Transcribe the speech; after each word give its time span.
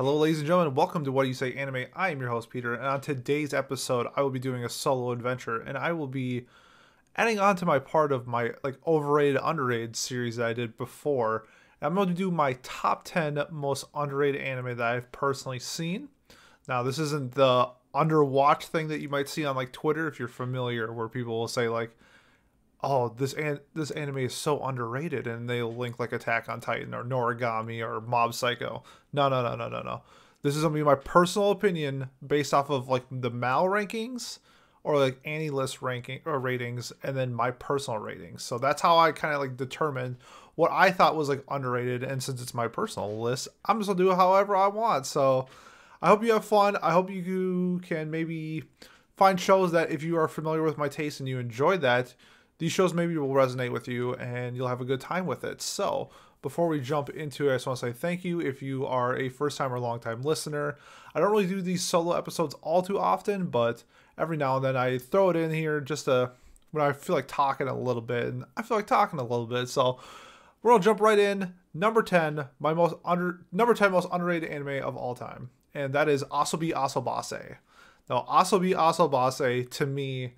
Hello, 0.00 0.16
ladies 0.16 0.38
and 0.38 0.46
gentlemen. 0.46 0.74
Welcome 0.74 1.04
to 1.04 1.12
What 1.12 1.24
Do 1.24 1.28
You 1.28 1.34
Say 1.34 1.52
Anime. 1.52 1.84
I 1.94 2.08
am 2.08 2.20
your 2.20 2.30
host, 2.30 2.48
Peter, 2.48 2.72
and 2.72 2.86
on 2.86 3.02
today's 3.02 3.52
episode, 3.52 4.06
I 4.16 4.22
will 4.22 4.30
be 4.30 4.38
doing 4.38 4.64
a 4.64 4.68
solo 4.70 5.12
adventure, 5.12 5.60
and 5.60 5.76
I 5.76 5.92
will 5.92 6.06
be 6.06 6.46
adding 7.16 7.38
on 7.38 7.54
to 7.56 7.66
my 7.66 7.80
part 7.80 8.10
of 8.10 8.26
my 8.26 8.52
like 8.64 8.76
overrated, 8.86 9.38
underrated 9.44 9.96
series 9.96 10.36
that 10.36 10.46
I 10.46 10.52
did 10.54 10.78
before. 10.78 11.46
I'm 11.82 11.94
going 11.94 12.08
to 12.08 12.14
do 12.14 12.30
my 12.30 12.54
top 12.62 13.04
10 13.04 13.42
most 13.50 13.84
underrated 13.94 14.40
anime 14.40 14.78
that 14.78 14.86
I've 14.86 15.12
personally 15.12 15.58
seen. 15.58 16.08
Now, 16.66 16.82
this 16.82 16.98
isn't 16.98 17.34
the 17.34 17.68
underwatch 17.94 18.62
thing 18.68 18.88
that 18.88 19.00
you 19.00 19.10
might 19.10 19.28
see 19.28 19.44
on 19.44 19.54
like 19.54 19.70
Twitter 19.70 20.08
if 20.08 20.18
you're 20.18 20.28
familiar, 20.28 20.90
where 20.90 21.10
people 21.10 21.38
will 21.38 21.46
say 21.46 21.68
like, 21.68 21.94
"Oh, 22.82 23.08
this 23.08 23.32
an- 23.34 23.60
this 23.74 23.90
anime 23.90 24.18
is 24.18 24.34
so 24.34 24.62
underrated," 24.62 25.26
and 25.26 25.48
they'll 25.48 25.74
link 25.74 25.98
like 25.98 26.12
Attack 26.12 26.48
on 26.48 26.60
Titan 26.60 26.94
or 26.94 27.04
Noragami 27.04 27.86
or 27.86 28.00
Mob 28.00 28.34
Psycho. 28.34 28.82
No, 29.12 29.28
no, 29.28 29.42
no, 29.42 29.56
no, 29.56 29.68
no, 29.68 29.82
no. 29.82 30.02
This 30.42 30.56
is 30.56 30.62
gonna 30.62 30.74
be 30.74 30.82
my 30.82 30.94
personal 30.94 31.50
opinion 31.50 32.10
based 32.26 32.54
off 32.54 32.70
of 32.70 32.88
like 32.88 33.04
the 33.10 33.30
Mal 33.30 33.64
rankings 33.66 34.38
or 34.82 34.98
like 34.98 35.20
any 35.24 35.50
list 35.50 35.82
ranking 35.82 36.20
or 36.24 36.38
ratings, 36.38 36.92
and 37.02 37.16
then 37.16 37.34
my 37.34 37.50
personal 37.50 37.98
ratings. 37.98 38.42
So 38.42 38.56
that's 38.58 38.80
how 38.80 38.98
I 38.98 39.12
kind 39.12 39.34
of 39.34 39.40
like 39.40 39.56
determined 39.56 40.16
what 40.54 40.70
I 40.72 40.90
thought 40.90 41.16
was 41.16 41.28
like 41.28 41.44
underrated. 41.48 42.02
And 42.02 42.22
since 42.22 42.40
it's 42.40 42.54
my 42.54 42.68
personal 42.68 43.20
list, 43.20 43.48
I'm 43.66 43.78
just 43.78 43.88
gonna 43.88 43.98
do 43.98 44.10
it 44.10 44.16
however 44.16 44.56
I 44.56 44.68
want. 44.68 45.06
So 45.06 45.46
I 46.00 46.08
hope 46.08 46.22
you 46.24 46.32
have 46.32 46.44
fun. 46.44 46.76
I 46.82 46.92
hope 46.92 47.10
you 47.10 47.80
can 47.82 48.10
maybe 48.10 48.64
find 49.16 49.38
shows 49.38 49.72
that 49.72 49.90
if 49.90 50.02
you 50.02 50.16
are 50.16 50.28
familiar 50.28 50.62
with 50.62 50.78
my 50.78 50.88
taste 50.88 51.20
and 51.20 51.28
you 51.28 51.38
enjoy 51.38 51.76
that, 51.78 52.14
these 52.60 52.72
shows 52.72 52.92
maybe 52.92 53.16
will 53.16 53.28
resonate 53.28 53.72
with 53.72 53.88
you 53.88 54.14
and 54.16 54.54
you'll 54.54 54.68
have 54.68 54.82
a 54.82 54.84
good 54.84 55.00
time 55.00 55.24
with 55.24 55.44
it. 55.44 55.62
So 55.62 56.10
before 56.42 56.68
we 56.68 56.78
jump 56.78 57.08
into 57.08 57.48
it, 57.48 57.52
I 57.52 57.54
just 57.54 57.66
want 57.66 57.78
to 57.80 57.86
say 57.86 57.92
thank 57.92 58.22
you 58.22 58.38
if 58.38 58.60
you 58.60 58.86
are 58.86 59.16
a 59.16 59.30
first 59.30 59.56
time 59.56 59.72
or 59.72 59.80
long 59.80 59.98
time 59.98 60.20
listener. 60.20 60.76
I 61.14 61.20
don't 61.20 61.32
really 61.32 61.46
do 61.46 61.62
these 61.62 61.82
solo 61.82 62.14
episodes 62.16 62.54
all 62.60 62.82
too 62.82 62.98
often, 62.98 63.46
but 63.46 63.82
every 64.18 64.36
now 64.36 64.56
and 64.56 64.64
then 64.64 64.76
I 64.76 64.98
throw 64.98 65.30
it 65.30 65.36
in 65.36 65.50
here 65.50 65.80
just 65.80 66.04
to 66.04 66.32
when 66.70 66.84
I 66.84 66.92
feel 66.92 67.16
like 67.16 67.28
talking 67.28 67.66
a 67.66 67.76
little 67.78 68.02
bit, 68.02 68.26
and 68.26 68.44
I 68.56 68.62
feel 68.62 68.76
like 68.76 68.86
talking 68.86 69.18
a 69.18 69.24
little 69.24 69.46
bit. 69.46 69.68
So 69.68 69.98
we're 70.62 70.72
gonna 70.72 70.84
jump 70.84 71.00
right 71.00 71.18
in. 71.18 71.54
Number 71.72 72.02
ten, 72.02 72.46
my 72.58 72.74
most 72.74 72.94
under 73.04 73.40
number 73.50 73.72
ten 73.72 73.90
most 73.90 74.08
underrated 74.12 74.50
anime 74.50 74.84
of 74.84 74.96
all 74.96 75.14
time, 75.14 75.50
and 75.74 75.94
that 75.94 76.08
is 76.08 76.24
Asobi 76.24 76.72
Asobase. 76.72 77.56
Now, 78.08 78.26
Asobi 78.28 78.74
Asobase 78.74 79.70
to 79.70 79.86
me, 79.86 80.34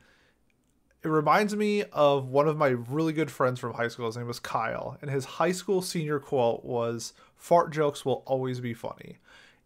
it 1.05 1.09
reminds 1.09 1.57
me 1.57 1.85
of 1.93 2.29
one 2.29 2.47
of 2.47 2.57
my 2.57 2.69
really 2.69 3.13
good 3.13 3.31
friends 3.31 3.59
from 3.59 3.75
high 3.75 3.89
school. 3.89 4.07
His 4.07 4.17
name 4.17 4.27
was 4.27 4.39
Kyle, 4.39 4.99
and 5.03 5.11
his 5.11 5.25
high 5.25 5.53
school 5.53 5.83
senior 5.83 6.21
quote 6.21 6.65
was 6.65 7.13
"Fart 7.37 7.73
jokes 7.73 8.05
will 8.05 8.23
always 8.27 8.61
be 8.61 8.75
funny." 8.75 9.19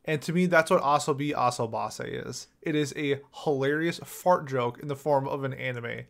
And 0.04 0.22
to 0.22 0.32
me, 0.32 0.46
that's 0.46 0.70
what 0.70 0.82
Asobi 0.82 1.34
Asobase 1.34 2.26
is. 2.26 2.46
It 2.62 2.74
is 2.74 2.94
a 2.96 3.20
hilarious 3.44 3.98
fart 4.04 4.46
joke 4.46 4.78
in 4.78 4.88
the 4.88 4.96
form 4.96 5.26
of 5.26 5.42
an 5.42 5.52
anime. 5.52 6.02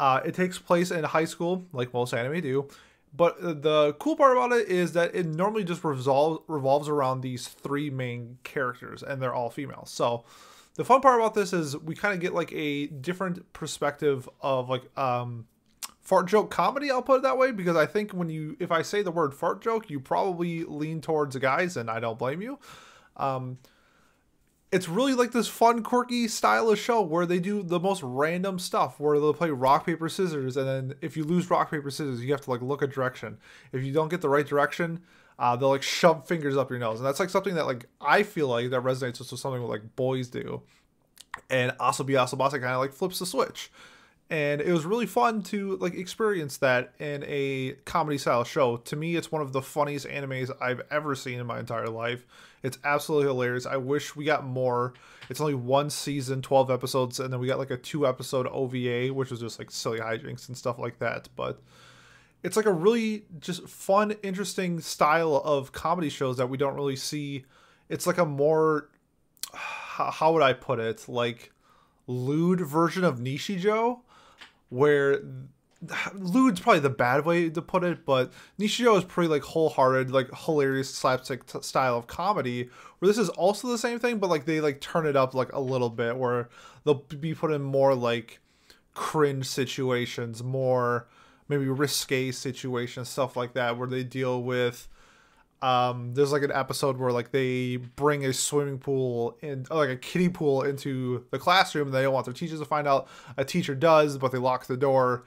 Uh, 0.00 0.20
it 0.24 0.34
takes 0.34 0.58
place 0.58 0.90
in 0.90 1.04
high 1.04 1.24
school, 1.24 1.64
like 1.72 1.94
most 1.94 2.12
anime 2.12 2.40
do. 2.40 2.68
But 3.14 3.62
the 3.62 3.94
cool 3.98 4.16
part 4.16 4.36
about 4.36 4.52
it 4.52 4.68
is 4.68 4.94
that 4.94 5.14
it 5.14 5.26
normally 5.26 5.64
just 5.64 5.84
revolves 5.84 6.42
revolves 6.48 6.88
around 6.88 7.20
these 7.20 7.46
three 7.46 7.88
main 7.88 8.38
characters, 8.42 9.02
and 9.02 9.22
they're 9.22 9.34
all 9.34 9.50
females. 9.50 9.90
So 9.90 10.24
the 10.74 10.84
fun 10.84 11.00
part 11.00 11.20
about 11.20 11.34
this 11.34 11.52
is 11.52 11.76
we 11.76 11.94
kind 11.94 12.14
of 12.14 12.20
get 12.20 12.34
like 12.34 12.52
a 12.52 12.86
different 12.86 13.52
perspective 13.52 14.28
of 14.40 14.70
like 14.70 14.96
um, 14.98 15.46
fart 16.00 16.26
joke 16.28 16.50
comedy. 16.50 16.90
I'll 16.90 17.02
put 17.02 17.18
it 17.18 17.22
that 17.22 17.36
way 17.38 17.52
because 17.52 17.76
I 17.76 17.86
think 17.86 18.12
when 18.12 18.30
you 18.30 18.56
if 18.58 18.72
I 18.72 18.82
say 18.82 19.02
the 19.02 19.10
word 19.10 19.34
fart 19.34 19.62
joke, 19.62 19.90
you 19.90 20.00
probably 20.00 20.64
lean 20.64 21.00
towards 21.00 21.36
guys, 21.36 21.76
and 21.76 21.90
I 21.90 22.00
don't 22.00 22.18
blame 22.18 22.40
you. 22.40 22.58
Um, 23.16 23.58
it's 24.70 24.88
really 24.88 25.12
like 25.12 25.32
this 25.32 25.48
fun, 25.48 25.82
quirky, 25.82 26.26
stylish 26.28 26.80
show 26.80 27.02
where 27.02 27.26
they 27.26 27.38
do 27.38 27.62
the 27.62 27.78
most 27.78 28.02
random 28.02 28.58
stuff. 28.58 28.98
Where 28.98 29.18
they'll 29.20 29.34
play 29.34 29.50
rock 29.50 29.84
paper 29.84 30.08
scissors, 30.08 30.56
and 30.56 30.66
then 30.66 30.94
if 31.02 31.18
you 31.18 31.24
lose 31.24 31.50
rock 31.50 31.70
paper 31.70 31.90
scissors, 31.90 32.24
you 32.24 32.32
have 32.32 32.40
to 32.42 32.50
like 32.50 32.62
look 32.62 32.80
a 32.80 32.86
direction. 32.86 33.36
If 33.72 33.84
you 33.84 33.92
don't 33.92 34.08
get 34.08 34.22
the 34.22 34.30
right 34.30 34.46
direction, 34.46 35.02
uh, 35.42 35.56
they'll 35.56 35.70
like 35.70 35.82
shove 35.82 36.24
fingers 36.28 36.56
up 36.56 36.70
your 36.70 36.78
nose, 36.78 37.00
and 37.00 37.06
that's 37.06 37.18
like 37.18 37.28
something 37.28 37.56
that 37.56 37.66
like 37.66 37.86
I 38.00 38.22
feel 38.22 38.46
like 38.46 38.70
that 38.70 38.82
resonates 38.82 39.18
with 39.18 39.40
something 39.40 39.60
like 39.62 39.96
boys 39.96 40.28
do. 40.28 40.62
And 41.50 41.72
Asobi 41.78 42.10
Asobase 42.10 42.52
kind 42.52 42.64
of 42.66 42.78
like 42.78 42.92
flips 42.92 43.18
the 43.18 43.26
switch. 43.26 43.72
And 44.30 44.60
it 44.60 44.72
was 44.72 44.84
really 44.84 45.06
fun 45.06 45.42
to 45.44 45.76
like 45.78 45.94
experience 45.94 46.58
that 46.58 46.92
in 47.00 47.24
a 47.26 47.72
comedy 47.84 48.18
style 48.18 48.44
show. 48.44 48.76
To 48.76 48.94
me 48.94 49.16
it's 49.16 49.32
one 49.32 49.42
of 49.42 49.52
the 49.52 49.60
funniest 49.60 50.06
animes 50.06 50.50
i've 50.60 50.80
ever 50.90 51.14
seen 51.16 51.40
in 51.40 51.46
my 51.46 51.58
entire 51.58 51.88
life. 51.88 52.24
It's 52.62 52.78
absolutely 52.84 53.26
hilarious. 53.26 53.66
I 53.66 53.78
wish 53.78 54.14
we 54.14 54.24
got 54.24 54.46
more. 54.46 54.94
It's 55.28 55.40
only 55.40 55.54
one 55.54 55.90
season 55.90 56.40
12 56.40 56.70
episodes 56.70 57.18
and 57.18 57.32
then 57.32 57.40
we 57.40 57.48
got 57.48 57.58
like 57.58 57.72
a 57.72 57.76
two 57.76 58.06
episode 58.06 58.46
ova 58.46 59.12
which 59.12 59.30
was 59.30 59.40
just 59.40 59.58
like 59.58 59.72
silly 59.72 59.98
hijinks 59.98 60.46
and 60.46 60.56
stuff 60.56 60.78
like 60.78 61.00
that. 61.00 61.28
But 61.34 61.60
it's 62.42 62.56
like 62.56 62.66
a 62.66 62.72
really 62.72 63.24
just 63.38 63.68
fun 63.68 64.12
interesting 64.22 64.80
style 64.80 65.40
of 65.44 65.72
comedy 65.72 66.08
shows 66.08 66.36
that 66.36 66.48
we 66.48 66.56
don't 66.56 66.74
really 66.74 66.96
see 66.96 67.44
it's 67.88 68.06
like 68.06 68.18
a 68.18 68.24
more 68.26 68.88
how 69.54 70.32
would 70.32 70.42
i 70.42 70.52
put 70.52 70.78
it 70.78 71.08
like 71.08 71.52
lewd 72.06 72.60
version 72.60 73.04
of 73.04 73.18
Nichijou 73.18 74.00
where 74.68 75.20
lewd's 76.14 76.60
probably 76.60 76.80
the 76.80 76.90
bad 76.90 77.24
way 77.24 77.50
to 77.50 77.62
put 77.62 77.84
it, 77.84 78.04
but 78.04 78.32
Nichijou 78.58 78.96
is 78.98 79.04
pretty 79.04 79.28
like 79.28 79.42
wholehearted, 79.42 80.10
like 80.10 80.28
hilarious 80.34 80.94
slapstick 80.94 81.42
style 81.62 81.96
of 81.96 82.06
comedy. 82.06 82.68
Where 82.98 83.08
this 83.08 83.18
is 83.18 83.28
also 83.30 83.68
the 83.68 83.78
same 83.78 83.98
thing, 83.98 84.18
but 84.18 84.30
like 84.30 84.44
they 84.44 84.60
like 84.60 84.80
turn 84.80 85.06
it 85.06 85.16
up 85.16 85.34
like 85.34 85.52
a 85.52 85.60
little 85.60 85.90
bit, 85.90 86.16
where 86.16 86.48
they'll 86.84 87.04
be 87.18 87.34
put 87.34 87.52
in 87.52 87.62
more 87.62 87.94
like 87.94 88.40
cringe 88.94 89.46
situations, 89.46 90.42
more 90.42 91.08
maybe 91.52 91.68
risque 91.68 92.30
situations, 92.30 93.08
stuff 93.08 93.36
like 93.36 93.54
that, 93.54 93.76
where 93.76 93.88
they 93.88 94.04
deal 94.04 94.42
with. 94.42 94.88
Um, 95.60 96.14
there's 96.14 96.32
like 96.32 96.42
an 96.42 96.50
episode 96.50 96.96
where 96.96 97.12
like 97.12 97.30
they 97.30 97.76
bring 97.76 98.24
a 98.24 98.32
swimming 98.32 98.78
pool 98.78 99.38
in 99.42 99.64
like 99.70 99.90
a 99.90 99.96
kiddie 99.96 100.28
pool 100.28 100.62
into 100.62 101.24
the 101.30 101.38
classroom 101.38 101.88
and 101.88 101.94
they 101.94 102.02
don't 102.02 102.12
want 102.12 102.26
their 102.26 102.34
teachers 102.34 102.58
to 102.58 102.64
find 102.64 102.88
out. 102.88 103.06
A 103.36 103.44
teacher 103.44 103.76
does 103.76 104.18
but 104.18 104.32
they 104.32 104.38
lock 104.38 104.66
the 104.66 104.76
door 104.76 105.24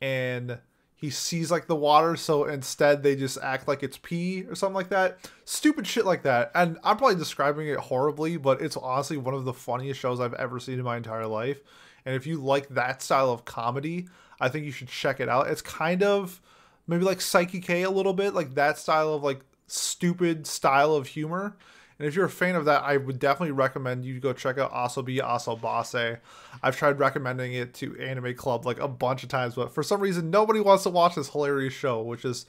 and 0.00 0.58
he 0.94 1.10
sees 1.10 1.50
like 1.50 1.66
the 1.66 1.76
water 1.76 2.16
so 2.16 2.44
instead 2.44 3.02
they 3.02 3.14
just 3.14 3.36
act 3.42 3.68
like 3.68 3.82
it's 3.82 3.98
pee 3.98 4.44
or 4.44 4.54
something 4.54 4.74
like 4.74 4.88
that. 4.88 5.30
Stupid 5.44 5.86
shit 5.86 6.06
like 6.06 6.22
that. 6.22 6.52
And 6.54 6.78
i'm 6.82 6.96
probably 6.96 7.16
describing 7.16 7.68
it 7.68 7.76
horribly 7.76 8.38
but 8.38 8.62
it's 8.62 8.78
honestly 8.78 9.18
one 9.18 9.34
of 9.34 9.44
the 9.44 9.52
funniest 9.52 10.00
shows 10.00 10.20
i've 10.20 10.32
ever 10.34 10.58
seen 10.58 10.78
in 10.78 10.86
my 10.86 10.96
entire 10.96 11.26
life. 11.26 11.60
And 12.06 12.14
if 12.14 12.26
you 12.26 12.38
like 12.38 12.68
that 12.70 13.02
style 13.02 13.30
of 13.30 13.44
comedy 13.44 14.08
i 14.40 14.48
think 14.48 14.64
you 14.64 14.72
should 14.72 14.88
check 14.88 15.20
it 15.20 15.28
out 15.28 15.48
it's 15.48 15.62
kind 15.62 16.02
of 16.02 16.40
maybe 16.86 17.04
like 17.04 17.18
Saiki 17.18 17.62
K 17.62 17.82
a 17.82 17.90
little 17.90 18.12
bit 18.12 18.34
like 18.34 18.54
that 18.54 18.78
style 18.78 19.14
of 19.14 19.22
like 19.22 19.40
stupid 19.66 20.46
style 20.46 20.94
of 20.94 21.08
humor. 21.08 21.56
And 21.98 22.06
if 22.06 22.14
you're 22.14 22.26
a 22.26 22.30
fan 22.30 22.56
of 22.56 22.66
that, 22.66 22.82
I 22.82 22.98
would 22.98 23.18
definitely 23.18 23.52
recommend 23.52 24.04
you 24.04 24.20
go 24.20 24.34
check 24.34 24.58
out 24.58 24.72
Asobi 24.72 25.18
Asobase. 25.18 26.18
I've 26.62 26.76
tried 26.76 26.98
recommending 26.98 27.54
it 27.54 27.72
to 27.74 27.98
Anime 27.98 28.34
Club 28.34 28.66
like 28.66 28.78
a 28.78 28.88
bunch 28.88 29.22
of 29.22 29.30
times, 29.30 29.54
but 29.54 29.74
for 29.74 29.82
some 29.82 30.00
reason 30.00 30.30
nobody 30.30 30.60
wants 30.60 30.82
to 30.82 30.90
watch 30.90 31.14
this 31.14 31.30
hilarious 31.30 31.72
show, 31.72 32.02
which 32.02 32.24
is 32.24 32.44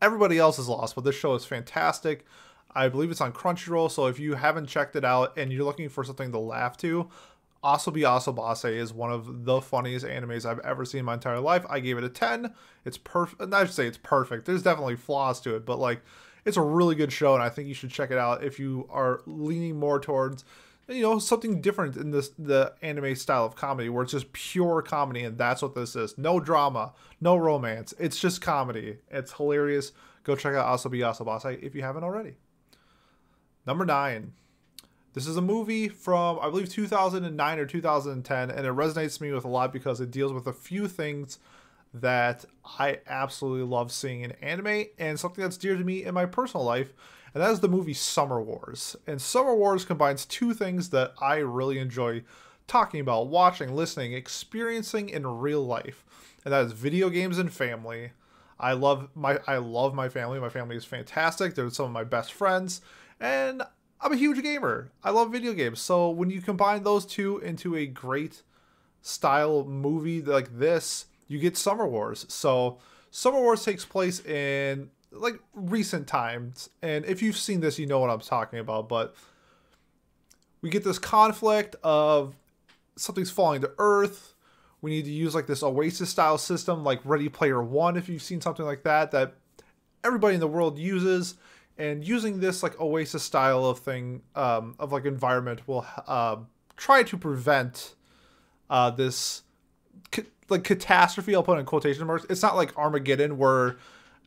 everybody 0.00 0.38
else 0.38 0.58
is 0.58 0.68
lost. 0.68 0.94
But 0.94 1.04
this 1.04 1.14
show 1.14 1.34
is 1.34 1.44
fantastic. 1.44 2.24
I 2.74 2.88
believe 2.88 3.10
it's 3.10 3.20
on 3.20 3.32
Crunchyroll, 3.32 3.90
so 3.90 4.06
if 4.06 4.18
you 4.18 4.34
haven't 4.34 4.66
checked 4.66 4.96
it 4.96 5.04
out 5.04 5.36
and 5.36 5.52
you're 5.52 5.64
looking 5.64 5.88
for 5.88 6.04
something 6.04 6.30
to 6.32 6.38
laugh 6.38 6.76
to, 6.78 7.08
Asobi 7.62 8.02
Asobase 8.02 8.74
is 8.74 8.92
one 8.92 9.12
of 9.12 9.44
the 9.44 9.60
funniest 9.60 10.06
animes 10.06 10.46
I've 10.46 10.60
ever 10.60 10.84
seen 10.84 11.00
in 11.00 11.04
my 11.04 11.14
entire 11.14 11.40
life. 11.40 11.64
I 11.68 11.80
gave 11.80 11.98
it 11.98 12.04
a 12.04 12.08
10. 12.08 12.54
It's 12.84 12.96
perfect. 12.96 13.52
I 13.52 13.64
should 13.64 13.74
say 13.74 13.86
it's 13.86 13.98
perfect. 13.98 14.46
There's 14.46 14.62
definitely 14.62 14.96
flaws 14.96 15.40
to 15.42 15.56
it, 15.56 15.66
but 15.66 15.78
like 15.78 16.00
it's 16.44 16.56
a 16.56 16.62
really 16.62 16.94
good 16.94 17.12
show, 17.12 17.34
and 17.34 17.42
I 17.42 17.50
think 17.50 17.68
you 17.68 17.74
should 17.74 17.90
check 17.90 18.10
it 18.10 18.16
out 18.16 18.42
if 18.42 18.58
you 18.58 18.88
are 18.90 19.20
leaning 19.26 19.78
more 19.78 20.00
towards 20.00 20.44
you 20.90 21.02
know 21.02 21.18
something 21.18 21.60
different 21.60 21.96
in 21.96 22.10
this 22.10 22.30
the 22.38 22.72
anime 22.82 23.14
style 23.14 23.44
of 23.44 23.54
comedy 23.54 23.88
where 23.88 24.02
it's 24.02 24.12
just 24.12 24.32
pure 24.32 24.82
comedy 24.82 25.22
and 25.22 25.38
that's 25.38 25.62
what 25.62 25.74
this 25.74 25.94
is 25.94 26.18
no 26.18 26.40
drama 26.40 26.92
no 27.20 27.36
romance 27.36 27.94
it's 27.98 28.18
just 28.18 28.40
comedy 28.40 28.98
it's 29.10 29.32
hilarious 29.34 29.92
go 30.24 30.34
check 30.34 30.54
out 30.54 30.66
asobi 30.66 30.98
asobase 30.98 31.62
if 31.62 31.74
you 31.74 31.82
haven't 31.82 32.04
already 32.04 32.34
number 33.66 33.84
nine 33.84 34.32
this 35.12 35.26
is 35.26 35.36
a 35.36 35.42
movie 35.42 35.88
from 35.88 36.38
i 36.40 36.48
believe 36.48 36.68
2009 36.68 37.58
or 37.58 37.66
2010 37.66 38.50
and 38.50 38.66
it 38.66 38.72
resonates 38.72 39.20
me 39.20 39.32
with 39.32 39.44
a 39.44 39.48
lot 39.48 39.72
because 39.72 40.00
it 40.00 40.10
deals 40.10 40.32
with 40.32 40.46
a 40.46 40.52
few 40.52 40.88
things 40.88 41.38
that 41.92 42.44
I 42.78 43.00
absolutely 43.06 43.66
love 43.66 43.92
seeing 43.92 44.22
in 44.22 44.32
anime 44.32 44.84
and 44.98 45.18
something 45.18 45.42
that's 45.42 45.56
dear 45.56 45.76
to 45.76 45.84
me 45.84 46.04
in 46.04 46.14
my 46.14 46.26
personal 46.26 46.64
life, 46.64 46.92
and 47.34 47.42
that 47.42 47.50
is 47.50 47.60
the 47.60 47.68
movie 47.68 47.94
Summer 47.94 48.40
Wars. 48.40 48.96
And 49.06 49.20
Summer 49.20 49.54
Wars 49.54 49.84
combines 49.84 50.24
two 50.24 50.54
things 50.54 50.90
that 50.90 51.14
I 51.20 51.36
really 51.36 51.78
enjoy 51.78 52.22
talking 52.66 53.00
about, 53.00 53.28
watching, 53.28 53.74
listening, 53.74 54.12
experiencing 54.12 55.08
in 55.08 55.26
real 55.26 55.64
life, 55.64 56.04
and 56.44 56.52
that 56.52 56.66
is 56.66 56.72
video 56.72 57.10
games 57.10 57.38
and 57.38 57.52
family. 57.52 58.12
I 58.58 58.74
love 58.74 59.08
my 59.14 59.38
I 59.46 59.56
love 59.56 59.94
my 59.94 60.08
family. 60.08 60.38
My 60.38 60.50
family 60.50 60.76
is 60.76 60.84
fantastic. 60.84 61.54
They're 61.54 61.70
some 61.70 61.86
of 61.86 61.92
my 61.92 62.04
best 62.04 62.32
friends, 62.32 62.82
And 63.18 63.62
I'm 64.00 64.12
a 64.12 64.16
huge 64.16 64.42
gamer. 64.42 64.90
I 65.04 65.10
love 65.10 65.30
video 65.30 65.52
games. 65.52 65.80
So 65.80 66.08
when 66.10 66.30
you 66.30 66.40
combine 66.40 66.82
those 66.82 67.04
two 67.04 67.38
into 67.38 67.76
a 67.76 67.86
great 67.86 68.42
style 69.02 69.64
movie 69.64 70.22
like 70.22 70.58
this, 70.58 71.06
you 71.28 71.38
get 71.38 71.56
Summer 71.56 71.86
Wars. 71.86 72.24
So 72.28 72.78
Summer 73.10 73.38
Wars 73.38 73.64
takes 73.64 73.84
place 73.84 74.24
in 74.24 74.90
like 75.12 75.38
recent 75.52 76.06
times. 76.06 76.70
And 76.82 77.04
if 77.04 77.22
you've 77.22 77.36
seen 77.36 77.60
this, 77.60 77.78
you 77.78 77.86
know 77.86 77.98
what 77.98 78.10
I'm 78.10 78.20
talking 78.20 78.58
about. 78.58 78.88
But 78.88 79.14
we 80.62 80.70
get 80.70 80.84
this 80.84 80.98
conflict 80.98 81.76
of 81.82 82.34
something's 82.96 83.30
falling 83.30 83.60
to 83.62 83.72
Earth. 83.78 84.34
We 84.82 84.90
need 84.90 85.04
to 85.04 85.10
use 85.10 85.34
like 85.34 85.46
this 85.46 85.62
Oasis 85.62 86.08
style 86.08 86.38
system, 86.38 86.84
like 86.84 87.00
Ready 87.04 87.28
Player 87.28 87.62
One, 87.62 87.98
if 87.98 88.08
you've 88.08 88.22
seen 88.22 88.40
something 88.40 88.64
like 88.64 88.82
that, 88.84 89.10
that 89.10 89.34
everybody 90.02 90.34
in 90.34 90.40
the 90.40 90.48
world 90.48 90.78
uses. 90.78 91.34
And 91.78 92.06
using 92.06 92.40
this 92.40 92.62
like 92.62 92.78
Oasis 92.80 93.22
style 93.22 93.64
of 93.64 93.78
thing, 93.78 94.22
um, 94.34 94.74
of 94.78 94.92
like 94.92 95.06
environment, 95.06 95.66
will 95.66 95.86
uh, 96.06 96.36
try 96.76 97.02
to 97.02 97.16
prevent 97.16 97.94
uh, 98.68 98.90
this 98.90 99.42
ca- 100.12 100.24
like 100.48 100.64
catastrophe. 100.64 101.34
I'll 101.34 101.42
put 101.42 101.58
in 101.58 101.64
quotation 101.64 102.06
marks. 102.06 102.26
It's 102.28 102.42
not 102.42 102.56
like 102.56 102.76
Armageddon 102.76 103.38
where 103.38 103.76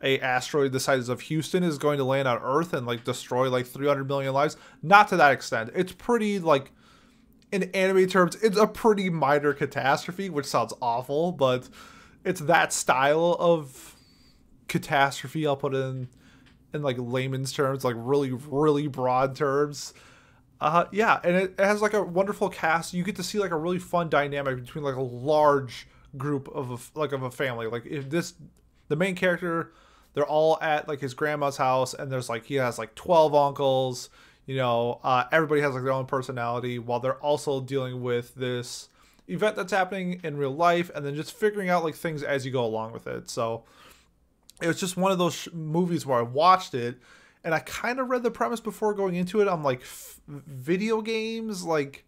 a 0.01 0.19
asteroid 0.19 0.71
the 0.73 0.79
size 0.79 1.09
of 1.09 1.21
Houston 1.21 1.63
is 1.63 1.77
going 1.77 1.97
to 1.97 2.03
land 2.03 2.27
on 2.27 2.39
Earth 2.43 2.73
and 2.73 2.85
like 2.85 3.03
destroy 3.03 3.49
like 3.49 3.65
300 3.65 4.07
million 4.07 4.33
lives. 4.33 4.57
Not 4.81 5.07
to 5.09 5.17
that 5.17 5.31
extent. 5.31 5.71
It's 5.73 5.93
pretty 5.93 6.39
like 6.39 6.71
in 7.53 7.63
anime 7.75 8.07
terms, 8.07 8.35
it's 8.41 8.57
a 8.57 8.65
pretty 8.65 9.11
minor 9.11 9.53
catastrophe, 9.53 10.27
which 10.29 10.47
sounds 10.47 10.73
awful, 10.81 11.31
but 11.31 11.69
it's 12.25 12.41
that 12.41 12.73
style 12.73 13.37
of 13.39 13.95
catastrophe. 14.67 15.45
I'll 15.45 15.55
put 15.55 15.75
in 15.75 16.09
in 16.73 16.81
like 16.81 16.97
layman's 16.99 17.51
terms, 17.51 17.83
like 17.83 17.95
really 17.97 18.31
really 18.31 18.87
broad 18.87 19.35
terms. 19.35 19.93
Uh, 20.59 20.85
yeah, 20.91 21.19
and 21.23 21.35
it, 21.35 21.55
it 21.59 21.65
has 21.65 21.81
like 21.81 21.93
a 21.93 22.01
wonderful 22.01 22.49
cast. 22.49 22.93
You 22.93 23.03
get 23.03 23.17
to 23.17 23.23
see 23.23 23.37
like 23.37 23.51
a 23.51 23.57
really 23.57 23.79
fun 23.79 24.09
dynamic 24.09 24.57
between 24.61 24.83
like 24.83 24.95
a 24.95 25.01
large 25.01 25.87
group 26.15 26.47
of 26.49 26.71
a, 26.71 26.99
like 26.99 27.11
of 27.11 27.23
a 27.23 27.31
family. 27.31 27.67
Like 27.67 27.85
if 27.85 28.09
this, 28.09 28.33
the 28.87 28.95
main 28.95 29.15
character, 29.15 29.73
they're 30.13 30.25
all 30.25 30.57
at 30.61 30.87
like 30.87 31.01
his 31.01 31.13
grandma's 31.13 31.57
house, 31.57 31.93
and 31.93 32.11
there's 32.11 32.29
like 32.29 32.45
he 32.45 32.55
has 32.55 32.77
like 32.79 32.95
twelve 32.95 33.35
uncles. 33.35 34.09
You 34.45 34.55
know, 34.57 34.99
uh, 35.03 35.25
everybody 35.31 35.61
has 35.61 35.73
like 35.73 35.83
their 35.83 35.93
own 35.93 36.05
personality, 36.05 36.79
while 36.79 36.99
they're 36.99 37.21
also 37.21 37.61
dealing 37.61 38.01
with 38.01 38.35
this 38.35 38.89
event 39.27 39.55
that's 39.55 39.71
happening 39.71 40.21
in 40.23 40.37
real 40.37 40.55
life, 40.55 40.91
and 40.95 41.05
then 41.05 41.15
just 41.15 41.33
figuring 41.33 41.69
out 41.69 41.83
like 41.83 41.95
things 41.95 42.23
as 42.23 42.45
you 42.45 42.51
go 42.51 42.63
along 42.63 42.93
with 42.93 43.07
it. 43.07 43.29
So 43.29 43.63
it 44.63 44.67
was 44.67 44.79
just 44.79 44.97
one 44.97 45.11
of 45.11 45.17
those 45.17 45.33
sh- 45.35 45.47
movies 45.53 46.05
where 46.05 46.17
I 46.17 46.21
watched 46.21 46.73
it 46.73 46.97
and 47.43 47.53
I 47.53 47.59
kind 47.59 47.99
of 47.99 48.09
read 48.09 48.23
the 48.23 48.31
premise 48.31 48.59
before 48.59 48.93
going 48.93 49.15
into 49.15 49.41
it. 49.41 49.47
I'm 49.47 49.63
like, 49.63 49.81
f- 49.81 50.19
video 50.27 51.01
games, 51.01 51.63
like 51.63 52.05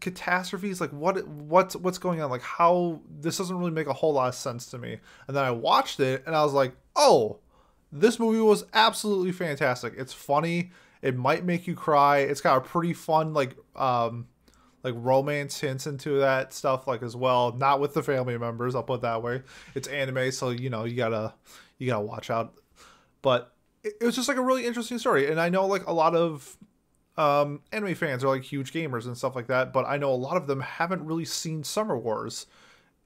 catastrophes, 0.00 0.80
like 0.80 0.90
what 0.90 1.26
what's 1.28 1.76
what's 1.76 1.98
going 1.98 2.22
on? 2.22 2.30
Like 2.30 2.42
how 2.42 3.00
this 3.20 3.36
doesn't 3.38 3.56
really 3.56 3.70
make 3.70 3.86
a 3.86 3.92
whole 3.92 4.14
lot 4.14 4.28
of 4.28 4.34
sense 4.34 4.66
to 4.66 4.78
me. 4.78 4.98
And 5.28 5.36
then 5.36 5.44
I 5.44 5.50
watched 5.50 6.00
it 6.00 6.22
and 6.26 6.34
I 6.34 6.42
was 6.42 6.54
like, 6.54 6.74
oh, 6.96 7.38
this 7.90 8.18
movie 8.18 8.40
was 8.40 8.64
absolutely 8.72 9.32
fantastic. 9.32 9.94
It's 9.96 10.12
funny. 10.12 10.70
It 11.02 11.16
might 11.16 11.44
make 11.44 11.66
you 11.66 11.74
cry. 11.74 12.18
It's 12.18 12.40
got 12.40 12.56
a 12.56 12.60
pretty 12.60 12.94
fun 12.94 13.34
like 13.34 13.56
um 13.76 14.28
like 14.82 14.94
romance 14.96 15.60
hints 15.60 15.86
into 15.86 16.18
that 16.18 16.52
stuff 16.52 16.86
like 16.86 17.02
as 17.02 17.14
well. 17.14 17.52
Not 17.52 17.80
with 17.80 17.94
the 17.94 18.02
family 18.02 18.36
members, 18.36 18.74
I'll 18.74 18.82
put 18.82 19.02
that 19.02 19.22
way. 19.22 19.42
It's 19.74 19.88
anime, 19.88 20.32
so 20.32 20.50
you 20.50 20.70
know 20.70 20.84
you 20.84 20.96
gotta 20.96 21.34
you 21.78 21.86
gotta 21.86 22.04
watch 22.04 22.30
out. 22.30 22.54
But 23.22 23.52
it, 23.84 23.94
it 24.00 24.04
was 24.04 24.16
just 24.16 24.28
like 24.28 24.36
a 24.36 24.42
really 24.42 24.66
interesting 24.66 24.98
story, 24.98 25.30
and 25.30 25.40
I 25.40 25.48
know 25.48 25.66
like 25.66 25.86
a 25.86 25.92
lot 25.92 26.14
of 26.14 26.56
um, 27.16 27.60
anime 27.72 27.94
fans 27.94 28.24
are 28.24 28.28
like 28.28 28.42
huge 28.42 28.72
gamers 28.72 29.06
and 29.06 29.16
stuff 29.16 29.36
like 29.36 29.48
that, 29.48 29.72
but 29.72 29.84
I 29.86 29.96
know 29.98 30.12
a 30.12 30.16
lot 30.16 30.36
of 30.36 30.46
them 30.46 30.60
haven't 30.60 31.04
really 31.04 31.24
seen 31.24 31.62
Summer 31.62 31.96
Wars, 31.96 32.46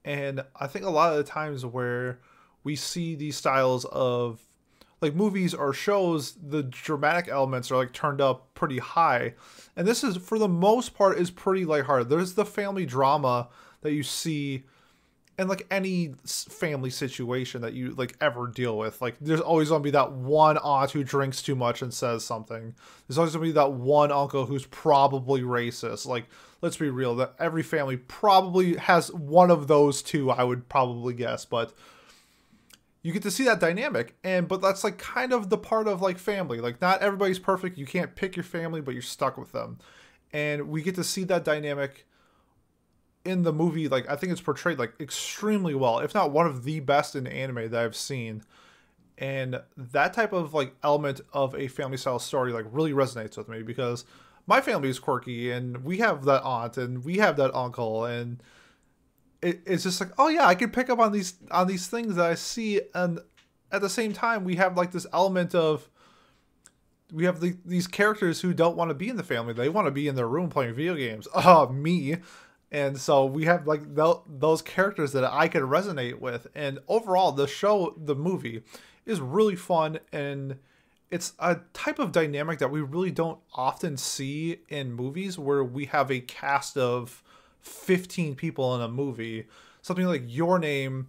and 0.05 0.43
I 0.55 0.67
think 0.67 0.85
a 0.85 0.89
lot 0.89 1.11
of 1.11 1.17
the 1.17 1.23
times 1.23 1.65
where 1.65 2.19
we 2.63 2.75
see 2.75 3.15
these 3.15 3.35
styles 3.35 3.85
of 3.85 4.46
like 5.01 5.13
movies 5.13 5.53
or 5.53 5.73
shows 5.73 6.33
the 6.33 6.63
dramatic 6.63 7.27
elements 7.27 7.71
are 7.71 7.77
like 7.77 7.93
turned 7.93 8.21
up 8.21 8.53
pretty 8.53 8.79
high. 8.79 9.33
And 9.75 9.87
this 9.87 10.03
is 10.03 10.17
for 10.17 10.39
the 10.39 10.47
most 10.47 10.95
part 10.95 11.19
is 11.19 11.29
pretty 11.29 11.65
lighthearted. 11.65 12.09
There's 12.09 12.33
the 12.33 12.45
family 12.45 12.85
drama 12.85 13.49
that 13.81 13.93
you 13.93 14.03
see 14.03 14.63
in 15.39 15.47
like 15.47 15.67
any 15.69 16.15
family 16.25 16.89
situation 16.89 17.61
that 17.61 17.73
you 17.73 17.91
like 17.91 18.15
ever 18.19 18.47
deal 18.47 18.75
with. 18.75 18.99
Like 19.01 19.17
there's 19.21 19.39
always 19.39 19.69
gonna 19.69 19.83
be 19.83 19.91
that 19.91 20.11
one 20.11 20.57
aunt 20.57 20.91
who 20.91 21.03
drinks 21.03 21.43
too 21.43 21.55
much 21.55 21.83
and 21.83 21.93
says 21.93 22.25
something. 22.25 22.73
There's 23.07 23.19
always 23.19 23.33
gonna 23.33 23.45
be 23.45 23.51
that 23.51 23.73
one 23.73 24.11
uncle 24.11 24.47
who's 24.47 24.65
probably 24.65 25.41
racist. 25.41 26.07
Like 26.07 26.25
let's 26.61 26.77
be 26.77 26.89
real 26.89 27.15
that 27.17 27.35
every 27.37 27.61
family 27.61 27.97
probably 27.97 28.77
has 28.77 29.13
one 29.13 29.51
of 29.51 29.67
those 29.67 30.01
two 30.01 30.31
i 30.31 30.43
would 30.43 30.67
probably 30.69 31.13
guess. 31.13 31.45
But 31.45 31.73
you 33.01 33.13
get 33.13 33.23
to 33.23 33.31
see 33.31 33.45
that 33.45 33.59
dynamic 33.59 34.15
and 34.23 34.47
but 34.47 34.61
that's 34.61 34.83
like 34.83 34.97
kind 34.97 35.31
of 35.31 35.49
the 35.49 35.57
part 35.57 35.87
of 35.87 36.01
like 36.01 36.17
family. 36.17 36.59
Like 36.59 36.81
not 36.81 37.01
everybody's 37.01 37.39
perfect. 37.39 37.77
You 37.77 37.85
can't 37.85 38.15
pick 38.15 38.35
your 38.35 38.43
family 38.43 38.81
but 38.81 38.93
you're 38.93 39.01
stuck 39.01 39.37
with 39.37 39.51
them. 39.51 39.79
And 40.33 40.69
we 40.69 40.81
get 40.81 40.95
to 40.95 41.03
see 41.03 41.23
that 41.25 41.45
dynamic 41.45 42.05
in 43.25 43.43
the 43.43 43.51
movie 43.51 43.89
like 43.89 44.09
i 44.09 44.15
think 44.15 44.31
it's 44.31 44.39
portrayed 44.39 44.79
like 44.79 44.93
extremely 45.01 45.75
well 45.75 45.99
if 45.99 46.13
not 46.13 46.31
one 46.31 46.47
of 46.47 46.63
the 46.63 46.79
best 46.79 47.13
in 47.13 47.27
anime 47.27 47.69
that 47.69 47.83
i've 47.83 47.95
seen. 47.95 48.43
And 49.19 49.61
that 49.75 50.13
type 50.13 50.31
of 50.31 50.53
like 50.53 50.75
element 50.83 51.21
of 51.33 51.55
a 51.55 51.67
family 51.67 51.97
style 51.97 52.19
story 52.19 52.53
like 52.53 52.65
really 52.71 52.93
resonates 52.93 53.37
with 53.37 53.49
me 53.49 53.63
because 53.63 54.05
my 54.45 54.61
family 54.61 54.89
is 54.89 54.99
quirky 54.99 55.51
and 55.51 55.83
we 55.83 55.97
have 55.97 56.23
that 56.25 56.43
aunt 56.43 56.77
and 56.77 57.03
we 57.03 57.17
have 57.17 57.35
that 57.37 57.53
uncle 57.55 58.05
and 58.05 58.41
it, 59.41 59.61
it's 59.65 59.83
just 59.83 59.99
like 59.99 60.11
oh 60.17 60.27
yeah 60.27 60.45
i 60.45 60.55
can 60.55 60.69
pick 60.69 60.89
up 60.89 60.99
on 60.99 61.11
these 61.11 61.35
on 61.51 61.67
these 61.67 61.87
things 61.87 62.15
that 62.15 62.25
i 62.25 62.35
see 62.35 62.81
and 62.93 63.19
at 63.71 63.81
the 63.81 63.89
same 63.89 64.13
time 64.13 64.43
we 64.43 64.55
have 64.55 64.77
like 64.77 64.91
this 64.91 65.05
element 65.13 65.53
of 65.53 65.89
we 67.11 67.25
have 67.25 67.39
the, 67.39 67.57
these 67.65 67.87
characters 67.87 68.41
who 68.41 68.53
don't 68.53 68.75
want 68.75 68.89
to 68.89 68.95
be 68.95 69.09
in 69.09 69.15
the 69.15 69.23
family. 69.23 69.53
They 69.53 69.69
want 69.69 69.87
to 69.87 69.91
be 69.91 70.07
in 70.07 70.15
their 70.15 70.27
room 70.27 70.49
playing 70.49 70.75
video 70.75 70.95
games. 70.95 71.27
Oh 71.33 71.69
me. 71.71 72.17
And 72.69 72.99
so 72.99 73.25
we 73.25 73.45
have 73.45 73.65
like 73.65 73.95
th- 73.95 74.17
those 74.27 74.61
characters 74.61 75.13
that 75.13 75.23
i 75.23 75.47
can 75.47 75.63
resonate 75.63 76.19
with. 76.19 76.47
And 76.53 76.79
overall 76.87 77.31
the 77.31 77.47
show 77.47 77.95
the 77.97 78.15
movie 78.15 78.63
is 79.05 79.21
really 79.21 79.55
fun 79.55 79.99
and 80.11 80.57
it's 81.09 81.31
a 81.39 81.59
type 81.71 81.99
of 81.99 82.11
dynamic 82.11 82.59
that 82.59 82.69
we 82.69 82.81
really 82.81 83.11
don't 83.11 83.39
often 83.53 83.95
see 83.95 84.57
in 84.67 84.91
movies 84.91 85.39
where 85.39 85.63
we 85.63 85.85
have 85.85 86.11
a 86.11 86.19
cast 86.19 86.75
of 86.75 87.23
15 87.67 88.35
people 88.35 88.75
in 88.75 88.81
a 88.81 88.87
movie. 88.87 89.45
Something 89.81 90.05
like 90.05 90.23
Your 90.25 90.59
Name 90.59 91.07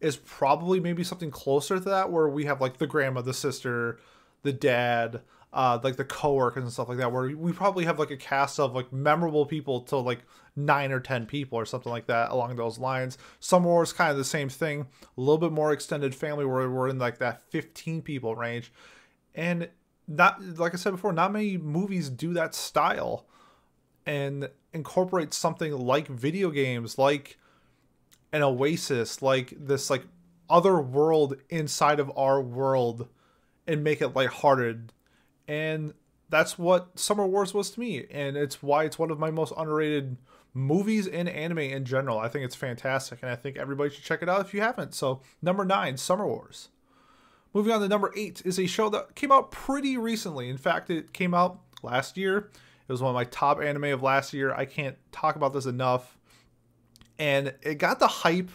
is 0.00 0.16
probably 0.16 0.80
maybe 0.80 1.04
something 1.04 1.30
closer 1.30 1.78
to 1.78 1.84
that, 1.90 2.10
where 2.10 2.28
we 2.28 2.46
have 2.46 2.60
like 2.60 2.78
the 2.78 2.86
grandma, 2.86 3.20
the 3.20 3.34
sister, 3.34 3.98
the 4.42 4.52
dad, 4.52 5.20
uh, 5.52 5.78
like 5.82 5.96
the 5.96 6.04
coworkers 6.04 6.62
and 6.62 6.72
stuff 6.72 6.88
like 6.88 6.98
that, 6.98 7.12
where 7.12 7.36
we 7.36 7.52
probably 7.52 7.84
have 7.84 7.98
like 7.98 8.10
a 8.10 8.16
cast 8.16 8.58
of 8.58 8.74
like 8.74 8.92
memorable 8.92 9.44
people 9.44 9.80
to 9.82 9.96
like 9.96 10.20
nine 10.56 10.92
or 10.92 11.00
ten 11.00 11.26
people 11.26 11.58
or 11.58 11.66
something 11.66 11.92
like 11.92 12.06
that 12.06 12.30
along 12.30 12.56
those 12.56 12.78
lines. 12.78 13.18
Summer 13.40 13.66
Wars 13.66 13.92
kind 13.92 14.10
of 14.10 14.16
the 14.16 14.24
same 14.24 14.48
thing, 14.48 14.86
a 15.16 15.20
little 15.20 15.38
bit 15.38 15.52
more 15.52 15.72
extended 15.72 16.14
family 16.14 16.44
where 16.44 16.68
we're 16.70 16.88
in 16.88 16.98
like 16.98 17.18
that 17.18 17.42
15 17.50 18.02
people 18.02 18.34
range. 18.34 18.72
And 19.34 19.68
not 20.08 20.42
like 20.58 20.74
I 20.74 20.76
said 20.76 20.90
before, 20.90 21.12
not 21.12 21.32
many 21.32 21.56
movies 21.56 22.08
do 22.08 22.32
that 22.34 22.54
style 22.54 23.26
and 24.06 24.48
incorporate 24.72 25.34
something 25.34 25.72
like 25.72 26.08
video 26.08 26.50
games, 26.50 26.98
like 26.98 27.38
an 28.32 28.42
oasis, 28.42 29.22
like 29.22 29.52
this 29.58 29.90
like 29.90 30.04
other 30.48 30.80
world 30.80 31.36
inside 31.48 32.00
of 32.00 32.10
our 32.16 32.40
world 32.40 33.08
and 33.66 33.84
make 33.84 34.00
it 34.00 34.14
lighthearted. 34.14 34.92
And 35.46 35.94
that's 36.28 36.58
what 36.58 36.98
Summer 36.98 37.26
Wars 37.26 37.54
was 37.54 37.70
to 37.72 37.80
me. 37.80 38.06
And 38.10 38.36
it's 38.36 38.62
why 38.62 38.84
it's 38.84 38.98
one 38.98 39.10
of 39.10 39.18
my 39.18 39.30
most 39.30 39.52
underrated 39.56 40.16
movies 40.54 41.06
and 41.06 41.28
anime 41.28 41.58
in 41.58 41.84
general. 41.84 42.18
I 42.18 42.28
think 42.28 42.44
it's 42.44 42.56
fantastic. 42.56 43.20
And 43.22 43.30
I 43.30 43.36
think 43.36 43.56
everybody 43.56 43.90
should 43.90 44.04
check 44.04 44.22
it 44.22 44.28
out 44.28 44.40
if 44.40 44.54
you 44.54 44.60
haven't. 44.60 44.94
So, 44.94 45.22
number 45.42 45.64
nine, 45.64 45.96
Summer 45.96 46.26
Wars. 46.26 46.68
Moving 47.52 47.72
on 47.72 47.80
to 47.80 47.88
number 47.88 48.12
eight 48.16 48.42
is 48.44 48.58
a 48.58 48.66
show 48.66 48.88
that 48.90 49.16
came 49.16 49.32
out 49.32 49.50
pretty 49.50 49.96
recently. 49.96 50.48
In 50.48 50.56
fact, 50.56 50.88
it 50.88 51.12
came 51.12 51.34
out 51.34 51.60
last 51.82 52.16
year. 52.16 52.50
It 52.90 52.92
was 52.92 53.02
one 53.02 53.10
of 53.10 53.14
my 53.14 53.22
top 53.22 53.62
anime 53.62 53.84
of 53.84 54.02
last 54.02 54.34
year. 54.34 54.52
I 54.52 54.64
can't 54.64 54.96
talk 55.12 55.36
about 55.36 55.52
this 55.52 55.64
enough. 55.64 56.18
And 57.20 57.54
it 57.62 57.76
got 57.76 58.00
the 58.00 58.08
hype. 58.08 58.50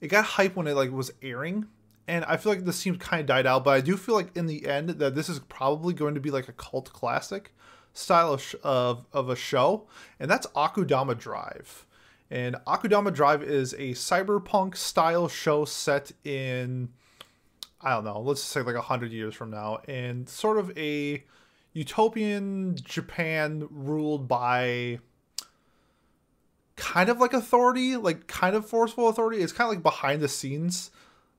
It 0.00 0.08
got 0.08 0.24
hype 0.24 0.56
when 0.56 0.66
it 0.66 0.74
like 0.74 0.90
was 0.90 1.12
airing. 1.20 1.66
And 2.08 2.24
I 2.24 2.38
feel 2.38 2.52
like 2.52 2.64
this 2.64 2.78
seemed 2.78 3.00
kind 3.00 3.20
of 3.20 3.26
died 3.26 3.46
out, 3.46 3.64
but 3.64 3.72
I 3.72 3.82
do 3.82 3.98
feel 3.98 4.14
like 4.14 4.34
in 4.34 4.46
the 4.46 4.66
end 4.66 4.88
that 4.88 5.14
this 5.14 5.28
is 5.28 5.40
probably 5.40 5.92
going 5.92 6.14
to 6.14 6.22
be 6.22 6.30
like 6.30 6.48
a 6.48 6.52
cult 6.52 6.90
classic 6.94 7.52
style 7.92 8.32
of, 8.32 8.54
of, 8.62 9.04
of 9.12 9.28
a 9.28 9.36
show, 9.36 9.86
and 10.18 10.30
that's 10.30 10.46
Akudama 10.56 11.18
Drive. 11.18 11.86
And 12.30 12.56
Akudama 12.66 13.12
Drive 13.12 13.42
is 13.42 13.74
a 13.74 13.90
cyberpunk 13.90 14.74
style 14.74 15.28
show 15.28 15.66
set 15.66 16.12
in 16.24 16.88
I 17.82 17.90
don't 17.90 18.04
know, 18.04 18.20
let's 18.20 18.42
say 18.42 18.62
like 18.62 18.74
a 18.74 18.80
hundred 18.80 19.12
years 19.12 19.34
from 19.34 19.50
now, 19.50 19.80
and 19.86 20.26
sort 20.26 20.56
of 20.56 20.76
a 20.78 21.24
utopian 21.72 22.76
Japan 22.76 23.66
ruled 23.70 24.28
by 24.28 24.98
kind 26.76 27.08
of 27.08 27.18
like 27.18 27.32
authority, 27.32 27.96
like 27.96 28.26
kind 28.26 28.56
of 28.56 28.68
forceful 28.68 29.08
authority. 29.08 29.42
It's 29.42 29.52
kind 29.52 29.68
of 29.68 29.76
like 29.76 29.82
behind 29.82 30.20
the 30.20 30.28
scenes, 30.28 30.90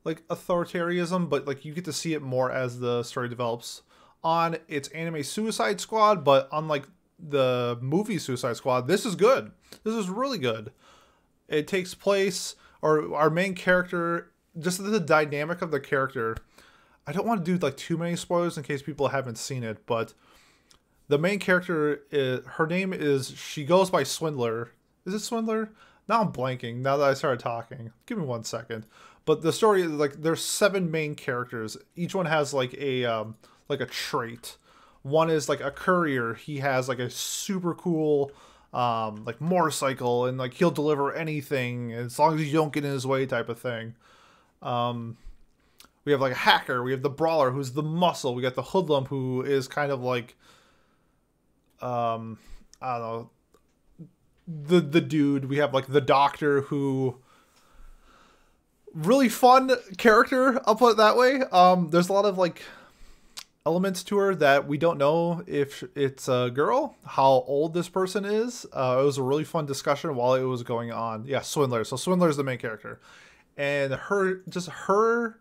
like 0.04 0.28
authoritarianism, 0.28 1.30
but 1.30 1.46
like 1.46 1.66
you 1.66 1.74
get 1.74 1.86
to 1.86 1.94
see 1.94 2.14
it 2.14 2.22
more 2.22 2.52
as 2.52 2.80
the 2.80 3.04
story 3.04 3.30
develops. 3.30 3.82
On 4.24 4.56
its 4.70 4.88
anime 4.90 5.22
Suicide 5.22 5.82
Squad, 5.82 6.24
but 6.24 6.48
unlike 6.54 6.88
the 7.20 7.78
movie 7.82 8.18
Suicide 8.18 8.56
Squad, 8.56 8.88
this 8.88 9.06
is 9.06 9.16
good. 9.16 9.52
This 9.84 9.96
is 9.96 10.10
really 10.10 10.38
good. 10.38 10.72
It 11.50 11.68
takes 11.68 11.94
place, 11.94 12.56
or 12.82 13.14
our 13.14 13.30
main 13.30 13.54
character, 13.54 14.32
just 14.58 14.82
the 14.82 15.00
dynamic 15.02 15.62
of 15.62 15.72
the 15.72 15.80
character. 15.82 16.38
I 17.06 17.12
don't 17.12 17.26
want 17.26 17.44
to 17.44 17.52
do 17.52 17.58
like 17.64 17.78
too 17.78 17.98
many 17.98 18.16
spoilers 18.16 18.58
in 18.58 18.64
case 18.64 18.82
people 18.82 19.10
haven't 19.10 19.38
seen 19.38 19.64
it, 19.64 19.86
but 19.86 20.14
the 21.08 21.18
main 21.18 21.40
character, 21.40 22.02
is, 22.12 22.46
her 22.46 22.66
name 22.66 22.94
is, 22.94 23.32
she 23.32 23.66
goes 23.66 23.90
by 23.90 24.04
Swindler, 24.04 24.72
is 25.06 25.14
it 25.14 25.20
Swindler? 25.20 25.70
Now 26.08 26.22
I'm 26.22 26.32
blanking. 26.32 26.78
Now 26.78 26.98
that 26.98 27.10
I 27.10 27.14
started 27.14 27.40
talking, 27.40 27.92
give 28.06 28.18
me 28.18 28.26
one 28.26 28.44
second. 28.44 28.86
But 29.26 29.42
the 29.42 29.54
story, 29.54 29.84
is 29.84 29.92
like, 29.92 30.22
there's 30.22 30.44
seven 30.44 30.92
main 30.92 31.16
characters. 31.16 31.78
Each 31.96 32.14
one 32.14 32.26
has 32.26 32.54
like 32.54 32.74
a 32.76 33.06
um, 33.06 33.36
like 33.70 33.80
a 33.80 33.86
trait. 33.86 34.58
One 35.02 35.30
is 35.30 35.48
like 35.48 35.62
a 35.62 35.72
courier. 35.72 36.34
He 36.34 36.58
has 36.58 36.90
like 36.90 37.00
a 37.00 37.10
super 37.10 37.74
cool 37.74 38.32
um, 38.74 39.24
like 39.26 39.40
motorcycle, 39.40 40.26
and 40.26 40.38
like 40.38 40.56
he'll 40.56 40.72
deliver 40.72 41.14
anything 41.14 41.94
as 41.94 42.20
long 42.20 42.36
as 42.36 42.46
you 42.46 42.54
don't 42.54 42.74
get 42.74 42.84
in 42.84 42.92
his 42.92 43.08
way, 43.08 43.26
type 43.26 43.48
of 43.48 43.60
thing. 43.60 43.96
Um, 44.62 45.18
we 46.06 46.12
have 46.12 46.22
like 46.22 46.34
a 46.34 46.36
hacker. 46.36 46.84
We 46.84 46.92
have 46.92 47.02
the 47.02 47.10
brawler, 47.10 47.52
who's 47.52 47.72
the 47.72 47.84
muscle. 47.84 48.36
We 48.36 48.42
got 48.42 48.56
the 48.56 48.64
hoodlum, 48.64 49.06
who 49.06 49.42
is 49.42 49.68
kind 49.68 49.92
of 49.92 50.02
like 50.02 50.36
um, 51.82 52.40
I 52.82 52.98
don't 52.98 53.02
know 53.02 53.30
the 54.48 54.80
the 54.80 55.02
dude. 55.02 55.46
We 55.46 55.58
have 55.58 55.74
like 55.74 55.88
the 55.88 56.02
doctor 56.02 56.62
who 56.62 57.18
really 58.94 59.30
fun 59.30 59.72
character. 59.98 60.62
I'll 60.66 60.76
put 60.76 60.92
it 60.92 60.98
that 60.98 61.18
way. 61.18 61.42
Um, 61.52 61.90
there's 61.90 62.10
a 62.10 62.14
lot 62.14 62.26
of 62.26 62.38
like 62.38 62.62
elements 63.66 64.04
to 64.04 64.18
her 64.18 64.36
that 64.36 64.68
we 64.68 64.78
don't 64.78 64.98
know 64.98 65.44
if 65.48 65.84
it's 65.96 66.28
a 66.28 66.52
girl, 66.54 66.98
how 67.06 67.44
old 67.48 67.74
this 67.74 67.88
person 67.88 68.26
is. 68.26 68.66
Uh, 68.74 68.98
it 69.02 69.06
was 69.06 69.18
a 69.18 69.24
really 69.24 69.46
fun 69.46 69.66
discussion 69.66 70.16
while 70.16 70.36
it 70.36 70.44
was 70.44 70.64
going 70.64 70.92
on. 70.92 71.26
Yeah, 71.26 71.42
Swindler. 71.42 71.84
So 71.84 71.96
Swindler 71.96 72.30
is 72.30 72.38
the 72.38 72.44
main 72.44 72.58
character, 72.58 73.00
and 73.58 73.94
her 73.94 74.42
just 74.50 74.70
her 74.70 75.40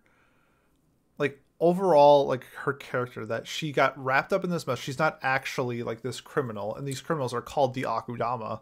like 1.19 1.41
overall 1.61 2.27
like 2.27 2.45
her 2.57 2.73
character 2.73 3.25
that 3.27 3.47
she 3.47 3.73
got 3.73 4.03
wrapped 4.03 4.33
up 4.33 4.45
in 4.45 4.51
this 4.51 4.67
mess. 4.67 4.79
She's 4.79 4.99
not 4.99 5.19
actually 5.23 5.83
like 5.83 6.03
this 6.03 6.21
criminal, 6.21 6.75
and 6.75 6.87
these 6.87 7.01
criminals 7.01 7.35
are 7.35 7.43
called 7.43 7.75
the 7.75 7.83
Akudama 7.83 8.61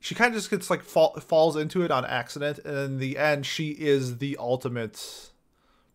she 0.00 0.14
kind 0.14 0.28
of 0.28 0.34
just 0.34 0.50
gets 0.50 0.70
like 0.70 0.82
fall, 0.82 1.14
falls 1.20 1.56
into 1.56 1.82
it 1.82 1.90
on 1.90 2.04
accident 2.04 2.58
and 2.64 2.76
in 2.76 2.98
the 2.98 3.18
end 3.18 3.46
she 3.46 3.70
is 3.70 4.18
the 4.18 4.36
ultimate 4.38 5.30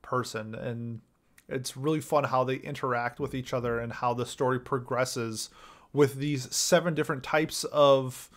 person 0.01 0.53
and 0.55 1.01
it's 1.49 1.77
really 1.77 2.01
fun 2.01 2.25
how 2.25 2.43
they 2.43 2.55
interact 2.55 3.19
with 3.19 3.33
each 3.33 3.53
other 3.53 3.79
and 3.79 3.93
how 3.93 4.13
the 4.13 4.25
story 4.25 4.59
progresses 4.59 5.49
with 5.91 6.15
these 6.15 6.53
seven 6.53 6.93
different 6.93 7.23
types 7.23 7.63
of 7.65 8.29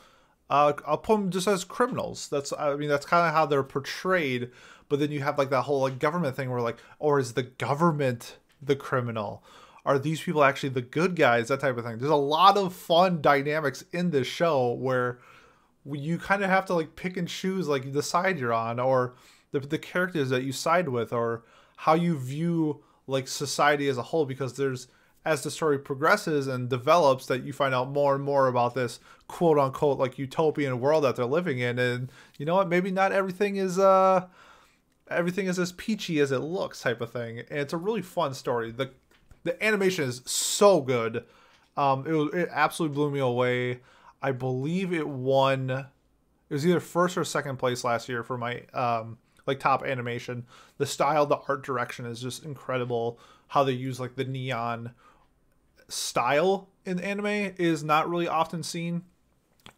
uh, 0.48 0.72
I'll 0.86 0.98
put 0.98 1.14
them 1.14 1.30
just 1.30 1.48
as 1.48 1.64
criminals. 1.64 2.28
That's 2.28 2.52
I 2.52 2.76
mean 2.76 2.88
that's 2.88 3.06
kind 3.06 3.26
of 3.26 3.34
how 3.34 3.46
they're 3.46 3.62
portrayed. 3.62 4.50
But 4.88 5.00
then 5.00 5.10
you 5.10 5.20
have 5.20 5.38
like 5.38 5.50
that 5.50 5.62
whole 5.62 5.80
like 5.80 5.98
government 5.98 6.36
thing 6.36 6.50
where 6.50 6.60
like, 6.60 6.78
or 6.98 7.18
is 7.18 7.32
the 7.32 7.42
government 7.42 8.36
the 8.62 8.76
criminal? 8.76 9.42
Are 9.84 9.98
these 9.98 10.20
people 10.20 10.44
actually 10.44 10.70
the 10.70 10.82
good 10.82 11.16
guys? 11.16 11.48
That 11.48 11.60
type 11.60 11.76
of 11.76 11.84
thing. 11.84 11.98
There's 11.98 12.10
a 12.10 12.16
lot 12.16 12.56
of 12.56 12.74
fun 12.74 13.20
dynamics 13.20 13.84
in 13.92 14.10
this 14.10 14.26
show 14.26 14.72
where 14.72 15.18
you 15.84 16.18
kind 16.18 16.42
of 16.42 16.50
have 16.50 16.66
to 16.66 16.74
like 16.74 16.96
pick 16.96 17.16
and 17.16 17.28
choose 17.28 17.68
like 17.68 17.92
the 17.92 18.02
side 18.02 18.38
you're 18.38 18.52
on 18.52 18.80
or 18.80 19.14
the, 19.52 19.60
the 19.60 19.78
characters 19.78 20.30
that 20.30 20.42
you 20.42 20.52
side 20.52 20.88
with 20.88 21.12
or 21.12 21.44
how 21.76 21.94
you 21.94 22.18
view 22.18 22.82
like 23.06 23.28
society 23.28 23.88
as 23.88 23.98
a 23.98 24.02
whole 24.02 24.26
because 24.26 24.54
there's 24.54 24.88
as 25.26 25.42
the 25.42 25.50
story 25.50 25.78
progresses 25.78 26.47
and 26.47 26.71
develops 26.71 27.26
that 27.26 27.42
you 27.42 27.52
find 27.52 27.75
out 27.75 27.90
more 27.90 28.14
and 28.14 28.25
more 28.25 28.49
about 28.49 28.75
this 28.75 29.00
quote 29.28 29.59
unquote 29.59 29.99
like 29.99 30.18
utopian 30.18 30.80
world 30.80 31.04
that 31.04 31.16
they're 31.16 31.26
living 31.26 31.59
in 31.59 31.78
and 31.78 32.11
you 32.38 32.47
know 32.47 32.54
what 32.54 32.68
maybe 32.68 32.90
not 32.90 33.12
everything 33.12 33.56
is 33.56 33.78
uh 33.78 34.25
everything 35.11 35.47
is 35.47 35.59
as 35.59 35.73
peachy 35.73 36.21
as 36.21 36.33
it 36.33 36.38
looks 36.38 36.80
type 36.80 37.00
of 37.00 37.11
thing 37.11 37.40
and 37.40 37.59
it's 37.59 37.75
a 37.75 37.76
really 37.76 38.02
fun 38.02 38.33
story 38.33 38.71
the 38.71 38.90
the 39.45 39.62
animation 39.62 40.04
is 40.04 40.23
so 40.25 40.80
good 40.80 41.25
um 41.76 42.06
it 42.06 42.12
was 42.12 42.33
it 42.33 42.49
absolutely 42.50 42.95
blew 42.95 43.11
me 43.11 43.18
away 43.18 43.80
I 44.23 44.33
believe 44.33 44.92
it 44.92 45.09
won. 45.09 45.71
It 45.71 46.52
was 46.54 46.66
either 46.66 46.80
first 46.80 47.16
or 47.16 47.25
second 47.25 47.59
place 47.59 47.85
last 47.85 48.09
year 48.09 48.23
for 48.23 48.38
my 48.38 48.62
um, 48.73 49.18
like 49.47 49.61
top 49.61 49.85
animation. 49.85 50.47
The 50.78 50.87
style, 50.87 51.26
the 51.26 51.38
art 51.49 51.64
direction 51.64 52.06
is 52.06 52.21
just 52.21 52.45
incredible. 52.45 53.18
How 53.49 53.62
they 53.62 53.73
use 53.73 54.00
like 54.00 54.16
the 54.16 54.25
neon 54.25 54.92
style 55.88 56.68
in 56.84 57.00
anime 57.00 57.54
is 57.58 57.82
not 57.84 58.08
really 58.08 58.28
often 58.28 58.62
seen. 58.62 59.02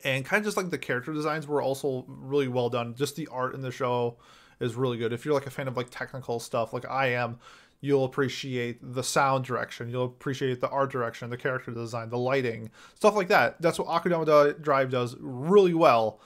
And 0.04 0.24
kind 0.24 0.40
of 0.40 0.44
just 0.44 0.56
like 0.56 0.70
the 0.70 0.78
character 0.78 1.12
designs 1.12 1.46
were 1.46 1.62
also 1.62 2.04
really 2.06 2.48
well 2.48 2.68
done. 2.68 2.94
Just 2.94 3.16
the 3.16 3.28
art 3.28 3.54
in 3.54 3.62
the 3.62 3.70
show 3.70 4.18
is 4.60 4.74
really 4.74 4.98
good. 4.98 5.12
If 5.12 5.24
you're 5.24 5.34
like 5.34 5.46
a 5.46 5.50
fan 5.50 5.68
of 5.68 5.76
like 5.76 5.90
technical 5.90 6.38
stuff, 6.40 6.72
like 6.72 6.88
I 6.88 7.08
am, 7.08 7.38
you'll 7.80 8.04
appreciate 8.04 8.78
the 8.82 9.02
sound 9.02 9.44
direction, 9.44 9.88
you'll 9.88 10.04
appreciate 10.04 10.60
the 10.60 10.68
art 10.68 10.90
direction, 10.90 11.30
the 11.30 11.36
character 11.36 11.70
design, 11.70 12.10
the 12.10 12.18
lighting, 12.18 12.70
stuff 12.94 13.14
like 13.14 13.28
that. 13.28 13.60
That's 13.62 13.78
what 13.78 13.88
Akudama 13.88 14.60
Drive 14.60 14.90
does 14.90 15.16
really 15.20 15.74
well. 15.74 16.20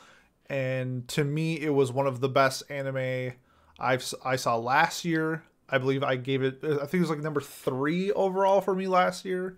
And 0.48 1.06
to 1.08 1.24
me, 1.24 1.60
it 1.60 1.70
was 1.70 1.92
one 1.92 2.06
of 2.06 2.20
the 2.20 2.28
best 2.28 2.62
anime 2.68 3.32
I've 3.78 4.14
I 4.24 4.36
saw 4.36 4.56
last 4.56 5.04
year. 5.04 5.44
I 5.72 5.78
believe 5.78 6.04
I 6.04 6.16
gave 6.16 6.42
it. 6.42 6.60
I 6.62 6.76
think 6.86 6.94
it 6.94 7.00
was 7.00 7.10
like 7.10 7.20
number 7.20 7.40
three 7.40 8.12
overall 8.12 8.60
for 8.60 8.74
me 8.74 8.86
last 8.86 9.24
year. 9.24 9.56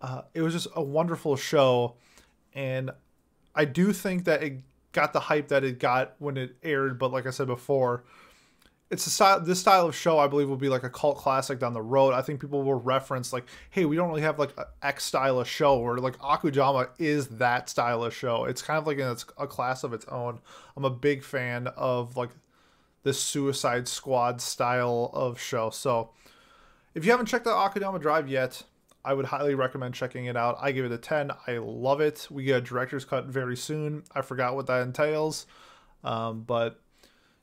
Uh, 0.00 0.22
it 0.32 0.42
was 0.42 0.52
just 0.52 0.68
a 0.76 0.82
wonderful 0.82 1.34
show, 1.36 1.94
and 2.54 2.90
I 3.54 3.64
do 3.64 3.92
think 3.92 4.24
that 4.24 4.42
it 4.42 4.62
got 4.92 5.12
the 5.12 5.20
hype 5.20 5.48
that 5.48 5.64
it 5.64 5.78
got 5.78 6.14
when 6.18 6.36
it 6.36 6.56
aired. 6.62 6.98
But 6.98 7.10
like 7.10 7.26
I 7.26 7.30
said 7.30 7.48
before, 7.48 8.04
it's 8.90 9.06
a 9.06 9.10
style 9.10 9.40
this 9.40 9.58
style 9.60 9.86
of 9.86 9.94
show 9.94 10.18
i 10.18 10.26
believe 10.26 10.48
will 10.48 10.56
be 10.56 10.68
like 10.68 10.84
a 10.84 10.90
cult 10.90 11.16
classic 11.16 11.58
down 11.58 11.72
the 11.72 11.82
road 11.82 12.12
i 12.12 12.20
think 12.22 12.40
people 12.40 12.62
will 12.62 12.74
reference 12.74 13.32
like 13.32 13.44
hey 13.70 13.84
we 13.84 13.96
don't 13.96 14.08
really 14.08 14.22
have 14.22 14.38
like 14.38 14.56
X 14.82 15.04
style 15.04 15.40
of 15.40 15.48
show 15.48 15.78
or 15.78 15.98
like 15.98 16.16
akudama 16.18 16.88
is 16.98 17.26
that 17.28 17.68
style 17.68 18.04
of 18.04 18.14
show 18.14 18.44
it's 18.44 18.62
kind 18.62 18.78
of 18.78 18.86
like 18.86 18.98
its, 18.98 19.24
a 19.38 19.46
class 19.46 19.84
of 19.84 19.92
its 19.92 20.04
own 20.06 20.38
i'm 20.76 20.84
a 20.84 20.90
big 20.90 21.24
fan 21.24 21.66
of 21.76 22.16
like 22.16 22.30
this 23.04 23.20
suicide 23.20 23.86
squad 23.86 24.40
style 24.40 25.10
of 25.14 25.40
show 25.40 25.70
so 25.70 26.10
if 26.94 27.04
you 27.04 27.10
haven't 27.10 27.26
checked 27.26 27.46
out 27.46 27.72
akudama 27.72 28.00
drive 28.00 28.28
yet 28.28 28.64
i 29.04 29.14
would 29.14 29.26
highly 29.26 29.54
recommend 29.54 29.94
checking 29.94 30.24
it 30.24 30.36
out 30.36 30.58
i 30.60 30.72
give 30.72 30.84
it 30.84 30.92
a 30.92 30.98
10 30.98 31.30
i 31.46 31.58
love 31.58 32.00
it 32.00 32.26
we 32.30 32.42
get 32.42 32.58
a 32.58 32.60
director's 32.60 33.04
cut 33.04 33.26
very 33.26 33.56
soon 33.56 34.02
i 34.14 34.20
forgot 34.20 34.56
what 34.56 34.66
that 34.66 34.82
entails 34.82 35.46
um, 36.02 36.42
but 36.42 36.80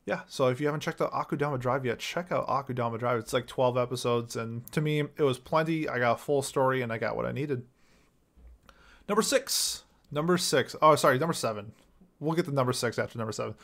yeah, 0.04 0.22
so 0.26 0.48
if 0.48 0.60
you 0.60 0.66
haven't 0.66 0.80
checked 0.80 1.00
out 1.00 1.12
Akudama 1.12 1.60
Drive 1.60 1.86
yet, 1.86 2.00
check 2.00 2.32
out 2.32 2.48
Akudama 2.48 2.98
Drive. 2.98 3.20
It's 3.20 3.32
like 3.32 3.46
12 3.46 3.78
episodes, 3.78 4.34
and 4.34 4.70
to 4.72 4.80
me, 4.80 5.00
it 5.00 5.22
was 5.22 5.38
plenty. 5.38 5.88
I 5.88 5.98
got 5.98 6.12
a 6.12 6.16
full 6.16 6.42
story, 6.42 6.82
and 6.82 6.92
I 6.92 6.98
got 6.98 7.16
what 7.16 7.26
I 7.26 7.32
needed. 7.32 7.64
Number 9.08 9.22
six. 9.22 9.84
Number 10.10 10.36
six. 10.38 10.74
Oh, 10.82 10.96
sorry, 10.96 11.18
number 11.18 11.32
seven. 11.32 11.72
We'll 12.18 12.34
get 12.34 12.46
to 12.46 12.52
number 12.52 12.72
six 12.72 12.98
after 12.98 13.16
number 13.18 13.32
seven. 13.32 13.54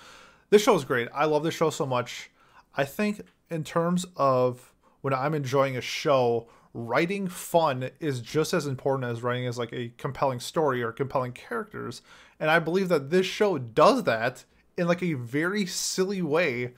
This 0.51 0.63
show 0.63 0.75
is 0.75 0.85
great. 0.85 1.09
I 1.15 1.27
love 1.27 1.43
this 1.43 1.55
show 1.55 1.71
so 1.71 1.87
much. 1.87 2.31
I 2.77 2.85
think, 2.85 3.23
in 3.51 3.65
terms 3.65 4.07
of 4.17 4.73
when 5.01 5.13
I'm 5.13 5.35
enjoying 5.35 5.77
a 5.77 5.81
show, 5.81 6.49
writing 6.75 7.29
fun 7.29 7.91
is 8.01 8.21
just 8.21 8.55
as 8.55 8.67
important 8.67 9.11
as 9.11 9.23
writing 9.23 9.47
as 9.47 9.59
like 9.59 9.73
a 9.73 9.93
compelling 9.99 10.41
story 10.41 10.83
or 10.83 10.93
compelling 10.93 11.33
characters. 11.33 12.03
And 12.41 12.51
I 12.51 12.59
believe 12.59 12.89
that 12.89 13.11
this 13.11 13.27
show 13.27 13.59
does 13.59 14.05
that 14.05 14.45
in 14.77 14.87
like 14.87 15.03
a 15.03 15.15
very 15.15 15.67
silly 15.67 16.23
way 16.23 16.75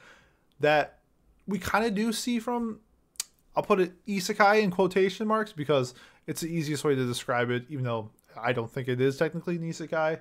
that 0.59 0.99
we 1.47 1.59
kind 1.59 1.85
of 1.85 1.95
do 1.95 2.13
see 2.13 2.39
from 2.39 2.81
I'll 3.57 3.63
put 3.63 3.81
it 3.81 4.07
isekai 4.07 4.63
in 4.63 4.71
quotation 4.71 5.27
marks 5.27 5.53
because 5.53 5.95
it's 6.27 6.41
the 6.41 6.49
easiest 6.49 6.85
way 6.85 6.95
to 6.95 7.07
describe 7.07 7.51
it, 7.51 7.67
even 7.69 7.85
though 7.85 8.11
I 8.41 8.53
don't 8.53 8.71
think 8.71 8.89
it 8.89 9.01
is 9.01 9.17
technically 9.17 9.57
an 9.57 9.63
isekai. 9.63 10.21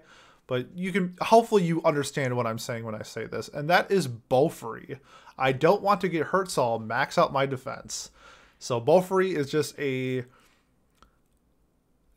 But 0.49 0.75
you 0.75 0.91
can 0.91 1.15
hopefully 1.21 1.63
you 1.63 1.79
understand 1.85 2.35
what 2.35 2.47
I'm 2.47 2.57
saying 2.57 2.83
when 2.83 2.95
I 2.95 3.03
say 3.03 3.27
this, 3.27 3.49
and 3.49 3.69
that 3.69 3.91
is 3.91 4.07
Bofuri. 4.07 4.97
I 5.37 5.51
don't 5.51 5.83
want 5.83 6.01
to 6.01 6.09
get 6.09 6.25
hurt, 6.25 6.49
so 6.49 6.63
I'll 6.63 6.79
max 6.79 7.19
out 7.19 7.31
my 7.31 7.45
defense. 7.45 8.09
So 8.57 8.81
Bofuri 8.81 9.35
is 9.35 9.51
just 9.51 9.77
a 9.77 10.25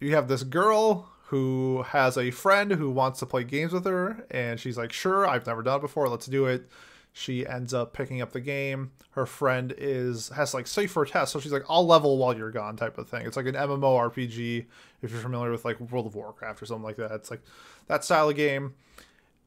you 0.00 0.14
have 0.14 0.28
this 0.28 0.44
girl 0.44 1.10
who 1.26 1.82
has 1.88 2.16
a 2.16 2.30
friend 2.30 2.72
who 2.72 2.90
wants 2.90 3.18
to 3.18 3.26
play 3.26 3.44
games 3.44 3.74
with 3.74 3.84
her, 3.84 4.24
and 4.30 4.58
she's 4.58 4.78
like, 4.78 4.94
"Sure, 4.94 5.28
I've 5.28 5.46
never 5.46 5.62
done 5.62 5.80
it 5.80 5.82
before. 5.82 6.08
Let's 6.08 6.24
do 6.24 6.46
it." 6.46 6.70
She 7.14 7.46
ends 7.46 7.74
up 7.74 7.92
picking 7.92 8.22
up 8.22 8.32
the 8.32 8.40
game. 8.40 8.92
Her 9.10 9.26
friend 9.26 9.74
is 9.76 10.30
has 10.30 10.54
like 10.54 10.66
safe 10.66 10.90
for 10.92 11.02
a 11.02 11.06
test, 11.06 11.32
so 11.32 11.40
she's 11.40 11.52
like, 11.52 11.64
"I'll 11.68 11.86
level 11.86 12.16
while 12.16 12.34
you're 12.36 12.50
gone," 12.50 12.76
type 12.76 12.96
of 12.96 13.08
thing. 13.08 13.26
It's 13.26 13.36
like 13.36 13.46
an 13.46 13.54
MMO 13.54 14.10
RPG 14.10 14.66
if 15.02 15.10
you're 15.10 15.20
familiar 15.20 15.50
with 15.50 15.64
like 15.64 15.78
World 15.78 16.06
of 16.06 16.14
Warcraft 16.14 16.62
or 16.62 16.66
something 16.66 16.84
like 16.84 16.96
that. 16.96 17.12
It's 17.12 17.30
like 17.30 17.42
that 17.86 18.02
style 18.04 18.30
of 18.30 18.36
game. 18.36 18.74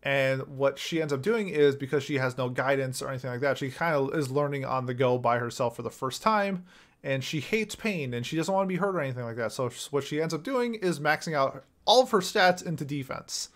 And 0.04 0.46
what 0.48 0.78
she 0.78 1.02
ends 1.02 1.12
up 1.12 1.24
doing 1.24 1.50
is 1.50 1.76
because 1.76 2.04
she 2.04 2.20
has 2.20 2.38
no 2.38 2.48
guidance 2.48 3.02
or 3.02 3.10
anything 3.10 3.32
like 3.32 3.42
that, 3.42 3.58
she 3.58 3.72
kind 3.72 3.96
of 3.96 4.14
is 4.14 4.30
learning 4.30 4.64
on 4.64 4.86
the 4.86 4.94
go 4.94 5.18
by 5.18 5.40
herself 5.40 5.76
for 5.76 5.82
the 5.82 5.90
first 5.90 6.22
time. 6.22 6.66
And 7.04 7.24
she 7.24 7.40
hates 7.40 7.76
pain 7.76 8.14
and 8.14 8.24
she 8.26 8.36
doesn't 8.36 8.54
want 8.54 8.66
to 8.66 8.74
be 8.74 8.76
hurt 8.76 8.96
or 8.96 9.02
anything 9.02 9.24
like 9.24 9.38
that. 9.38 9.52
So, 9.52 9.72
what 9.90 10.04
she 10.04 10.22
ends 10.22 10.34
up 10.34 10.44
doing 10.44 10.76
is 10.76 11.00
maxing 11.00 11.34
out 11.34 11.64
all 11.86 12.04
of 12.04 12.12
her 12.12 12.20
stats 12.20 12.64
into 12.64 12.86
defense. 12.86 13.50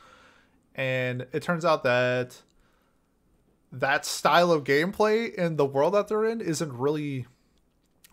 And 0.73 1.27
it 1.31 1.43
turns 1.43 1.65
out 1.65 1.83
that 1.83 2.41
that 3.71 4.05
style 4.05 4.51
of 4.51 4.63
gameplay 4.63 5.33
in 5.33 5.55
the 5.55 5.65
world 5.65 5.93
that 5.93 6.07
they're 6.07 6.25
in 6.25 6.41
isn't 6.41 6.73
really 6.73 7.25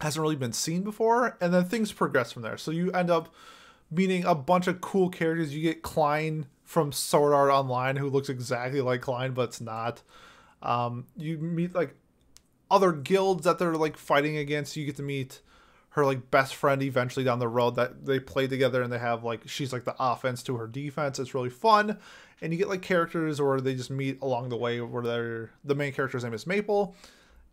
hasn't 0.01 0.21
really 0.21 0.37
been 0.37 0.53
seen 0.53 0.83
before 0.83 1.39
and 1.41 1.55
then 1.55 1.65
things 1.65 1.93
progress 1.93 2.31
from 2.31 2.43
there 2.43 2.59
so 2.59 2.71
you 2.71 2.91
end 2.93 3.11
up 3.11 3.35
meeting 3.91 4.25
a 4.25 4.35
bunch 4.35 4.67
of 4.67 4.81
cool 4.81 5.09
characters 5.09 5.55
you 5.55 5.63
get 5.63 5.83
Klein 5.83 6.47
from 6.67 6.91
Sword 6.91 7.33
Art 7.33 7.51
Online 7.51 7.97
who 7.97 8.11
looks 8.11 8.29
exactly 8.29 8.81
like 8.81 9.01
Klein, 9.01 9.33
but 9.33 9.43
it's 9.49 9.61
not. 9.61 10.03
Um, 10.63 11.07
you 11.17 11.39
meet 11.39 11.75
like 11.75 11.95
other 12.71 12.93
guilds 12.93 13.45
that 13.45 13.59
they're 13.59 13.77
like 13.77 13.97
fighting 13.97 14.37
against. 14.37 14.77
You 14.77 14.85
get 14.85 14.97
to 14.97 15.03
meet 15.03 15.41
her 15.91 16.05
like 16.05 16.31
best 16.31 16.57
friend 16.57 16.83
eventually 16.83 17.25
down 17.25 17.39
the 17.39 17.49
road 17.49 17.77
that 17.77 18.05
they 18.05 18.19
play 18.19 18.47
together 18.49 18.83
and 18.83 18.93
they 18.93 18.99
have 18.99 19.25
like 19.25 19.49
she's 19.49 19.73
like 19.73 19.85
the 19.85 19.95
offense 19.99 20.43
to 20.43 20.57
her 20.57 20.67
defense. 20.67 21.19
It's 21.21 21.35
really 21.35 21.51
fun. 21.51 21.99
And 22.43 22.53
you 22.53 22.59
get 22.59 22.69
like 22.69 22.83
characters 22.83 23.41
or 23.41 23.61
they 23.61 23.75
just 23.75 23.91
meet 23.91 24.21
along 24.21 24.51
the 24.51 24.57
way 24.57 24.81
where 24.81 25.03
they're 25.03 25.51
the 25.65 25.75
main 25.75 25.93
character's 25.93 26.23
name 26.23 26.35
is 26.35 26.47
Maple. 26.47 26.95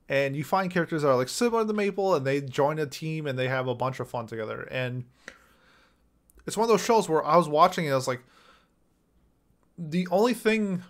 And 0.09 0.35
you 0.35 0.43
find 0.43 0.69
characters 0.69 1.01
that 1.01 1.09
are 1.09 1.15
like 1.15 1.29
similar 1.29 1.65
to 1.65 1.73
Maple 1.73 2.15
and 2.15 2.27
they 2.27 2.41
join 2.41 2.79
a 2.79 2.85
team 2.85 3.25
and 3.25 3.39
they 3.39 3.47
have 3.47 3.67
a 3.67 3.75
bunch 3.75 3.99
of 3.99 4.09
fun 4.09 4.27
together. 4.27 4.67
And 4.69 5.05
it's 6.45 6.57
one 6.57 6.65
of 6.65 6.69
those 6.69 6.83
shows 6.83 7.07
where 7.07 7.23
I 7.25 7.37
was 7.37 7.47
watching 7.47 7.85
it, 7.85 7.91
I 7.91 7.95
was 7.95 8.07
like, 8.07 8.21
the 9.77 10.07
only 10.11 10.33
thing 10.33 10.83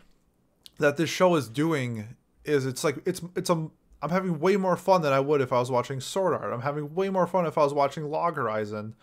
that 0.80 0.98
this 0.98 1.10
show 1.10 1.36
is 1.36 1.48
doing 1.48 2.16
is 2.44 2.66
it's 2.66 2.84
like 2.84 2.98
it's 3.06 3.22
it's 3.36 3.50
a 3.50 3.70
I'm 4.02 4.10
having 4.10 4.40
way 4.40 4.58
more 4.58 4.76
fun 4.76 5.02
than 5.02 5.14
I 5.14 5.22
would 5.22 5.40
if 5.40 5.54
I 5.54 5.60
was 5.60 5.72
watching 5.72 6.02
Sword 6.02 6.34
Art. 6.34 6.52
I'm 6.52 6.62
having 6.62 6.94
way 6.94 7.10
more 7.10 7.26
fun 7.26 7.46
if 7.46 7.58
I 7.58 7.64
was 7.64 7.74
watching 7.74 8.10
Log 8.10 8.36
Horizon, 8.36 8.96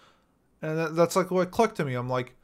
and 0.61 0.79
that, 0.79 0.95
that's 0.95 1.17
like 1.17 1.31
what 1.31 1.51
clicked 1.51 1.77
to 1.77 1.85
me. 1.87 1.95
I'm 1.95 2.11
like, 2.11 2.37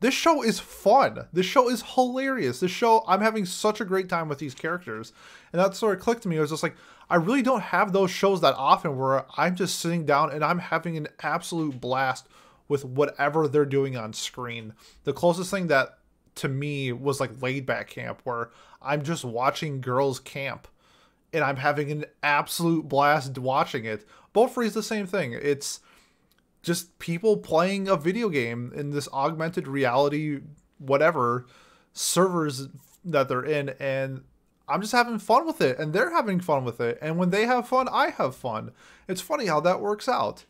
this 0.00 0.14
show 0.14 0.42
is 0.42 0.60
fun. 0.60 1.26
This 1.32 1.46
show 1.46 1.68
is 1.70 1.82
hilarious. 1.82 2.60
This 2.60 2.70
show 2.70 3.04
I'm 3.06 3.20
having 3.20 3.46
such 3.46 3.80
a 3.80 3.84
great 3.84 4.08
time 4.08 4.28
with 4.28 4.38
these 4.38 4.54
characters, 4.54 5.12
and 5.52 5.60
that 5.60 5.74
sort 5.74 5.96
of 5.96 6.02
clicked 6.02 6.22
to 6.22 6.28
me. 6.28 6.36
It 6.36 6.40
was 6.40 6.50
just 6.50 6.62
like 6.62 6.76
I 7.08 7.16
really 7.16 7.42
don't 7.42 7.62
have 7.62 7.92
those 7.92 8.10
shows 8.10 8.40
that 8.40 8.54
often 8.56 8.96
where 8.98 9.24
I'm 9.38 9.54
just 9.54 9.78
sitting 9.78 10.04
down 10.04 10.32
and 10.32 10.44
I'm 10.44 10.58
having 10.58 10.96
an 10.96 11.08
absolute 11.22 11.80
blast 11.80 12.28
with 12.68 12.84
whatever 12.84 13.46
they're 13.46 13.64
doing 13.64 13.96
on 13.96 14.12
screen. 14.12 14.74
The 15.04 15.12
closest 15.12 15.50
thing 15.50 15.68
that 15.68 15.98
to 16.36 16.48
me 16.48 16.92
was 16.92 17.20
like 17.20 17.40
laid 17.40 17.64
back 17.64 17.88
camp 17.88 18.20
where 18.24 18.50
I'm 18.82 19.02
just 19.02 19.24
watching 19.24 19.80
girls 19.80 20.18
camp 20.18 20.66
and 21.32 21.44
I'm 21.44 21.56
having 21.56 21.90
an 21.90 22.06
absolute 22.22 22.88
blast 22.88 23.38
watching 23.38 23.84
it. 23.84 24.04
Bofuri 24.34 24.66
is 24.66 24.74
the 24.74 24.82
same 24.82 25.06
thing. 25.06 25.32
It's 25.32 25.80
just 26.66 26.98
people 26.98 27.36
playing 27.36 27.86
a 27.86 27.96
video 27.96 28.28
game 28.28 28.72
in 28.74 28.90
this 28.90 29.08
augmented 29.12 29.68
reality 29.68 30.40
whatever 30.78 31.46
servers 31.92 32.66
that 33.04 33.28
they're 33.28 33.44
in 33.44 33.68
and 33.78 34.24
I'm 34.68 34.80
just 34.80 34.92
having 34.92 35.20
fun 35.20 35.46
with 35.46 35.60
it 35.60 35.78
and 35.78 35.92
they're 35.92 36.10
having 36.10 36.40
fun 36.40 36.64
with 36.64 36.80
it 36.80 36.98
and 37.00 37.18
when 37.18 37.30
they 37.30 37.46
have 37.46 37.68
fun 37.68 37.88
I 37.88 38.10
have 38.10 38.34
fun. 38.34 38.72
It's 39.06 39.20
funny 39.20 39.46
how 39.46 39.60
that 39.60 39.80
works 39.80 40.08
out. 40.08 40.44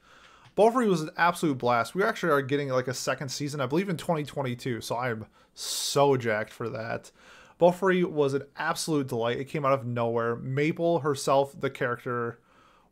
Bofuri 0.57 0.89
was 0.89 1.03
an 1.03 1.11
absolute 1.19 1.59
blast. 1.59 1.95
We 1.95 2.03
actually 2.03 2.33
are 2.33 2.41
getting 2.41 2.71
like 2.71 2.89
a 2.89 2.95
second 2.95 3.29
season, 3.29 3.61
I 3.61 3.67
believe 3.67 3.91
in 3.91 3.99
2022. 3.99 4.81
So 4.81 4.97
I'm 4.97 5.27
so 5.53 6.17
jacked 6.17 6.51
for 6.51 6.71
that. 6.71 7.11
Bofuri 7.61 8.11
was 8.11 8.33
an 8.33 8.45
absolute 8.57 9.09
delight. 9.09 9.39
It 9.39 9.51
came 9.51 9.67
out 9.67 9.75
of 9.75 9.85
nowhere. 9.85 10.35
Maple 10.37 11.01
herself, 11.01 11.61
the 11.61 11.69
character, 11.69 12.41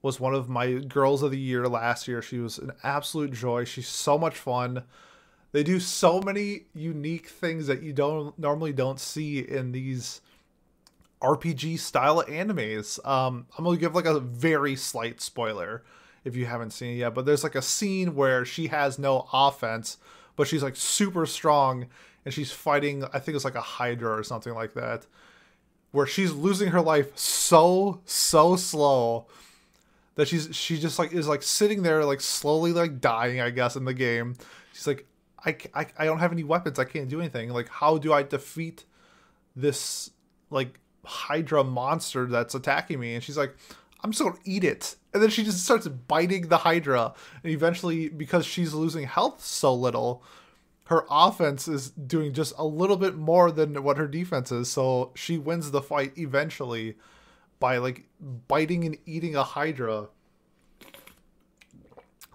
was 0.05 0.21
one 0.21 0.35
of 0.35 0.51
my 0.51 0.75
girls 0.75 1.23
of 1.23 1.31
the 1.31 1.41
year 1.41 1.67
last 1.67 2.07
year. 2.07 2.21
She 2.21 2.39
was 2.39 2.59
an 2.59 2.73
absolute 2.83 3.33
joy. 3.33 3.65
She's 3.65 3.89
so 3.89 4.19
much 4.19 4.37
fun. 4.37 4.85
They 5.53 5.63
do 5.63 5.81
so 5.81 6.21
many 6.21 6.65
unique 6.75 7.27
things 7.27 7.69
that 7.69 7.83
you 7.83 7.95
don't 7.95 8.39
normally 8.39 8.75
don't 8.75 9.01
see 9.01 9.39
in 9.39 9.73
these 9.73 10.21
RPG 11.23 11.79
style 11.79 12.23
animes. 12.25 13.05
Um, 13.09 13.47
I'm 13.57 13.65
gonna 13.65 13.79
give 13.79 13.95
like 13.95 14.05
a 14.05 14.21
very 14.21 14.77
slight 14.77 15.23
spoiler 15.23 15.83
if 16.23 16.37
you 16.37 16.45
haven't 16.45 16.73
seen 16.75 16.97
it 16.97 16.99
yet. 16.99 17.15
But 17.15 17.25
there's 17.25 17.43
like 17.43 17.55
a 17.55 17.63
scene 17.63 18.15
where 18.15 18.45
she 18.45 18.67
has 18.67 18.99
no 18.99 19.27
offense, 19.33 19.97
but 20.37 20.47
she's 20.47 20.63
like 20.63 20.77
super 20.77 21.25
strong 21.25 21.87
and 22.27 22.35
she's 22.35 22.53
fighting, 22.53 23.05
I 23.15 23.21
think 23.21 23.37
it's 23.37 23.45
like 23.45 23.55
a 23.55 23.63
Hydra 23.63 24.19
or 24.19 24.23
something 24.23 24.53
like 24.53 24.75
that, 24.75 25.07
where 25.93 26.07
she's 26.07 26.33
losing 26.33 26.73
her 26.73 26.83
life 26.83 27.17
so, 27.17 28.03
so 28.05 28.57
slow 28.57 29.29
that 30.17 30.29
she's 30.29 30.55
she 30.55 30.79
just 30.79 30.99
like 30.99 31.13
is 31.13 31.29
like 31.29 31.43
sitting 31.43 31.83
there 31.83 32.05
like 32.05 32.21
slowly 32.21 32.73
like 32.73 33.01
dying 33.01 33.41
i 33.41 33.51
guess 33.51 33.77
in 33.77 33.85
the 33.85 33.95
game 33.95 34.35
she's 34.73 34.87
like 34.87 35.07
I, 35.45 35.57
I 35.75 35.87
i 35.99 36.05
don't 36.05 36.19
have 36.19 36.33
any 36.33 36.45
weapons 36.45 36.79
i 36.79 36.85
can't 36.85 37.09
do 37.09 37.21
anything 37.21 37.51
like 37.51 37.69
how 37.69 37.99
do 37.99 38.13
i 38.13 38.23
defeat 38.23 38.85
this 39.57 40.11
like 40.51 40.79
hydra 41.05 41.65
monster 41.65 42.27
that's 42.27 42.55
attacking 42.55 42.99
me 43.01 43.15
and 43.15 43.23
she's 43.23 43.37
like 43.37 43.57
I'm 44.05 44.11
just 44.11 44.23
gonna 44.23 44.37
eat 44.45 44.65
it. 44.65 44.97
And 45.15 45.23
then 45.23 45.31
she 45.31 45.43
just 45.43 45.65
starts 45.65 45.89
biting 45.89 46.49
the 46.49 46.59
Hydra. 46.59 47.15
And 47.43 47.51
eventually, 47.51 48.11
because 48.11 48.45
she's 48.45 48.75
losing 48.75 49.07
health 49.07 49.43
so 49.43 49.75
little, 49.75 50.23
her 50.85 51.07
offense 51.11 51.67
is 51.67 51.91
doing 51.91 52.35
just 52.35 52.53
a 52.59 52.67
little 52.67 52.99
bit 52.99 53.17
more 53.17 53.51
than 53.51 53.83
what 53.83 53.97
her 53.97 54.07
defense 54.07 54.53
is. 54.53 54.71
So 54.71 55.13
she 55.15 55.39
wins 55.39 55.71
the 55.71 55.81
fight 55.81 56.13
eventually 56.19 56.97
by 57.61 57.79
like 57.79 58.05
biting 58.49 58.85
and 58.85 58.97
eating 59.07 59.37
a 59.37 59.43
Hydra. 59.43 60.09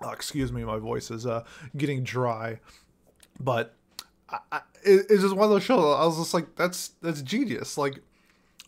Oh, 0.01 0.12
excuse 0.12 0.51
me, 0.51 0.63
my 0.63 0.77
voice 0.77 1.12
is 1.12 1.25
uh, 1.25 1.43
getting 1.75 2.03
dry. 2.03 2.60
But 3.39 3.75
I, 4.29 4.39
I, 4.51 4.62
it's 4.84 5.21
just 5.21 5.36
one 5.36 5.45
of 5.45 5.49
those 5.49 5.63
shows. 5.63 5.79
I 5.79 6.05
was 6.05 6.17
just 6.17 6.34
like, 6.34 6.55
that's 6.55 6.89
that's 7.01 7.21
genius. 7.21 7.77
Like 7.77 8.01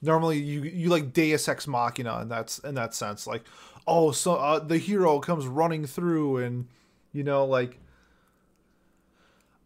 normally 0.01 0.39
you 0.39 0.63
you 0.63 0.89
like 0.89 1.13
Deus 1.13 1.47
Ex 1.47 1.67
Machina 1.67 2.17
and 2.19 2.31
that's 2.31 2.59
in 2.59 2.75
that 2.75 2.93
sense 2.93 3.27
like 3.27 3.43
oh 3.87 4.11
so 4.11 4.35
uh, 4.35 4.59
the 4.59 4.77
hero 4.77 5.19
comes 5.19 5.47
running 5.47 5.85
through 5.85 6.37
and 6.37 6.67
you 7.13 7.23
know 7.23 7.45
like 7.45 7.79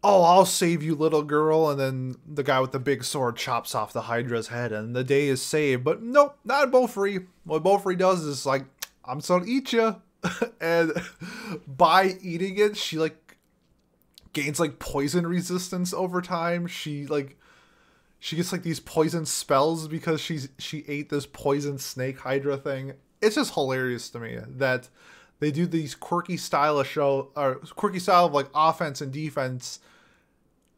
oh 0.02 0.22
I'll 0.22 0.46
save 0.46 0.82
you 0.82 0.94
little 0.94 1.22
girl. 1.22 1.70
And 1.70 1.80
then 1.80 2.16
the 2.26 2.42
guy 2.42 2.60
with 2.60 2.72
the 2.72 2.78
big 2.78 3.04
sword 3.04 3.36
chops 3.36 3.74
off 3.74 3.92
the 3.92 4.02
Hydra's 4.02 4.48
head 4.48 4.72
and 4.72 4.94
the 4.94 5.04
day 5.04 5.28
is 5.28 5.42
saved. 5.42 5.84
But 5.84 6.02
nope 6.02 6.38
not 6.44 6.70
Bofuri 6.70 7.26
what 7.44 7.64
Bofuri 7.64 7.98
does 7.98 8.22
is 8.24 8.46
like 8.46 8.64
I'm 9.04 9.18
just 9.18 9.28
gonna 9.28 9.46
eat 9.46 9.72
you 9.72 9.96
and 10.60 10.92
by 11.66 12.16
eating 12.20 12.58
it 12.58 12.76
she 12.76 12.98
like 12.98 13.26
gains 14.32 14.60
like 14.60 14.78
poison 14.78 15.26
resistance 15.26 15.94
over 15.94 16.20
time. 16.20 16.66
She 16.66 17.06
like 17.06 17.38
she 18.18 18.36
gets 18.36 18.52
like 18.52 18.62
these 18.62 18.80
poison 18.80 19.24
spells 19.24 19.88
because 19.88 20.20
she's 20.20 20.48
she 20.58 20.84
ate 20.88 21.08
this 21.08 21.26
poison 21.26 21.78
snake 21.78 22.18
hydra 22.20 22.56
thing. 22.56 22.94
It's 23.22 23.36
just 23.36 23.54
hilarious 23.54 24.10
to 24.10 24.20
me 24.20 24.38
that 24.46 24.88
they 25.40 25.50
do 25.50 25.66
these 25.66 25.94
quirky 25.94 26.36
style 26.36 26.78
of 26.78 26.86
show 26.86 27.30
or 27.36 27.56
quirky 27.76 27.98
style 27.98 28.26
of 28.26 28.32
like 28.32 28.48
offense 28.54 29.00
and 29.00 29.12
defense 29.12 29.80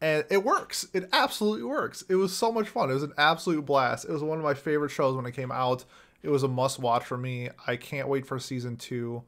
and 0.01 0.25
it 0.31 0.45
works. 0.45 0.87
It 0.93 1.09
absolutely 1.13 1.65
works. 1.65 2.05
It 2.09 2.15
was 2.15 2.37
so 2.37 2.53
much 2.53 2.69
fun. 2.69 2.91
It 2.91 2.95
was 2.95 3.03
an 3.03 3.15
absolute 3.19 3.67
blast. 3.67 4.05
It 4.05 4.13
was 4.13 4.23
one 4.23 4.39
of 4.39 4.45
my 4.45 4.55
favorite 4.55 4.91
shows 4.91 5.17
when 5.17 5.27
it 5.27 5.33
came 5.33 5.51
out. 5.51 5.85
It 6.23 6.29
was 6.29 6.45
a 6.45 6.49
must 6.49 6.79
watch 6.79 7.05
for 7.05 7.19
me. 7.19 7.51
I 7.67 7.77
can't 7.77 8.09
wait 8.09 8.27
for 8.27 8.39
season 8.39 8.77
2. 8.77 9.23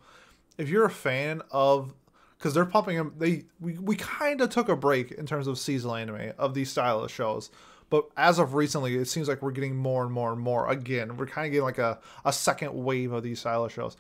If 0.59 0.69
you're 0.69 0.85
a 0.85 0.91
fan 0.91 1.43
of 1.51 1.95
because 2.39 2.55
they're 2.55 2.65
pumping 2.65 2.97
them 2.97 3.15
they 3.19 3.45
we, 3.61 3.75
we 3.79 3.97
kind 3.97 4.41
of 4.41 4.49
took 4.49 4.69
a 4.69 4.77
break 4.77 5.13
in 5.13 5.27
terms 5.27 5.47
of 5.47 5.59
seasonal 5.59 5.97
anime 5.97 6.33
of 6.39 6.55
these 6.55 6.71
style 6.71 7.01
of 7.01 7.11
shows 7.11 7.51
but 7.91 8.09
as 8.17 8.39
of 8.39 8.55
recently, 8.55 8.97
it 8.97 9.07
seems 9.07 9.29
like 9.29 9.43
we're 9.43 9.51
getting 9.51 9.75
more 9.75 10.05
and 10.05 10.13
more 10.13 10.33
and 10.33 10.41
more. 10.41 10.71
Again, 10.71 11.17
we're 11.17 11.27
kind 11.27 11.47
of 11.47 11.51
getting 11.51 11.65
like 11.65 11.79
a, 11.79 11.99
a 12.25 12.33
second 12.33 12.73
wave 12.73 13.13
of 13.13 13.25
these 13.25 13.41
style 13.41 13.65
of 13.65 13.73
shows. 13.73 13.97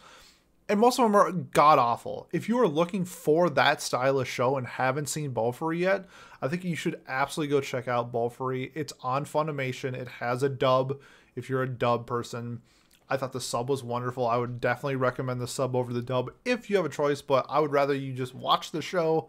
And 0.71 0.79
most 0.79 1.01
of 1.01 1.05
them 1.05 1.17
are 1.17 1.33
god 1.33 1.81
awful. 1.81 2.29
If 2.33 2.49
you 2.49 2.57
are 2.61 2.69
looking 2.69 3.05
for 3.05 3.51
that 3.51 3.83
style 3.83 4.21
of 4.21 4.29
show 4.29 4.57
and 4.57 4.67
haven't 4.67 5.09
seen 5.09 5.35
Bofuri 5.35 5.81
yet, 5.81 6.07
I 6.41 6.47
think 6.47 6.63
you 6.63 6.77
should 6.77 7.01
absolutely 7.09 7.51
go 7.51 7.61
check 7.61 7.89
out 7.89 8.13
Bofuri. 8.13 8.71
It's 8.77 8.93
on 9.03 9.25
Funimation. 9.25 9.95
It 9.95 10.07
has 10.07 10.45
a 10.45 10.49
dub 10.49 11.01
if 11.35 11.51
you're 11.51 11.65
a 11.65 11.69
dub 11.69 12.07
person. 12.07 12.63
I 13.09 13.17
thought 13.17 13.33
the 13.33 13.41
sub 13.41 13.69
was 13.69 13.83
wonderful. 13.83 14.29
I 14.29 14.37
would 14.37 14.61
definitely 14.61 14.95
recommend 14.95 15.41
the 15.41 15.49
sub 15.49 15.75
over 15.75 15.93
the 15.93 16.03
dub 16.03 16.31
if 16.45 16.71
you 16.71 16.77
have 16.77 16.87
a 16.87 16.89
choice, 16.91 17.21
but 17.21 17.47
I 17.49 17.59
would 17.59 17.73
rather 17.73 17.93
you 17.93 18.13
just 18.13 18.37
watch 18.37 18.71
the 18.71 18.81
show 18.81 19.29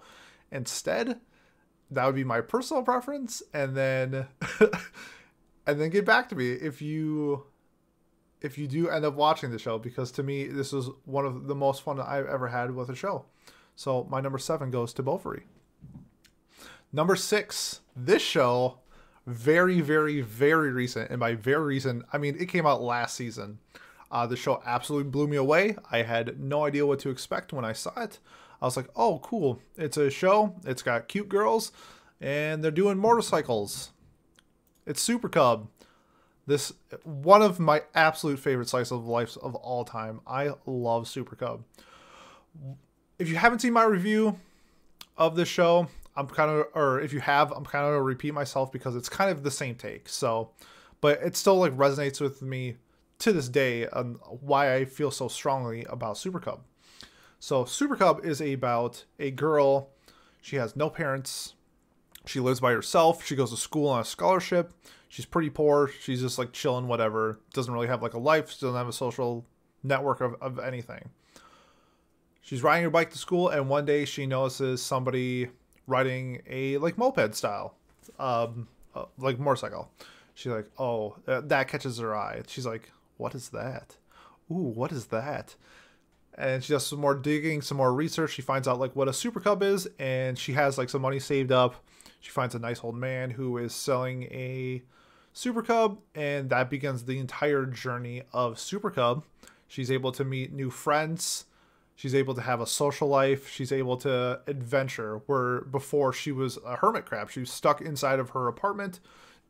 instead 0.51 1.19
that 1.89 2.05
would 2.05 2.15
be 2.15 2.23
my 2.23 2.41
personal 2.41 2.83
preference 2.83 3.41
and 3.51 3.75
then 3.75 4.27
and 5.67 5.81
then 5.81 5.89
get 5.89 6.05
back 6.05 6.29
to 6.29 6.35
me 6.35 6.51
if 6.51 6.81
you 6.81 7.45
if 8.41 8.57
you 8.57 8.67
do 8.67 8.89
end 8.89 9.05
up 9.05 9.13
watching 9.13 9.51
the 9.51 9.59
show 9.59 9.77
because 9.77 10.11
to 10.11 10.23
me 10.23 10.45
this 10.45 10.73
is 10.73 10.89
one 11.05 11.25
of 11.25 11.47
the 11.47 11.55
most 11.55 11.83
fun 11.83 11.97
that 11.97 12.07
I've 12.07 12.25
ever 12.25 12.47
had 12.47 12.71
with 12.71 12.89
a 12.89 12.95
show. 12.95 13.25
So 13.75 14.05
my 14.09 14.19
number 14.19 14.37
seven 14.37 14.71
goes 14.71 14.93
to 14.93 15.03
Bofuri. 15.03 15.43
Number 16.91 17.15
six, 17.15 17.79
this 17.95 18.21
show, 18.21 18.79
very, 19.25 19.79
very, 19.79 20.19
very 20.19 20.71
recent, 20.71 21.09
and 21.09 21.19
by 21.19 21.35
very 21.35 21.63
recent, 21.63 22.03
I 22.11 22.17
mean 22.17 22.35
it 22.39 22.49
came 22.49 22.65
out 22.65 22.81
last 22.81 23.15
season. 23.15 23.59
Uh, 24.11 24.27
the 24.27 24.35
show 24.35 24.61
absolutely 24.65 25.09
blew 25.09 25.25
me 25.27 25.37
away. 25.37 25.77
I 25.89 26.01
had 26.01 26.39
no 26.39 26.65
idea 26.65 26.85
what 26.85 26.99
to 26.99 27.09
expect 27.09 27.53
when 27.53 27.63
I 27.63 27.71
saw 27.71 27.93
it. 28.01 28.19
I 28.61 28.65
was 28.65 28.75
like, 28.75 28.89
"Oh, 28.95 29.19
cool! 29.23 29.61
It's 29.77 29.95
a 29.95 30.09
show. 30.09 30.55
It's 30.65 30.83
got 30.83 31.07
cute 31.07 31.29
girls, 31.29 31.71
and 32.19 32.61
they're 32.61 32.71
doing 32.71 32.97
motorcycles. 32.97 33.91
It's 34.85 35.01
Super 35.01 35.29
Cub. 35.29 35.69
This 36.47 36.73
one 37.03 37.41
of 37.41 37.59
my 37.59 37.83
absolute 37.93 38.39
favorite 38.39 38.67
slices 38.67 38.91
of 38.91 39.05
life 39.05 39.37
of 39.37 39.55
all 39.55 39.85
time. 39.85 40.21
I 40.25 40.51
love 40.65 41.07
Super 41.07 41.35
Cub. 41.35 41.63
If 43.19 43.29
you 43.29 43.35
haven't 43.35 43.59
seen 43.59 43.73
my 43.73 43.83
review 43.83 44.37
of 45.17 45.35
this 45.35 45.47
show, 45.47 45.87
I'm 46.15 46.27
kind 46.27 46.51
of, 46.51 46.65
or 46.73 46.99
if 46.99 47.13
you 47.13 47.19
have, 47.19 47.51
I'm 47.51 47.65
kind 47.65 47.85
of 47.85 48.03
repeat 48.03 48.33
myself 48.33 48.71
because 48.71 48.95
it's 48.95 49.09
kind 49.09 49.29
of 49.29 49.43
the 49.43 49.51
same 49.51 49.75
take. 49.75 50.09
So, 50.09 50.51
but 50.99 51.21
it 51.21 51.37
still 51.37 51.57
like 51.57 51.75
resonates 51.77 52.19
with 52.19 52.41
me 52.41 52.77
to 53.19 53.31
this 53.31 53.47
day 53.47 53.87
on 53.87 54.15
why 54.25 54.75
I 54.75 54.85
feel 54.85 55.11
so 55.11 55.27
strongly 55.27 55.85
about 55.85 56.17
Super 56.17 56.39
Cub. 56.39 56.61
So, 57.39 57.65
Super 57.65 57.95
Cub 57.95 58.25
is 58.25 58.41
about 58.41 59.05
a 59.19 59.31
girl. 59.31 59.89
She 60.41 60.57
has 60.57 60.75
no 60.75 60.89
parents. 60.89 61.53
She 62.25 62.39
lives 62.39 62.59
by 62.59 62.71
herself. 62.71 63.25
She 63.25 63.35
goes 63.35 63.51
to 63.51 63.57
school 63.57 63.89
on 63.89 64.01
a 64.01 64.05
scholarship. 64.05 64.73
She's 65.11 65.25
pretty 65.25 65.49
poor. 65.49 65.91
She's 65.99 66.21
just 66.21 66.39
like 66.39 66.53
chilling, 66.53 66.87
whatever. 66.87 67.37
Doesn't 67.53 67.73
really 67.73 67.87
have 67.87 68.01
like 68.01 68.13
a 68.13 68.17
life. 68.17 68.49
She 68.49 68.61
doesn't 68.61 68.77
have 68.77 68.87
a 68.87 68.93
social 68.93 69.45
network 69.83 70.21
of, 70.21 70.35
of 70.39 70.57
anything. 70.57 71.09
She's 72.39 72.63
riding 72.63 72.85
her 72.85 72.89
bike 72.89 73.11
to 73.11 73.17
school, 73.17 73.49
and 73.49 73.67
one 73.67 73.85
day 73.85 74.05
she 74.05 74.25
notices 74.25 74.81
somebody 74.81 75.49
riding 75.85 76.41
a 76.49 76.77
like 76.77 76.97
moped 76.97 77.35
style, 77.35 77.75
um, 78.19 78.69
uh, 78.95 79.03
like 79.17 79.37
motorcycle. 79.37 79.91
She's 80.33 80.53
like, 80.53 80.71
oh, 80.79 81.17
uh, 81.27 81.41
that 81.41 81.67
catches 81.67 81.97
her 81.97 82.15
eye. 82.15 82.43
She's 82.47 82.65
like, 82.65 82.89
what 83.17 83.35
is 83.35 83.49
that? 83.49 83.97
Ooh, 84.49 84.71
what 84.73 84.93
is 84.93 85.07
that? 85.07 85.55
And 86.37 86.63
she 86.63 86.71
does 86.71 86.87
some 86.87 87.01
more 87.01 87.15
digging, 87.15 87.61
some 87.61 87.75
more 87.75 87.93
research. 87.93 88.31
She 88.31 88.41
finds 88.41 88.65
out 88.65 88.79
like 88.79 88.95
what 88.95 89.09
a 89.09 89.13
super 89.13 89.41
cub 89.41 89.61
is, 89.61 89.89
and 89.99 90.39
she 90.39 90.53
has 90.53 90.77
like 90.77 90.89
some 90.89 91.01
money 91.01 91.19
saved 91.19 91.51
up. 91.51 91.83
She 92.21 92.31
finds 92.31 92.55
a 92.55 92.59
nice 92.59 92.81
old 92.81 92.95
man 92.95 93.31
who 93.31 93.57
is 93.57 93.75
selling 93.75 94.23
a 94.23 94.81
Super 95.33 95.61
Cub, 95.61 95.99
and 96.13 96.49
that 96.49 96.69
begins 96.69 97.05
the 97.05 97.19
entire 97.19 97.65
journey 97.65 98.23
of 98.33 98.59
Super 98.59 98.91
Cub. 98.91 99.23
She's 99.67 99.89
able 99.89 100.11
to 100.13 100.25
meet 100.25 100.51
new 100.51 100.69
friends. 100.69 101.45
She's 101.95 102.15
able 102.15 102.33
to 102.35 102.41
have 102.41 102.59
a 102.59 102.67
social 102.67 103.07
life. 103.07 103.47
She's 103.47 103.71
able 103.71 103.95
to 103.97 104.41
adventure 104.47 105.21
where 105.27 105.61
before 105.61 106.11
she 106.11 106.31
was 106.31 106.57
a 106.65 106.77
hermit 106.77 107.05
crab. 107.05 107.29
She 107.29 107.39
was 107.39 107.51
stuck 107.51 107.79
inside 107.79 108.19
of 108.19 108.31
her 108.31 108.47
apartment, 108.47 108.99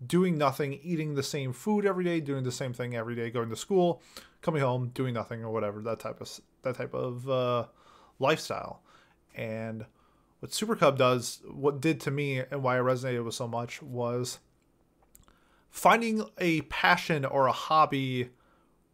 doing 0.06 0.38
nothing, 0.38 0.80
eating 0.84 1.16
the 1.16 1.24
same 1.24 1.54
food 1.54 1.86
every 1.86 2.04
day, 2.04 2.20
doing 2.20 2.44
the 2.44 2.52
same 2.52 2.74
thing 2.74 2.96
every 2.96 3.16
day, 3.16 3.32
going 3.32 3.50
to 3.50 3.56
school, 3.56 4.02
coming 4.42 4.62
home, 4.62 4.92
doing 4.94 5.14
nothing 5.14 5.44
or 5.44 5.52
whatever. 5.52 5.82
That 5.82 6.00
type 6.00 6.22
of 6.22 6.40
that 6.62 6.76
type 6.76 6.94
of 6.94 7.30
uh, 7.30 7.66
lifestyle. 8.20 8.82
And 9.34 9.86
what 10.40 10.54
Super 10.54 10.76
Cub 10.76 10.98
does, 10.98 11.42
what 11.50 11.82
did 11.82 12.00
to 12.02 12.12
me, 12.12 12.40
and 12.40 12.62
why 12.62 12.78
I 12.78 12.82
resonated 12.82 13.24
with 13.24 13.36
so 13.36 13.48
much 13.48 13.82
was 13.82 14.40
finding 15.72 16.24
a 16.38 16.62
passion 16.64 17.26
or 17.26 17.48
a 17.48 17.52
hobby 17.52 18.30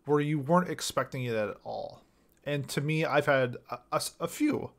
where 0.06 0.22
you 0.22 0.40
weren't 0.40 0.70
expecting 0.70 1.26
it 1.26 1.36
at 1.36 1.58
all. 1.66 2.02
And 2.46 2.68
to 2.70 2.82
me, 2.82 3.04
I've 3.04 3.26
had 3.26 3.58
a, 3.70 3.80
a, 3.92 4.02
a 4.22 4.28
few. 4.28 4.70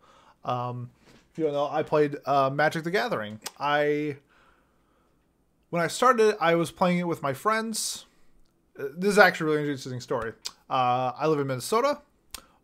Um, 0.44 0.90
you 1.36 1.44
know, 1.50 1.68
I 1.70 1.82
played 1.82 2.16
uh, 2.24 2.50
Magic 2.50 2.84
the 2.84 2.90
Gathering. 2.90 3.40
I 3.60 4.16
when 5.70 5.82
I 5.82 5.86
started, 5.88 6.36
I 6.40 6.54
was 6.54 6.70
playing 6.70 6.98
it 6.98 7.06
with 7.06 7.22
my 7.22 7.34
friends. 7.34 8.06
Uh, 8.78 8.84
this 8.96 9.10
is 9.10 9.18
actually 9.18 9.52
a 9.52 9.56
really 9.56 9.68
interesting 9.68 10.00
story. 10.00 10.32
Uh, 10.70 11.12
I 11.14 11.26
live 11.26 11.40
in 11.40 11.46
Minnesota. 11.46 12.00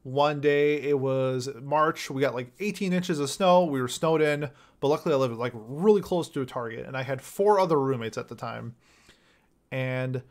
One 0.04 0.40
day 0.40 0.80
it 0.80 0.98
was 0.98 1.48
March. 1.60 2.10
We 2.10 2.20
got 2.22 2.34
like 2.34 2.50
18 2.60 2.92
inches 2.92 3.18
of 3.20 3.28
snow. 3.30 3.64
We 3.64 3.80
were 3.80 3.88
snowed 3.88 4.22
in, 4.22 4.50
but 4.80 4.88
luckily 4.88 5.14
I 5.14 5.18
lived 5.18 5.34
like 5.34 5.52
really 5.54 6.00
close 6.00 6.28
to 6.30 6.40
a 6.40 6.46
Target, 6.46 6.86
and 6.86 6.96
I 6.96 7.02
had 7.02 7.20
four 7.20 7.60
other 7.60 7.78
roommates 7.78 8.16
at 8.16 8.28
the 8.28 8.34
time 8.34 8.74
and 9.74 10.22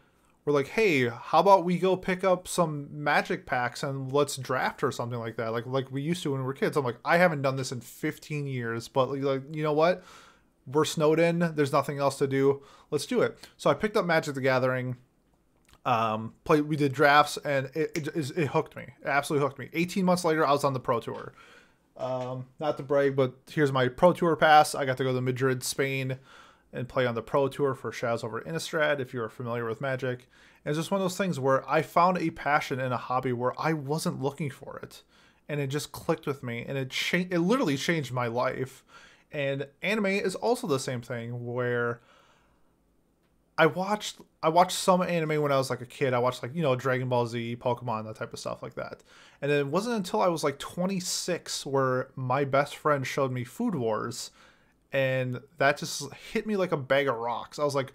we're 0.45 0.53
like, 0.53 0.69
hey, 0.69 1.09
how 1.09 1.39
about 1.39 1.65
we 1.65 1.77
go 1.77 1.97
pick 1.97 2.23
up 2.23 2.47
some 2.47 2.87
magic 2.91 3.45
packs 3.45 3.83
and 3.83 4.09
let's 4.09 4.37
draft 4.37 4.83
or 4.83 4.91
something 4.91 5.19
like 5.19 5.35
that, 5.35 5.51
like 5.51 5.65
like 5.65 5.91
we 5.91 6.01
used 6.01 6.23
to 6.23 6.31
when 6.31 6.39
we 6.39 6.45
were 6.45 6.53
kids. 6.53 6.77
I'm 6.77 6.85
like, 6.85 6.97
I 7.03 7.17
haven't 7.17 7.41
done 7.41 7.57
this 7.57 7.73
in 7.73 7.81
15 7.81 8.47
years, 8.47 8.87
but 8.87 9.09
like, 9.09 9.43
you 9.51 9.61
know 9.61 9.73
what? 9.73 10.03
We're 10.65 10.85
snowed 10.85 11.19
in. 11.19 11.39
There's 11.39 11.73
nothing 11.73 11.99
else 11.99 12.17
to 12.19 12.27
do. 12.27 12.63
Let's 12.89 13.05
do 13.05 13.21
it. 13.21 13.37
So 13.57 13.69
I 13.69 13.73
picked 13.73 13.97
up 13.97 14.05
Magic 14.05 14.33
the 14.35 14.41
Gathering. 14.41 14.95
Um, 15.85 16.35
play. 16.45 16.61
We 16.61 16.77
did 16.77 16.93
drafts, 16.93 17.35
and 17.43 17.69
it, 17.73 17.91
it 17.93 18.07
it 18.15 18.47
hooked 18.47 18.77
me. 18.77 18.83
It 18.83 19.07
absolutely 19.07 19.45
hooked 19.45 19.59
me. 19.59 19.69
18 19.73 20.05
months 20.05 20.23
later, 20.23 20.47
I 20.47 20.53
was 20.53 20.63
on 20.63 20.71
the 20.71 20.79
Pro 20.79 21.01
Tour. 21.01 21.33
Um, 21.97 22.45
not 22.61 22.77
to 22.77 22.83
brag, 22.83 23.17
but 23.17 23.33
here's 23.51 23.73
my 23.73 23.89
Pro 23.89 24.13
Tour 24.13 24.37
pass. 24.37 24.73
I 24.75 24.85
got 24.85 24.95
to 24.97 25.03
go 25.03 25.13
to 25.13 25.19
Madrid, 25.19 25.61
Spain 25.61 26.19
and 26.73 26.89
play 26.89 27.05
on 27.05 27.15
the 27.15 27.21
Pro 27.21 27.47
Tour 27.47 27.75
for 27.75 27.91
Shadows 27.91 28.23
over 28.23 28.41
Innistrad 28.41 28.99
if 28.99 29.13
you're 29.13 29.29
familiar 29.29 29.65
with 29.65 29.79
Magic. 29.79 30.27
And 30.65 30.71
it's 30.71 30.79
just 30.79 30.91
one 30.91 30.99
of 30.99 31.05
those 31.05 31.17
things 31.17 31.39
where 31.39 31.69
I 31.69 31.81
found 31.81 32.17
a 32.17 32.31
passion 32.31 32.79
in 32.79 32.91
a 32.91 32.97
hobby 32.97 33.31
where 33.31 33.53
I 33.59 33.73
wasn't 33.73 34.21
looking 34.21 34.49
for 34.49 34.79
it. 34.81 35.03
And 35.47 35.59
it 35.59 35.67
just 35.67 35.91
clicked 35.91 36.25
with 36.25 36.41
me 36.41 36.65
and 36.67 36.77
it 36.77 36.89
changed 36.89 37.33
it 37.33 37.39
literally 37.39 37.77
changed 37.77 38.11
my 38.11 38.27
life. 38.27 38.83
And 39.31 39.67
anime 39.81 40.07
is 40.07 40.35
also 40.35 40.67
the 40.67 40.79
same 40.79 41.01
thing 41.01 41.45
where 41.45 42.01
I 43.57 43.67
watched 43.67 44.17
I 44.41 44.49
watched 44.49 44.77
some 44.77 45.01
anime 45.03 45.41
when 45.41 45.51
I 45.51 45.57
was 45.57 45.69
like 45.69 45.81
a 45.81 45.85
kid. 45.85 46.13
I 46.13 46.19
watched 46.19 46.41
like, 46.41 46.55
you 46.55 46.63
know, 46.63 46.75
Dragon 46.75 47.09
Ball 47.09 47.27
Z, 47.27 47.57
Pokemon, 47.57 48.05
that 48.05 48.15
type 48.15 48.33
of 48.33 48.39
stuff 48.39 48.63
like 48.63 48.75
that. 48.75 49.03
And 49.41 49.51
it 49.51 49.67
wasn't 49.67 49.97
until 49.97 50.21
I 50.21 50.27
was 50.27 50.43
like 50.43 50.57
26 50.59 51.65
where 51.65 52.07
my 52.15 52.45
best 52.45 52.75
friend 52.75 53.05
showed 53.05 53.31
me 53.31 53.43
Food 53.43 53.75
Wars 53.75 54.31
and 54.93 55.41
that 55.57 55.77
just 55.77 56.13
hit 56.31 56.45
me 56.45 56.55
like 56.55 56.71
a 56.71 56.77
bag 56.77 57.07
of 57.07 57.15
rocks. 57.15 57.57
I 57.57 57.63
was 57.63 57.73
like, 57.73 57.93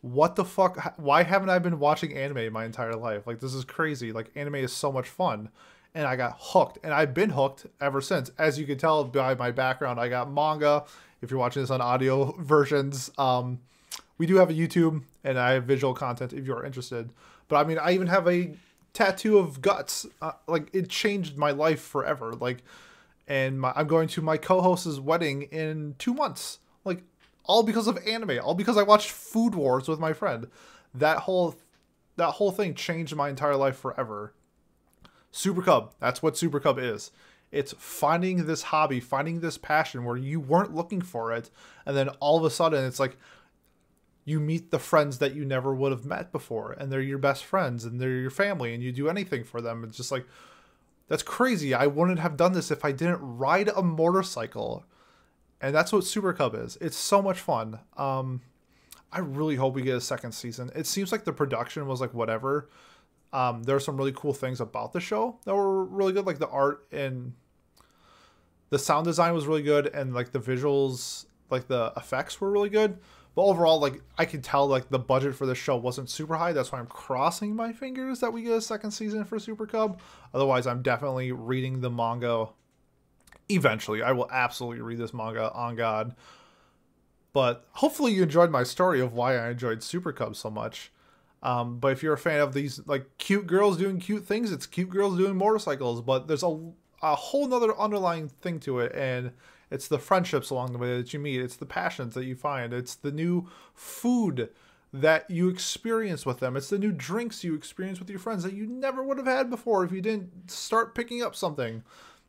what 0.00 0.34
the 0.34 0.44
fuck? 0.44 0.94
Why 0.98 1.22
haven't 1.22 1.50
I 1.50 1.58
been 1.58 1.78
watching 1.78 2.16
anime 2.16 2.52
my 2.52 2.64
entire 2.64 2.96
life? 2.96 3.26
Like, 3.26 3.38
this 3.38 3.54
is 3.54 3.64
crazy. 3.64 4.12
Like, 4.12 4.30
anime 4.34 4.56
is 4.56 4.72
so 4.72 4.90
much 4.90 5.08
fun. 5.08 5.50
And 5.94 6.06
I 6.06 6.16
got 6.16 6.36
hooked, 6.40 6.78
and 6.82 6.92
I've 6.92 7.12
been 7.12 7.30
hooked 7.30 7.66
ever 7.80 8.00
since. 8.00 8.30
As 8.38 8.58
you 8.58 8.64
can 8.64 8.78
tell 8.78 9.04
by 9.04 9.34
my 9.34 9.50
background, 9.50 10.00
I 10.00 10.08
got 10.08 10.32
manga. 10.32 10.84
If 11.20 11.30
you're 11.30 11.38
watching 11.38 11.62
this 11.62 11.70
on 11.70 11.82
audio 11.82 12.32
versions, 12.40 13.10
um, 13.18 13.60
we 14.16 14.26
do 14.26 14.36
have 14.36 14.48
a 14.48 14.54
YouTube, 14.54 15.02
and 15.22 15.38
I 15.38 15.52
have 15.52 15.64
visual 15.64 15.92
content 15.92 16.32
if 16.32 16.46
you're 16.46 16.64
interested. 16.64 17.10
But 17.48 17.56
I 17.56 17.64
mean, 17.64 17.78
I 17.78 17.92
even 17.92 18.06
have 18.06 18.26
a 18.26 18.54
tattoo 18.94 19.36
of 19.36 19.60
Guts. 19.60 20.06
Uh, 20.22 20.32
like, 20.48 20.74
it 20.74 20.88
changed 20.88 21.36
my 21.36 21.50
life 21.50 21.82
forever. 21.82 22.32
Like, 22.32 22.64
and 23.26 23.60
my, 23.60 23.72
I'm 23.74 23.86
going 23.86 24.08
to 24.08 24.22
my 24.22 24.36
co-host's 24.36 25.00
wedding 25.00 25.42
in 25.42 25.94
two 25.98 26.14
months. 26.14 26.58
Like 26.84 27.02
all 27.44 27.62
because 27.62 27.86
of 27.86 27.98
anime, 28.06 28.38
all 28.42 28.54
because 28.54 28.76
I 28.76 28.82
watched 28.82 29.10
Food 29.10 29.54
Wars 29.54 29.88
with 29.88 29.98
my 29.98 30.12
friend. 30.12 30.48
That 30.94 31.18
whole 31.18 31.56
that 32.16 32.32
whole 32.32 32.50
thing 32.50 32.74
changed 32.74 33.16
my 33.16 33.28
entire 33.28 33.56
life 33.56 33.76
forever. 33.76 34.34
Super 35.30 35.62
Cub, 35.62 35.94
that's 35.98 36.22
what 36.22 36.36
Super 36.36 36.60
Cub 36.60 36.78
is. 36.78 37.10
It's 37.50 37.74
finding 37.78 38.46
this 38.46 38.62
hobby, 38.64 39.00
finding 39.00 39.40
this 39.40 39.58
passion 39.58 40.04
where 40.04 40.16
you 40.16 40.40
weren't 40.40 40.74
looking 40.74 41.00
for 41.00 41.32
it, 41.32 41.50
and 41.86 41.96
then 41.96 42.08
all 42.20 42.38
of 42.38 42.44
a 42.44 42.50
sudden 42.50 42.84
it's 42.84 43.00
like 43.00 43.16
you 44.24 44.38
meet 44.40 44.70
the 44.70 44.78
friends 44.78 45.18
that 45.18 45.34
you 45.34 45.44
never 45.44 45.74
would 45.74 45.92
have 45.92 46.04
met 46.04 46.32
before, 46.32 46.72
and 46.72 46.92
they're 46.92 47.00
your 47.00 47.18
best 47.18 47.44
friends, 47.44 47.84
and 47.84 48.00
they're 48.00 48.10
your 48.10 48.30
family, 48.30 48.72
and 48.74 48.82
you 48.82 48.92
do 48.92 49.08
anything 49.08 49.44
for 49.44 49.60
them. 49.60 49.84
It's 49.84 49.96
just 49.96 50.12
like, 50.12 50.26
that's 51.08 51.22
crazy. 51.22 51.74
I 51.74 51.86
wouldn't 51.86 52.18
have 52.18 52.36
done 52.36 52.52
this 52.52 52.70
if 52.70 52.84
I 52.84 52.92
didn't 52.92 53.18
ride 53.20 53.68
a 53.68 53.82
motorcycle. 53.82 54.84
And 55.60 55.74
that's 55.74 55.92
what 55.92 56.04
Super 56.04 56.32
Cub 56.32 56.54
is. 56.54 56.76
It's 56.80 56.96
so 56.96 57.22
much 57.22 57.38
fun. 57.38 57.78
Um, 57.96 58.40
I 59.12 59.20
really 59.20 59.56
hope 59.56 59.74
we 59.74 59.82
get 59.82 59.96
a 59.96 60.00
second 60.00 60.32
season. 60.32 60.70
It 60.74 60.86
seems 60.86 61.12
like 61.12 61.24
the 61.24 61.32
production 61.32 61.86
was 61.86 62.00
like 62.00 62.14
whatever. 62.14 62.68
Um, 63.32 63.62
there 63.62 63.76
are 63.76 63.80
some 63.80 63.96
really 63.96 64.12
cool 64.12 64.32
things 64.32 64.60
about 64.60 64.92
the 64.92 65.00
show 65.00 65.38
that 65.44 65.54
were 65.54 65.84
really 65.84 66.12
good, 66.12 66.26
like 66.26 66.38
the 66.38 66.48
art 66.48 66.86
and 66.92 67.34
the 68.70 68.78
sound 68.78 69.04
design 69.04 69.34
was 69.34 69.46
really 69.46 69.62
good, 69.62 69.86
and 69.86 70.14
like 70.14 70.32
the 70.32 70.38
visuals, 70.38 71.26
like 71.50 71.68
the 71.68 71.92
effects 71.96 72.40
were 72.40 72.50
really 72.50 72.70
good. 72.70 72.98
But 73.34 73.42
overall, 73.42 73.80
like 73.80 74.02
I 74.18 74.24
can 74.24 74.42
tell, 74.42 74.66
like 74.66 74.90
the 74.90 74.98
budget 74.98 75.34
for 75.34 75.46
the 75.46 75.54
show 75.54 75.76
wasn't 75.76 76.10
super 76.10 76.36
high. 76.36 76.52
That's 76.52 76.70
why 76.70 76.78
I'm 76.78 76.86
crossing 76.86 77.56
my 77.56 77.72
fingers 77.72 78.20
that 78.20 78.32
we 78.32 78.42
get 78.42 78.52
a 78.52 78.60
second 78.60 78.90
season 78.90 79.24
for 79.24 79.38
Super 79.38 79.66
Cub. 79.66 80.00
Otherwise, 80.34 80.66
I'm 80.66 80.82
definitely 80.82 81.32
reading 81.32 81.80
the 81.80 81.90
manga. 81.90 82.48
Eventually, 83.48 84.02
I 84.02 84.12
will 84.12 84.28
absolutely 84.30 84.82
read 84.82 84.98
this 84.98 85.14
manga 85.14 85.50
on 85.52 85.76
God. 85.76 86.14
But 87.32 87.66
hopefully, 87.72 88.12
you 88.12 88.22
enjoyed 88.22 88.50
my 88.50 88.62
story 88.62 89.00
of 89.00 89.14
why 89.14 89.36
I 89.36 89.50
enjoyed 89.50 89.82
Super 89.82 90.12
Cub 90.12 90.36
so 90.36 90.50
much. 90.50 90.92
Um, 91.42 91.78
but 91.78 91.92
if 91.92 92.02
you're 92.02 92.12
a 92.12 92.18
fan 92.18 92.40
of 92.40 92.52
these 92.52 92.80
like 92.86 93.06
cute 93.18 93.46
girls 93.46 93.78
doing 93.78 93.98
cute 93.98 94.24
things, 94.24 94.52
it's 94.52 94.66
cute 94.66 94.90
girls 94.90 95.16
doing 95.16 95.36
motorcycles. 95.36 96.02
But 96.02 96.28
there's 96.28 96.42
a 96.42 96.72
a 97.02 97.16
whole 97.16 97.48
nother 97.48 97.76
underlying 97.78 98.28
thing 98.28 98.60
to 98.60 98.78
it, 98.78 98.94
and 98.94 99.32
it's 99.72 99.88
the 99.88 99.98
friendships 99.98 100.50
along 100.50 100.72
the 100.72 100.78
way 100.78 100.96
that 100.96 101.14
you 101.14 101.18
meet. 101.18 101.40
It's 101.40 101.56
the 101.56 101.66
passions 101.66 102.14
that 102.14 102.26
you 102.26 102.36
find. 102.36 102.72
It's 102.72 102.94
the 102.94 103.10
new 103.10 103.48
food 103.74 104.50
that 104.92 105.30
you 105.30 105.48
experience 105.48 106.26
with 106.26 106.40
them. 106.40 106.56
It's 106.56 106.68
the 106.68 106.78
new 106.78 106.92
drinks 106.92 107.42
you 107.42 107.54
experience 107.54 107.98
with 107.98 108.10
your 108.10 108.18
friends 108.18 108.42
that 108.42 108.52
you 108.52 108.66
never 108.66 109.02
would 109.02 109.16
have 109.16 109.26
had 109.26 109.48
before 109.48 109.84
if 109.84 109.90
you 109.90 110.02
didn't 110.02 110.50
start 110.50 110.94
picking 110.94 111.22
up 111.22 111.34
something. 111.34 111.82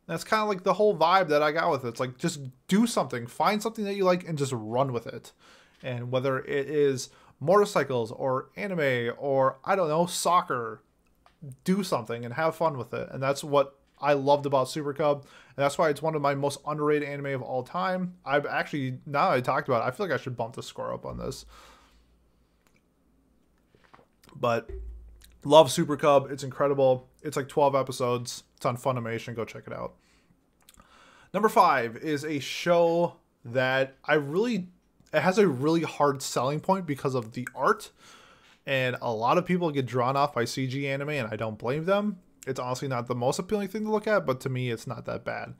That's 0.08 0.23
kind 0.23 0.41
of 0.41 0.47
like 0.47 0.63
the 0.63 0.73
whole 0.73 0.97
vibe 0.97 1.27
that 1.27 1.43
I 1.43 1.51
got 1.51 1.69
with 1.71 1.84
it. 1.84 1.89
It's 1.89 1.99
like 1.99 2.17
just 2.17 2.39
do 2.69 2.88
something, 2.88 3.27
find 3.27 3.62
something 3.62 3.84
that 3.84 3.95
you 3.95 4.06
like, 4.06 4.27
and 4.27 4.38
just 4.38 4.53
run 4.56 4.93
with 4.93 5.08
it. 5.08 5.34
And 5.82 6.12
whether 6.12 6.39
it 6.39 6.69
is 6.69 7.10
motorcycles 7.41 8.12
or 8.12 8.49
anime 8.56 9.13
or 9.17 9.58
I 9.65 9.75
don't 9.75 9.89
know, 9.89 10.06
soccer, 10.06 10.82
do 11.65 11.84
something 11.84 12.23
and 12.23 12.34
have 12.36 12.56
fun 12.56 12.77
with 12.77 12.93
it. 12.93 13.10
And 13.12 13.21
that's 13.21 13.43
what 13.43 13.77
I 14.04 14.13
loved 14.13 14.46
about 14.46 14.70
Super 14.70 14.94
Cub. 14.94 15.26
And 15.56 15.63
that's 15.63 15.78
why 15.78 15.89
it's 15.89 16.02
one 16.02 16.16
of 16.16 16.22
my 16.22 16.36
most 16.36 16.60
underrated 16.68 17.08
anime 17.08 17.28
of 17.28 17.42
all 17.42 17.63
time. 17.63 18.16
I've 18.26 18.46
actually, 18.46 19.00
now 19.06 19.32
I 19.32 19.42
talked 19.42 19.68
about 19.68 19.84
it, 19.84 19.88
I 19.88 19.92
feel 19.92 20.08
like 20.08 20.13
I 20.13 20.22
should 20.22 20.36
bump 20.36 20.56
the 20.56 20.63
score 20.63 20.94
up 20.94 21.06
on 21.06 21.18
this. 21.18 21.46
But 24.36 24.70
love 25.44 25.72
Super 25.72 25.96
Cub. 25.96 26.30
It's 26.32 26.44
incredible. 26.44 27.08
It's 27.22 27.38
like 27.38 27.48
12 27.48 27.76
episodes. 27.76 28.44
It's 28.58 28.66
on 28.66 28.78
Funimation. 28.78 29.36
Go 29.36 29.46
check 29.46 29.63
it 29.68 29.74
out. 29.74 29.94
Number 31.34 31.50
five 31.50 31.98
is 31.98 32.24
a 32.24 32.39
show 32.39 33.16
that 33.46 33.96
I 34.06 34.16
really 34.16 34.68
it 35.13 35.22
has 35.22 35.38
a 35.38 35.48
really 35.48 35.84
hard 35.84 36.22
selling 36.22 36.60
point 36.60 36.86
because 36.86 37.13
of 37.13 37.34
the 37.34 37.48
art. 37.56 37.92
And 38.66 38.96
a 39.02 39.12
lot 39.13 39.38
of 39.38 39.46
people 39.46 39.70
get 39.72 39.86
drawn 39.86 40.16
off 40.16 40.34
by 40.34 40.46
CG 40.46 40.86
anime, 40.86 41.10
and 41.10 41.28
I 41.30 41.36
don't 41.36 41.58
blame 41.58 41.86
them. 41.86 42.18
It's 42.45 42.60
honestly 42.60 42.88
not 42.88 43.08
the 43.08 43.15
most 43.15 43.39
appealing 43.39 43.69
thing 43.69 43.86
to 43.86 43.91
look 43.91 44.08
at, 44.08 44.25
but 44.25 44.39
to 44.41 44.49
me, 44.49 44.69
it's 44.69 44.88
not 44.88 45.06
that 45.06 45.23
bad. 45.23 45.53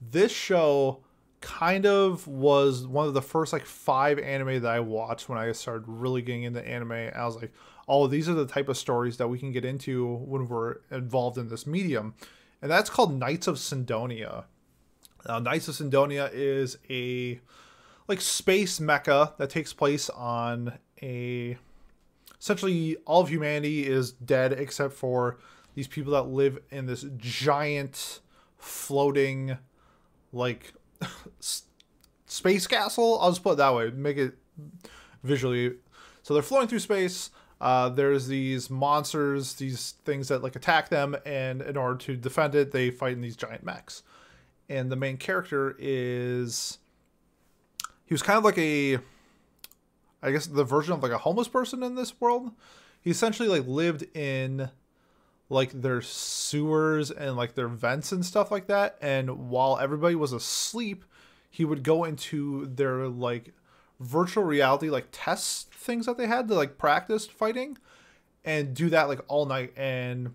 This 0.00 0.32
show 0.32 1.02
kind 1.40 1.86
of 1.86 2.26
was 2.26 2.86
one 2.86 3.06
of 3.06 3.14
the 3.14 3.22
first 3.22 3.52
like 3.52 3.64
five 3.64 4.18
anime 4.18 4.60
that 4.62 4.70
I 4.70 4.80
watched 4.80 5.28
when 5.28 5.38
I 5.38 5.52
started 5.52 5.84
really 5.86 6.22
getting 6.22 6.42
into 6.44 6.66
anime. 6.66 6.92
I 6.92 7.24
was 7.24 7.36
like, 7.36 7.52
oh, 7.88 8.06
these 8.06 8.28
are 8.28 8.34
the 8.34 8.46
type 8.46 8.68
of 8.68 8.76
stories 8.76 9.16
that 9.16 9.28
we 9.28 9.38
can 9.38 9.52
get 9.52 9.64
into 9.64 10.16
when 10.16 10.48
we're 10.48 10.76
involved 10.90 11.38
in 11.38 11.48
this 11.48 11.66
medium. 11.66 12.14
And 12.60 12.70
that's 12.70 12.90
called 12.90 13.14
Knights 13.14 13.46
of 13.46 13.58
Sidonia. 13.58 14.44
Now, 15.26 15.38
Knights 15.38 15.68
of 15.68 15.76
Sidonia 15.76 16.30
is 16.32 16.78
a 16.90 17.40
like 18.08 18.20
space 18.20 18.78
mecha 18.78 19.36
that 19.36 19.50
takes 19.50 19.72
place 19.72 20.10
on 20.10 20.78
a 21.02 21.56
essentially 22.40 22.96
all 23.04 23.20
of 23.20 23.28
humanity 23.28 23.86
is 23.86 24.12
dead 24.12 24.52
except 24.52 24.94
for 24.94 25.38
these 25.78 25.86
people 25.86 26.12
that 26.12 26.24
live 26.24 26.58
in 26.72 26.86
this 26.86 27.06
giant 27.18 28.18
floating 28.56 29.56
like 30.32 30.72
space 32.26 32.66
castle 32.66 33.16
i'll 33.20 33.30
just 33.30 33.44
put 33.44 33.52
it 33.52 33.58
that 33.58 33.72
way 33.72 33.88
make 33.90 34.16
it 34.16 34.36
visually 35.22 35.74
so 36.24 36.34
they're 36.34 36.42
floating 36.42 36.66
through 36.66 36.80
space 36.80 37.30
uh, 37.60 37.88
there's 37.88 38.26
these 38.26 38.68
monsters 38.68 39.54
these 39.54 39.92
things 40.04 40.26
that 40.26 40.42
like 40.42 40.56
attack 40.56 40.88
them 40.88 41.14
and 41.24 41.62
in 41.62 41.76
order 41.76 41.96
to 41.96 42.16
defend 42.16 42.56
it 42.56 42.72
they 42.72 42.90
fight 42.90 43.12
in 43.12 43.20
these 43.20 43.36
giant 43.36 43.62
mechs 43.62 44.02
and 44.68 44.90
the 44.90 44.96
main 44.96 45.16
character 45.16 45.76
is 45.78 46.78
he 48.04 48.12
was 48.12 48.22
kind 48.22 48.36
of 48.36 48.42
like 48.42 48.58
a 48.58 48.98
I 50.24 50.32
guess 50.32 50.48
the 50.48 50.64
version 50.64 50.92
of 50.92 51.04
like 51.04 51.12
a 51.12 51.18
homeless 51.18 51.46
person 51.46 51.84
in 51.84 51.94
this 51.94 52.20
world. 52.20 52.50
He 53.00 53.10
essentially 53.10 53.48
like 53.48 53.68
lived 53.68 54.04
in 54.16 54.70
like 55.50 55.70
their 55.72 56.02
sewers 56.02 57.10
and 57.10 57.36
like 57.36 57.54
their 57.54 57.68
vents 57.68 58.12
and 58.12 58.24
stuff 58.24 58.50
like 58.50 58.66
that. 58.66 58.98
And 59.00 59.50
while 59.50 59.78
everybody 59.78 60.14
was 60.14 60.32
asleep, 60.32 61.04
he 61.50 61.64
would 61.64 61.82
go 61.82 62.04
into 62.04 62.66
their 62.66 63.08
like 63.08 63.54
virtual 64.00 64.44
reality 64.44 64.90
like 64.90 65.08
test 65.10 65.72
things 65.72 66.06
that 66.06 66.16
they 66.16 66.26
had 66.26 66.48
to 66.48 66.54
like 66.54 66.78
practice 66.78 67.26
fighting 67.26 67.76
and 68.44 68.74
do 68.74 68.90
that 68.90 69.08
like 69.08 69.20
all 69.28 69.46
night. 69.46 69.72
And 69.76 70.34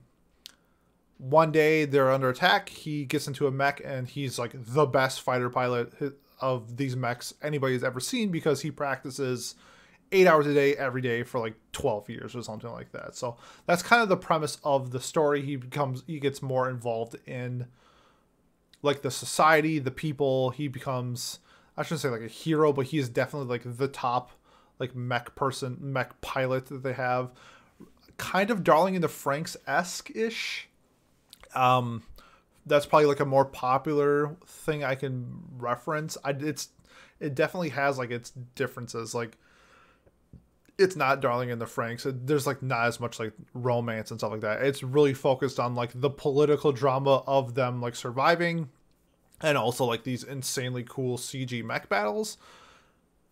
one 1.17 1.51
day 1.51 1.85
they're 1.85 2.11
under 2.11 2.29
attack. 2.29 2.69
He 2.69 3.05
gets 3.05 3.27
into 3.27 3.47
a 3.47 3.51
mech 3.51 3.81
and 3.85 4.07
he's 4.07 4.39
like 4.39 4.51
the 4.53 4.85
best 4.85 5.21
fighter 5.21 5.49
pilot 5.49 5.93
of 6.41 6.75
these 6.75 6.95
mechs 6.95 7.33
anybody's 7.41 7.83
ever 7.83 7.99
seen 7.99 8.29
because 8.29 8.61
he 8.61 8.71
practices 8.71 9.55
eight 10.13 10.27
hours 10.27 10.47
a 10.47 10.53
day 10.53 10.75
every 10.75 11.01
day 11.01 11.23
for 11.23 11.39
like 11.39 11.55
12 11.73 12.09
years 12.09 12.35
or 12.35 12.41
something 12.41 12.71
like 12.71 12.91
that. 12.91 13.15
So 13.15 13.37
that's 13.65 13.81
kind 13.81 14.01
of 14.01 14.09
the 14.09 14.17
premise 14.17 14.57
of 14.63 14.91
the 14.91 15.01
story. 15.01 15.41
He 15.41 15.55
becomes 15.55 16.03
he 16.07 16.19
gets 16.19 16.41
more 16.41 16.69
involved 16.69 17.15
in 17.25 17.67
like 18.81 19.01
the 19.01 19.11
society 19.11 19.79
the 19.79 19.91
people. 19.91 20.51
He 20.51 20.67
becomes 20.67 21.39
i 21.75 21.81
shouldn't 21.81 22.01
say 22.01 22.09
like 22.09 22.21
a 22.21 22.27
hero 22.27 22.71
but 22.71 22.85
he 22.85 22.99
is 22.99 23.09
definitely 23.09 23.49
like 23.49 23.63
the 23.65 23.87
top 23.87 24.29
like 24.77 24.95
mech 24.95 25.33
person 25.33 25.75
mech 25.81 26.21
pilot 26.21 26.67
that 26.67 26.83
they 26.83 26.93
have. 26.93 27.31
Kind 28.17 28.51
of 28.51 28.63
darling 28.63 28.95
in 28.95 29.01
the 29.01 29.07
Franxx 29.07 29.57
esque 29.67 30.11
ish 30.15 30.69
um 31.55 32.03
that's 32.65 32.85
probably 32.85 33.07
like 33.07 33.19
a 33.19 33.25
more 33.25 33.45
popular 33.45 34.35
thing 34.45 34.83
I 34.83 34.95
can 34.95 35.41
reference. 35.57 36.17
I 36.23 36.31
it's 36.31 36.69
it 37.19 37.35
definitely 37.35 37.69
has 37.69 37.97
like 37.97 38.11
its 38.11 38.31
differences. 38.55 39.15
Like 39.15 39.37
it's 40.77 40.95
not 40.95 41.21
Darling 41.21 41.49
in 41.49 41.59
the 41.59 41.65
Franxx. 41.65 42.11
There's 42.25 42.47
like 42.47 42.63
not 42.63 42.87
as 42.87 42.99
much 42.99 43.19
like 43.19 43.33
romance 43.53 44.11
and 44.11 44.19
stuff 44.19 44.31
like 44.31 44.41
that. 44.41 44.63
It's 44.63 44.83
really 44.83 45.13
focused 45.13 45.59
on 45.59 45.75
like 45.75 45.91
the 45.93 46.09
political 46.09 46.71
drama 46.71 47.23
of 47.27 47.53
them 47.53 47.81
like 47.81 47.95
surviving 47.95 48.69
and 49.41 49.57
also 49.57 49.85
like 49.85 50.03
these 50.03 50.23
insanely 50.23 50.83
cool 50.87 51.17
CG 51.17 51.63
mech 51.63 51.89
battles. 51.89 52.37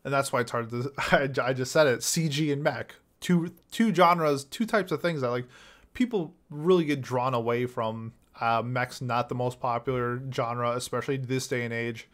And 0.04 0.14
that's 0.14 0.32
why 0.32 0.42
it's 0.42 0.52
hard 0.52 0.70
to 0.70 0.92
I, 1.12 1.30
I 1.42 1.54
just 1.54 1.72
said 1.72 1.88
it, 1.88 2.00
CG 2.00 2.52
and 2.52 2.64
mech. 2.64 2.96
Two 3.20 3.54
two 3.72 3.94
genres, 3.94 4.44
two 4.44 4.66
types 4.66 4.92
of 4.92 5.02
things 5.02 5.22
that 5.22 5.30
like 5.30 5.46
people 5.94 6.34
really 6.50 6.86
get 6.86 7.02
drawn 7.02 7.34
away 7.34 7.66
from 7.66 8.14
uh, 8.40 8.62
mech's 8.64 9.02
not 9.02 9.30
the 9.30 9.36
most 9.36 9.60
popular 9.60 10.22
genre, 10.34 10.72
especially 10.72 11.18
this 11.18 11.48
day 11.48 11.64
and 11.64 11.74
age, 11.74 12.08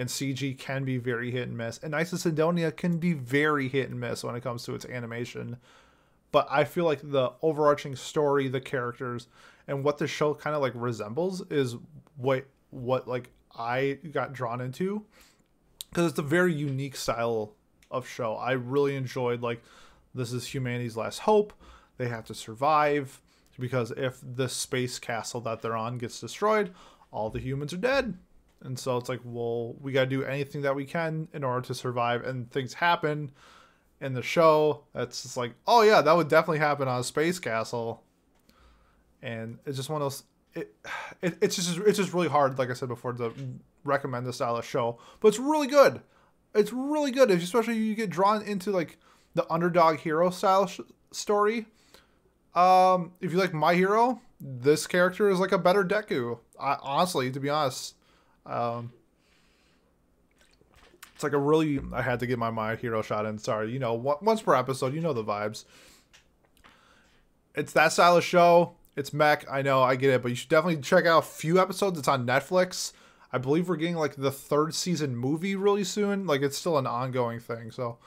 and 0.00 0.08
CG 0.08 0.56
can 0.56 0.86
be 0.86 0.96
very 0.96 1.30
hit 1.30 1.46
and 1.46 1.58
miss. 1.58 1.76
And 1.76 1.90
Knights 1.90 2.14
of 2.14 2.20
Sidonia 2.20 2.72
can 2.72 2.96
be 2.96 3.12
very 3.12 3.68
hit 3.68 3.90
and 3.90 4.00
miss 4.00 4.24
when 4.24 4.34
it 4.34 4.42
comes 4.42 4.64
to 4.64 4.74
its 4.74 4.86
animation. 4.86 5.58
But 6.32 6.48
I 6.50 6.64
feel 6.64 6.86
like 6.86 7.00
the 7.02 7.32
overarching 7.42 7.94
story, 7.96 8.48
the 8.48 8.62
characters, 8.62 9.28
and 9.68 9.84
what 9.84 9.98
the 9.98 10.06
show 10.06 10.32
kind 10.32 10.56
of 10.56 10.62
like 10.62 10.72
resembles 10.74 11.42
is 11.50 11.76
what 12.16 12.46
what 12.70 13.06
like 13.06 13.28
I 13.54 13.98
got 14.10 14.32
drawn 14.32 14.62
into 14.62 15.04
because 15.90 16.08
it's 16.08 16.18
a 16.18 16.22
very 16.22 16.54
unique 16.54 16.96
style 16.96 17.52
of 17.90 18.08
show. 18.08 18.36
I 18.36 18.52
really 18.52 18.96
enjoyed 18.96 19.42
like 19.42 19.62
this 20.14 20.32
is 20.32 20.46
humanity's 20.46 20.96
last 20.96 21.18
hope. 21.18 21.52
They 21.98 22.08
have 22.08 22.24
to 22.26 22.34
survive 22.34 23.20
because 23.58 23.90
if 23.98 24.18
the 24.22 24.48
space 24.48 24.98
castle 24.98 25.42
that 25.42 25.60
they're 25.60 25.76
on 25.76 25.98
gets 25.98 26.20
destroyed, 26.20 26.72
all 27.12 27.28
the 27.28 27.38
humans 27.38 27.74
are 27.74 27.76
dead. 27.76 28.16
And 28.62 28.78
so 28.78 28.96
it's 28.96 29.08
like, 29.08 29.20
well, 29.24 29.74
we 29.80 29.92
got 29.92 30.02
to 30.02 30.06
do 30.06 30.24
anything 30.24 30.62
that 30.62 30.74
we 30.74 30.84
can 30.84 31.28
in 31.32 31.44
order 31.44 31.66
to 31.66 31.74
survive. 31.74 32.24
And 32.24 32.50
things 32.50 32.74
happen 32.74 33.30
in 34.00 34.12
the 34.12 34.22
show. 34.22 34.84
That's 34.92 35.22
just 35.22 35.36
like, 35.36 35.54
oh 35.66 35.82
yeah, 35.82 36.02
that 36.02 36.14
would 36.14 36.28
definitely 36.28 36.58
happen 36.58 36.88
on 36.88 37.00
a 37.00 37.04
space 37.04 37.38
castle. 37.38 38.02
And 39.22 39.58
it's 39.66 39.76
just 39.76 39.88
one 39.88 40.02
of 40.02 40.06
those. 40.06 40.24
It, 40.54 40.74
it 41.22 41.38
it's 41.40 41.56
just 41.56 41.78
it's 41.78 41.98
just 41.98 42.12
really 42.12 42.28
hard, 42.28 42.58
like 42.58 42.70
I 42.70 42.74
said 42.74 42.88
before, 42.88 43.12
to 43.14 43.32
recommend 43.84 44.26
this 44.26 44.36
style 44.36 44.56
of 44.56 44.64
show. 44.64 44.98
But 45.20 45.28
it's 45.28 45.38
really 45.38 45.68
good. 45.68 46.02
It's 46.54 46.72
really 46.72 47.12
good, 47.12 47.30
especially 47.30 47.78
you 47.78 47.94
get 47.94 48.10
drawn 48.10 48.42
into 48.42 48.70
like 48.70 48.98
the 49.34 49.50
underdog 49.50 49.98
hero 50.00 50.30
style 50.30 50.66
sh- 50.66 50.80
story 51.12 51.66
um, 52.54 53.12
if 53.20 53.32
you 53.32 53.38
like 53.38 53.54
My 53.54 53.74
Hero, 53.74 54.20
this 54.40 54.86
character 54.86 55.30
is 55.30 55.38
like 55.38 55.52
a 55.52 55.58
better 55.58 55.84
Deku. 55.84 56.38
I, 56.58 56.76
honestly, 56.82 57.30
to 57.30 57.40
be 57.40 57.48
honest, 57.48 57.94
um, 58.46 58.92
it's 61.14 61.22
like 61.22 61.32
a 61.32 61.38
really. 61.38 61.80
I 61.92 62.02
had 62.02 62.20
to 62.20 62.26
get 62.26 62.38
my 62.38 62.50
My 62.50 62.76
Hero 62.76 63.02
shot 63.02 63.26
in. 63.26 63.38
Sorry, 63.38 63.70
you 63.70 63.78
know, 63.78 63.94
once 63.94 64.42
per 64.42 64.54
episode, 64.54 64.94
you 64.94 65.00
know 65.00 65.12
the 65.12 65.24
vibes. 65.24 65.64
It's 67.54 67.72
that 67.72 67.92
style 67.92 68.16
of 68.16 68.24
show. 68.24 68.74
It's 68.96 69.12
mech. 69.12 69.44
I 69.50 69.62
know, 69.62 69.82
I 69.82 69.96
get 69.96 70.10
it, 70.10 70.22
but 70.22 70.28
you 70.28 70.34
should 70.34 70.48
definitely 70.48 70.82
check 70.82 71.06
out 71.06 71.18
a 71.18 71.26
few 71.26 71.60
episodes. 71.60 71.98
It's 71.98 72.08
on 72.08 72.26
Netflix. 72.26 72.92
I 73.32 73.38
believe 73.38 73.68
we're 73.68 73.76
getting 73.76 73.96
like 73.96 74.16
the 74.16 74.30
third 74.30 74.74
season 74.74 75.16
movie 75.16 75.54
really 75.54 75.84
soon. 75.84 76.26
Like 76.26 76.42
it's 76.42 76.58
still 76.58 76.78
an 76.78 76.86
ongoing 76.86 77.38
thing. 77.38 77.70
So 77.70 77.98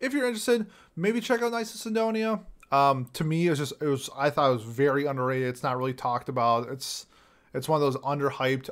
if 0.00 0.12
you're 0.12 0.26
interested, 0.26 0.66
maybe 0.96 1.20
check 1.20 1.42
out 1.42 1.52
Knights 1.52 1.74
of 1.74 1.80
Sidonia. 1.80 2.40
Um, 2.72 3.08
to 3.12 3.24
me, 3.24 3.46
it 3.46 3.50
was 3.50 3.58
just 3.58 3.74
it 3.80 3.86
was 3.86 4.08
I 4.16 4.30
thought 4.30 4.50
it 4.50 4.54
was 4.54 4.62
very 4.62 5.06
underrated. 5.06 5.48
It's 5.48 5.62
not 5.62 5.76
really 5.76 5.92
talked 5.92 6.28
about. 6.28 6.68
It's 6.68 7.06
it's 7.52 7.68
one 7.68 7.80
of 7.80 7.92
those 7.92 8.00
underhyped, 8.02 8.70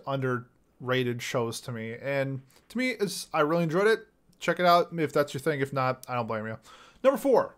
underrated 0.82 1.22
shows 1.22 1.60
to 1.62 1.72
me. 1.72 1.96
And 2.02 2.42
to 2.68 2.78
me, 2.78 2.90
it's 2.90 3.28
I 3.32 3.40
really 3.40 3.62
enjoyed 3.64 3.86
it. 3.86 4.06
Check 4.40 4.58
it 4.58 4.66
out 4.66 4.88
if 4.92 5.12
that's 5.12 5.32
your 5.32 5.40
thing. 5.40 5.60
If 5.60 5.72
not, 5.72 6.04
I 6.08 6.14
don't 6.14 6.26
blame 6.26 6.46
you. 6.46 6.58
Number 7.04 7.18
four, 7.18 7.56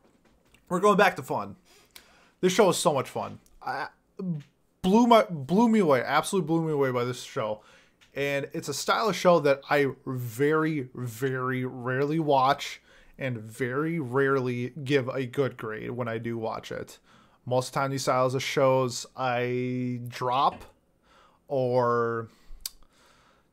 we're 0.69 0.81
going 0.81 0.97
back 0.97 1.17
to 1.17 1.23
fun. 1.23 1.57
this 2.41 2.53
show 2.53 2.69
is 2.69 2.77
so 2.77 2.93
much 2.93 3.09
fun. 3.09 3.39
I 3.63 3.89
blew 4.83 5.07
my 5.07 5.25
blew 5.31 5.69
me 5.69 5.79
away, 5.79 6.03
absolutely 6.05 6.47
blew 6.47 6.67
me 6.67 6.73
away 6.73 6.91
by 6.91 7.05
this 7.05 7.23
show. 7.23 7.63
And 8.15 8.49
it's 8.53 8.69
a 8.69 8.75
style 8.75 9.09
of 9.09 9.17
show 9.17 9.41
that 9.41 9.63
I 9.69 9.89
very, 10.07 10.89
very 10.95 11.65
rarely 11.65 12.21
watch 12.21 12.81
and 13.19 13.39
very 13.39 13.99
rarely 13.99 14.73
give 14.85 15.09
a 15.09 15.27
good 15.27 15.57
grade 15.57 15.91
when 15.91 16.07
I 16.07 16.19
do 16.19 16.39
watch 16.39 16.71
it. 16.71 16.99
Most 17.45 17.69
of 17.69 17.75
the 17.75 17.81
time, 17.81 17.91
these 17.91 18.03
styles 18.03 18.35
of 18.35 18.43
shows 18.43 19.05
I 19.17 20.01
drop 20.09 20.65
or 21.49 22.29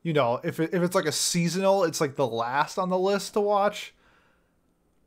you 0.03 0.13
know, 0.13 0.39
if 0.43 0.59
it, 0.59 0.73
if 0.73 0.81
it's 0.81 0.95
like 0.95 1.05
a 1.05 1.11
seasonal, 1.11 1.83
it's 1.83 2.01
like 2.01 2.15
the 2.15 2.27
last 2.27 2.77
on 2.77 2.89
the 2.89 2.97
list 2.97 3.33
to 3.33 3.41
watch. 3.41 3.93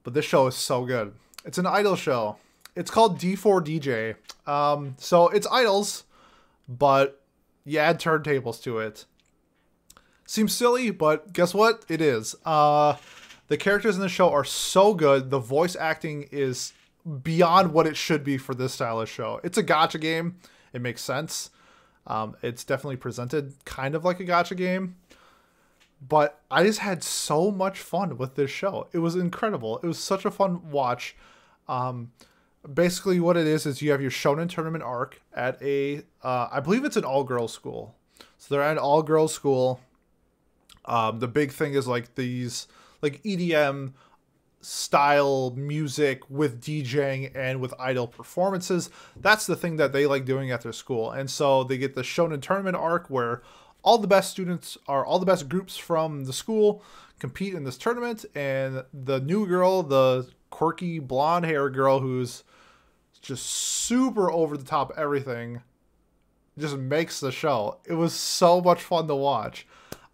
But 0.03 0.15
this 0.15 0.25
show 0.25 0.47
is 0.47 0.55
so 0.55 0.85
good. 0.85 1.15
It's 1.45 1.59
an 1.59 1.67
idol 1.67 1.97
show. 1.97 2.37
It's 2.77 2.91
called 2.91 3.19
D4DJ. 3.19 4.17
Um, 4.47 4.95
so 4.99 5.29
it's 5.29 5.47
idols, 5.51 6.05
but 6.69 7.23
you 7.65 7.79
add 7.79 8.01
turntables 8.01 8.63
to 8.63 8.79
it. 8.79 9.07
Seems 10.27 10.55
silly, 10.55 10.91
but 10.91 11.33
guess 11.33 11.55
what? 11.55 11.85
It 11.89 12.01
is. 12.01 12.35
Uh, 12.45 12.97
the 13.49 13.57
characters 13.57 13.97
in 13.97 14.01
the 14.01 14.09
show 14.09 14.31
are 14.31 14.45
so 14.45 14.95
good. 14.95 15.31
The 15.31 15.39
voice 15.39 15.77
acting 15.77 16.29
is 16.31 16.73
beyond 17.23 17.73
what 17.73 17.87
it 17.87 17.97
should 17.97 18.25
be 18.25 18.39
for 18.39 18.55
this 18.55 18.75
style 18.75 19.01
of 19.01 19.09
show. 19.09 19.41
It's 19.45 19.59
a 19.59 19.63
gacha 19.63 20.01
game. 20.01 20.37
It 20.73 20.81
makes 20.81 21.03
sense. 21.03 21.51
Um, 22.07 22.37
it's 22.43 22.65
definitely 22.65 22.97
presented 22.97 23.55
kind 23.65 23.95
of 23.95 24.05
like 24.05 24.21
a 24.21 24.25
gacha 24.25 24.57
game. 24.57 24.97
But 26.07 26.41
I 26.51 26.65
just 26.65 26.81
had 26.81 27.03
so 27.03 27.51
much 27.51 27.79
fun 27.79 28.19
with 28.19 28.35
this 28.35 28.51
show. 28.51 28.89
It 28.93 28.99
was 28.99 29.17
incredible. 29.17 29.79
It 29.79 29.87
was 29.87 29.99
such 29.99 30.25
a 30.25 30.31
fun 30.31 30.71
watch. 30.71 31.17
Um, 31.67 32.13
basically, 32.73 33.21
what 33.21 33.37
it 33.37 33.47
is 33.47 33.65
is 33.65 33.81
you 33.81 33.91
have 33.91 34.03
your 34.03 34.11
shonen 34.11 34.49
tournament 34.49 34.85
arc 34.85 35.23
at 35.35 35.61
a, 35.63 36.03
uh, 36.23 36.49
I 36.53 36.61
believe 36.61 36.85
it's 36.85 36.97
an 36.97 37.05
all 37.05 37.25
girls 37.25 37.53
school. 37.53 37.95
So 38.39 38.55
they're 38.55 38.63
at 38.63 38.73
an 38.73 38.79
all 38.79 39.03
girls 39.03 39.33
school. 39.33 39.81
Um, 40.85 41.21
the 41.21 41.29
big 41.29 41.53
thing 41.53 41.73
is 41.73 41.87
like 41.87 42.15
these 42.17 42.69
like 43.01 43.23
EDM 43.23 43.93
style 44.65 45.53
music 45.57 46.29
with 46.31 46.61
DJing 46.61 47.31
and 47.35 47.61
with 47.61 47.75
idol 47.79 48.07
performances. 48.07 48.91
That's 49.17 49.47
the 49.47 49.57
thing 49.57 49.77
that 49.77 49.93
they 49.93 50.07
like 50.07 50.25
doing 50.25 50.51
at 50.51 50.63
their 50.63 50.73
school. 50.73 51.11
And 51.11 51.31
so 51.31 51.65
they 51.65 51.79
get 51.79 51.95
the 51.95 52.03
Shonen 52.03 52.41
tournament 52.41 52.77
arc 52.77 53.09
where 53.09 53.43
all 53.83 53.99
the 53.99 54.07
best 54.07 54.31
students 54.31 54.79
are 54.89 55.05
all 55.05 55.19
the 55.19 55.27
best 55.27 55.49
groups 55.49 55.77
from 55.77 56.25
the 56.25 56.33
school 56.33 56.83
compete 57.19 57.55
in 57.55 57.65
this 57.65 57.79
tournament 57.79 58.25
and 58.35 58.85
the 58.93 59.21
new 59.21 59.47
girl, 59.47 59.83
the 59.83 60.29
quirky 60.51 60.99
blonde 60.99 61.45
hair 61.45 61.69
girl 61.71 62.01
who's 62.01 62.45
just 63.21 63.47
super 63.47 64.31
over 64.31 64.57
the 64.57 64.65
top 64.65 64.93
everything 64.97 65.63
just 66.59 66.77
makes 66.77 67.21
the 67.21 67.33
show. 67.33 67.79
It 67.85 67.95
was 67.95 68.13
so 68.13 68.61
much 68.61 68.83
fun 68.83 69.09
to 69.09 69.15
watch. 69.15 69.67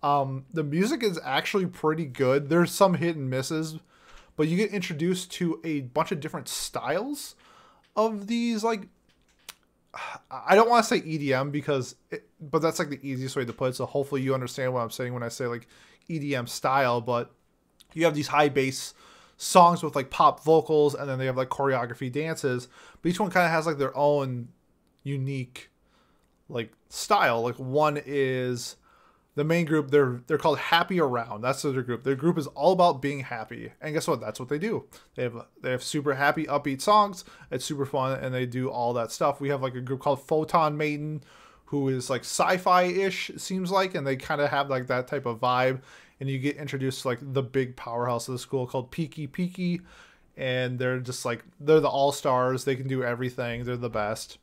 Um, 0.02 0.46
the 0.52 0.64
music 0.64 1.02
is 1.02 1.18
actually 1.22 1.66
pretty 1.66 2.06
good. 2.06 2.48
There's 2.48 2.72
some 2.72 2.94
hit 2.94 3.16
and 3.16 3.28
misses, 3.28 3.78
but 4.40 4.48
you 4.48 4.57
get 4.57 4.70
introduced 4.70 5.31
to 5.33 5.61
a 5.64 5.83
bunch 5.83 6.12
of 6.12 6.18
different 6.18 6.48
styles 6.48 7.35
of 7.94 8.26
these 8.26 8.64
like 8.64 8.88
I 10.31 10.55
don't 10.55 10.70
want 10.70 10.83
to 10.83 10.88
say 10.88 11.03
EDM 11.03 11.53
because 11.53 11.94
it, 12.11 12.26
but 12.40 12.62
that's 12.62 12.79
like 12.79 12.88
the 12.88 13.07
easiest 13.07 13.37
way 13.37 13.44
to 13.44 13.53
put 13.53 13.68
it. 13.68 13.76
So 13.76 13.85
hopefully 13.85 14.22
you 14.22 14.33
understand 14.33 14.72
what 14.72 14.81
I'm 14.81 14.90
saying 14.90 15.12
when 15.12 15.22
I 15.22 15.29
say 15.29 15.46
like 15.46 15.68
EDM 16.09 16.48
style, 16.48 17.03
but 17.03 17.35
you 17.92 18.07
have 18.07 18.14
these 18.14 18.29
high 18.29 18.48
bass 18.48 18.94
songs 19.37 19.83
with 19.83 19.94
like 19.94 20.09
pop 20.09 20.42
vocals 20.42 20.94
and 20.94 21.07
then 21.07 21.18
they 21.18 21.26
have 21.26 21.37
like 21.37 21.50
choreography 21.50 22.11
dances, 22.11 22.66
but 23.03 23.11
each 23.11 23.20
one 23.20 23.31
kind 23.31 23.44
of 23.44 23.53
has 23.53 23.66
like 23.66 23.76
their 23.76 23.94
own 23.94 24.48
unique 25.03 25.68
like 26.48 26.72
style. 26.88 27.42
Like 27.42 27.57
one 27.57 28.00
is 28.07 28.76
the 29.36 29.44
main 29.44 29.64
group 29.64 29.90
they're 29.90 30.20
they're 30.26 30.38
called 30.38 30.58
happy 30.58 31.00
around. 31.00 31.42
That's 31.42 31.62
their 31.62 31.82
group. 31.82 32.02
Their 32.02 32.16
group 32.16 32.36
is 32.36 32.46
all 32.48 32.72
about 32.72 33.00
being 33.00 33.20
happy. 33.20 33.72
And 33.80 33.94
guess 33.94 34.08
what? 34.08 34.20
That's 34.20 34.40
what 34.40 34.48
they 34.48 34.58
do. 34.58 34.86
They 35.14 35.22
have 35.22 35.46
they 35.60 35.70
have 35.70 35.82
super 35.82 36.14
happy 36.14 36.44
upbeat 36.46 36.80
songs. 36.80 37.24
It's 37.50 37.64
super 37.64 37.86
fun 37.86 38.18
and 38.18 38.34
they 38.34 38.46
do 38.46 38.68
all 38.68 38.92
that 38.94 39.12
stuff. 39.12 39.40
We 39.40 39.50
have 39.50 39.62
like 39.62 39.74
a 39.74 39.80
group 39.80 40.00
called 40.00 40.26
photon 40.26 40.76
maiden 40.76 41.22
who 41.66 41.88
is 41.88 42.10
like 42.10 42.22
sci-fi-ish 42.22 43.30
seems 43.36 43.70
like 43.70 43.94
and 43.94 44.04
they 44.04 44.16
kind 44.16 44.40
of 44.40 44.50
have 44.50 44.68
like 44.68 44.88
that 44.88 45.06
type 45.06 45.26
of 45.26 45.40
vibe. 45.40 45.82
And 46.18 46.28
you 46.28 46.38
get 46.38 46.56
introduced 46.56 47.02
to 47.02 47.08
like 47.08 47.20
the 47.22 47.42
big 47.42 47.76
powerhouse 47.76 48.28
of 48.28 48.32
the 48.32 48.38
school 48.38 48.66
called 48.66 48.90
Peaky 48.90 49.26
P-key. 49.26 49.80
And 50.36 50.78
they're 50.78 51.00
just 51.00 51.24
like 51.24 51.44
they're 51.60 51.80
the 51.80 51.88
all-stars. 51.88 52.64
They 52.64 52.74
can 52.74 52.88
do 52.88 53.04
everything. 53.04 53.64
They're 53.64 53.76
the 53.76 53.88
best 53.88 54.38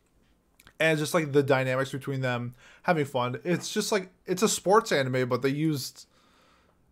and 0.80 1.00
just 1.00 1.14
like 1.14 1.32
the 1.32 1.44
dynamics 1.44 1.92
between 1.92 2.22
them 2.22 2.56
having 2.84 3.06
fun. 3.06 3.40
It's 3.44 3.72
just 3.72 3.92
like 3.92 4.10
it's 4.26 4.44
a 4.44 4.50
sports 4.50 4.92
anime, 4.92 5.28
but 5.28 5.42
they 5.42 5.50
used 5.50 6.06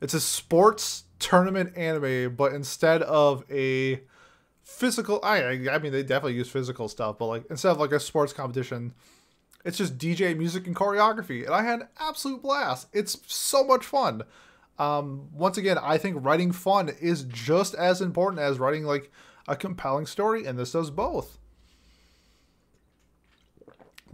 it's 0.02 0.13
a 0.13 0.19
sports 0.19 1.04
tournament 1.19 1.78
anime, 1.78 2.36
but 2.36 2.54
instead 2.54 3.02
of 3.04 3.43
a 3.50 4.02
physical, 4.63 5.19
I 5.24 5.43
I 5.69 5.80
mean 5.80 5.91
they 5.91 6.04
definitely 6.04 6.36
use 6.36 6.50
physical 6.50 6.88
stuff, 6.88 7.17
but 7.17 7.28
like 7.28 7.45
instead 7.50 7.71
of 7.71 7.80
like 7.80 7.91
a 7.91 8.00
sports 8.00 8.34
competition, 8.34 8.93
it's 9.63 9.78
just 9.78 9.98
DJ 9.98 10.38
music 10.38 10.67
and 10.67 10.76
choreography, 10.76 11.45
and 11.45 11.54
I 11.54 11.63
had 11.63 11.82
an 11.82 11.88
absolute 12.00 12.41
blast. 12.41 12.88
It's 12.93 13.17
so 13.28 13.63
much 13.63 13.86
fun. 13.86 14.24
Um, 14.78 15.30
once 15.32 15.58
again, 15.58 15.78
I 15.82 15.98
think 15.98 16.17
writing 16.19 16.52
fun 16.52 16.89
is 17.00 17.24
just 17.24 17.76
as 17.76 18.02
important 18.02 18.41
as 18.41 18.60
writing 18.60 18.84
like 18.84 19.12
a 19.48 19.56
compelling 19.56 20.06
story, 20.06 20.45
and 20.45 20.60
this 20.60 20.74
does 20.74 20.91
both 20.91 21.38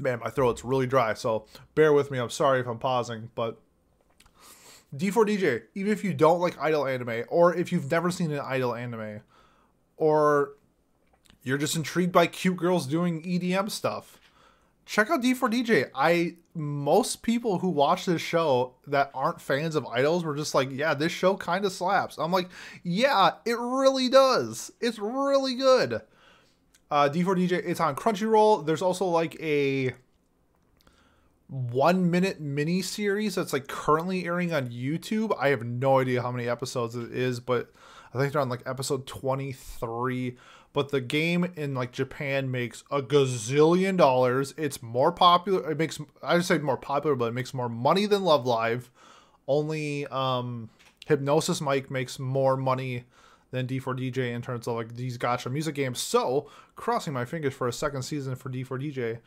man, 0.01 0.19
my 0.19 0.29
throat's 0.29 0.65
really 0.65 0.87
dry, 0.87 1.13
so 1.13 1.45
bear 1.75 1.93
with 1.93 2.11
me. 2.11 2.17
I'm 2.17 2.29
sorry 2.29 2.59
if 2.59 2.67
I'm 2.67 2.79
pausing, 2.79 3.29
but 3.35 3.59
D4DJ, 4.95 5.63
even 5.75 5.91
if 5.91 6.03
you 6.03 6.13
don't 6.13 6.39
like 6.39 6.59
idol 6.59 6.85
anime, 6.85 7.23
or 7.29 7.55
if 7.55 7.71
you've 7.71 7.89
never 7.89 8.11
seen 8.11 8.31
an 8.31 8.39
idol 8.39 8.75
anime, 8.75 9.21
or 9.97 10.53
you're 11.43 11.57
just 11.57 11.75
intrigued 11.75 12.11
by 12.11 12.27
cute 12.27 12.57
girls 12.57 12.85
doing 12.87 13.21
EDM 13.23 13.71
stuff, 13.71 14.19
check 14.85 15.09
out 15.09 15.21
D4DJ. 15.21 15.89
I 15.95 16.35
most 16.53 17.21
people 17.21 17.59
who 17.59 17.69
watch 17.69 18.05
this 18.05 18.21
show 18.21 18.73
that 18.87 19.09
aren't 19.13 19.39
fans 19.39 19.75
of 19.75 19.85
idols 19.85 20.25
were 20.25 20.35
just 20.35 20.53
like, 20.53 20.69
yeah, 20.69 20.93
this 20.93 21.11
show 21.11 21.35
kind 21.37 21.63
of 21.63 21.71
slaps. 21.71 22.17
I'm 22.17 22.31
like, 22.31 22.49
yeah, 22.83 23.31
it 23.45 23.57
really 23.57 24.09
does. 24.09 24.71
It's 24.81 24.99
really 24.99 25.55
good. 25.55 26.01
Uh, 26.91 27.09
D4DJ, 27.09 27.63
it's 27.65 27.79
on 27.79 27.95
Crunchyroll. 27.95 28.65
There's 28.65 28.81
also 28.81 29.05
like 29.05 29.41
a 29.41 29.93
one 31.47 32.11
minute 32.11 32.41
mini 32.41 32.81
series 32.81 33.35
that's 33.35 33.53
like 33.53 33.67
currently 33.67 34.25
airing 34.25 34.53
on 34.53 34.67
YouTube. 34.69 35.33
I 35.39 35.49
have 35.49 35.63
no 35.63 35.99
idea 35.99 36.21
how 36.21 36.31
many 36.31 36.49
episodes 36.49 36.95
it 36.95 37.13
is, 37.13 37.39
but 37.39 37.71
I 38.13 38.17
think 38.17 38.33
they're 38.33 38.41
on 38.41 38.49
like 38.49 38.63
episode 38.65 39.07
23. 39.07 40.35
But 40.73 40.89
the 40.89 41.01
game 41.01 41.45
in 41.55 41.73
like 41.73 41.93
Japan 41.93 42.51
makes 42.51 42.83
a 42.91 43.01
gazillion 43.01 43.95
dollars. 43.95 44.53
It's 44.57 44.83
more 44.83 45.13
popular. 45.13 45.71
It 45.71 45.77
makes 45.77 45.99
I 46.21 46.35
would 46.35 46.45
say 46.45 46.57
more 46.57 46.77
popular, 46.77 47.15
but 47.15 47.25
it 47.25 47.33
makes 47.33 47.53
more 47.53 47.69
money 47.69 48.05
than 48.05 48.23
Love 48.23 48.45
Live. 48.45 48.89
Only 49.47 50.07
um 50.07 50.69
Hypnosis 51.05 51.61
Mic 51.61 51.89
makes 51.89 52.19
more 52.19 52.57
money 52.57 53.05
than 53.51 53.67
D4DJ 53.67 54.33
in 54.33 54.41
terms 54.41 54.67
of 54.67 54.75
like 54.75 54.95
these 54.95 55.17
gacha 55.17 55.51
music 55.51 55.75
games. 55.75 55.99
So, 55.99 56.49
crossing 56.75 57.13
my 57.13 57.25
fingers 57.25 57.53
for 57.53 57.67
a 57.67 57.73
second 57.73 58.03
season 58.03 58.35
for 58.35 58.49
D4DJ. 58.49 59.19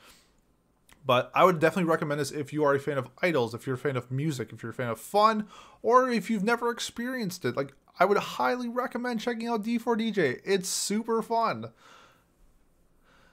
But 1.07 1.31
I 1.35 1.45
would 1.45 1.59
definitely 1.59 1.91
recommend 1.91 2.21
this 2.21 2.31
if 2.31 2.53
you 2.53 2.65
are 2.65 2.75
a 2.75 2.81
fan 2.81 2.97
of 2.97 3.11
idols, 3.23 3.55
if 3.55 3.67
you're 3.67 3.77
a 3.77 3.79
fan 3.79 3.97
of 3.97 4.11
music, 4.11 4.53
if 4.53 4.63
you're 4.63 4.71
a 4.71 4.75
fan 4.75 4.89
of 4.89 4.99
fun, 4.99 5.47
or 5.83 6.11
if 6.11 6.31
you've 6.31 6.43
never 6.43 6.71
experienced 6.71 7.45
it. 7.45 7.57
Like, 7.57 7.75
I 8.01 8.07
would 8.07 8.17
highly 8.17 8.69
recommend 8.69 9.21
checking 9.21 9.47
out 9.47 9.63
D4DJ. 9.63 10.41
It's 10.45 10.69
super 10.69 11.21
fun. 11.23 11.71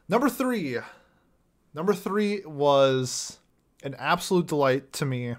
Number 0.09 0.29
three. 0.29 0.77
Number 1.73 1.93
three 1.93 2.41
was 2.45 3.39
an 3.83 3.95
absolute 3.97 4.47
delight 4.47 4.91
to 4.93 5.05
me 5.05 5.35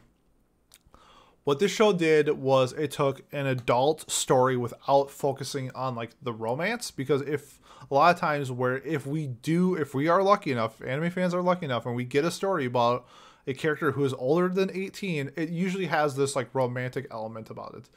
what 1.45 1.59
this 1.59 1.73
show 1.73 1.93
did 1.93 2.29
was 2.29 2.73
it 2.73 2.93
took 2.93 3.23
an 3.33 3.47
adult 3.47 4.11
story 4.11 4.57
without 4.57 5.11
focusing 5.11 5.71
on 5.73 5.95
like 5.95 6.11
the 6.23 6.33
romance 6.33 6.91
because 6.91 7.23
if 7.23 7.59
a 7.91 7.95
lot 7.95 8.15
of 8.15 8.21
times 8.21 8.51
where 8.51 8.79
if 8.79 9.07
we 9.07 9.27
do 9.27 9.75
if 9.75 9.95
we 9.95 10.09
are 10.09 10.23
lucky 10.23 10.53
enough 10.53 10.81
anime 10.83 11.11
fans 11.11 11.35
are 11.35 11.43
lucky 11.43 11.65
enough 11.65 11.85
and 11.87 11.97
we 11.97 12.05
get 12.05 12.25
a 12.25 12.31
story 12.31 12.65
about 12.65 13.07
a 13.47 13.55
character 13.55 13.93
who 13.93 14.05
is 14.05 14.15
older 14.15 14.49
than 14.49 14.71
18 14.73 15.33
it 15.37 15.49
usually 15.49 15.87
has 15.87 16.15
this 16.15 16.37
like 16.37 16.55
romantic 16.55 17.07
element 17.11 17.51
about 17.51 17.75
it. 17.75 17.89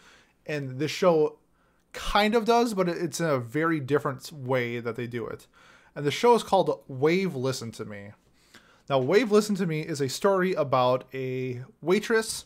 And 0.48 0.80
this 0.80 0.92
show 0.92 1.38
kind 1.94 2.36
of 2.36 2.46
does 2.46 2.74
but 2.74 2.90
it's 2.90 3.20
in 3.20 3.28
a 3.28 3.40
very 3.40 3.80
different 3.80 4.32
way 4.32 4.80
that 4.80 4.96
they 4.96 5.08
do 5.08 5.28
it. 5.28 5.48
And 5.96 6.06
the 6.06 6.12
show 6.12 6.34
is 6.34 6.44
called 6.44 6.82
wave 6.88 7.36
listen 7.36 7.72
to 7.74 7.86
me. 7.86 8.12
Now 8.90 9.00
wave 9.00 9.32
listen 9.32 9.56
to 9.56 9.68
me 9.68 9.82
is 9.82 10.02
a 10.02 10.10
story 10.10 10.54
about 10.54 11.06
a 11.14 11.64
waitress 11.82 12.46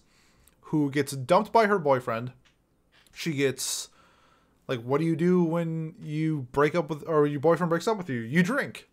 who 0.70 0.91
gets 0.91 1.13
dumped 1.13 1.51
by 1.51 1.65
her 1.65 1.80
boyfriend. 1.80 2.32
She 3.11 3.34
gets 3.34 3.89
like 4.67 4.82
what 4.82 4.99
do 4.99 5.05
you 5.05 5.15
do 5.15 5.43
when 5.43 5.95
you 5.99 6.47
break 6.51 6.76
up 6.76 6.89
with 6.89 7.03
or 7.07 7.26
your 7.26 7.39
boyfriend 7.39 7.70
breaks 7.70 7.88
up 7.88 7.97
with 7.97 8.09
you? 8.09 8.20
You 8.20 8.43
drink. 8.43 8.88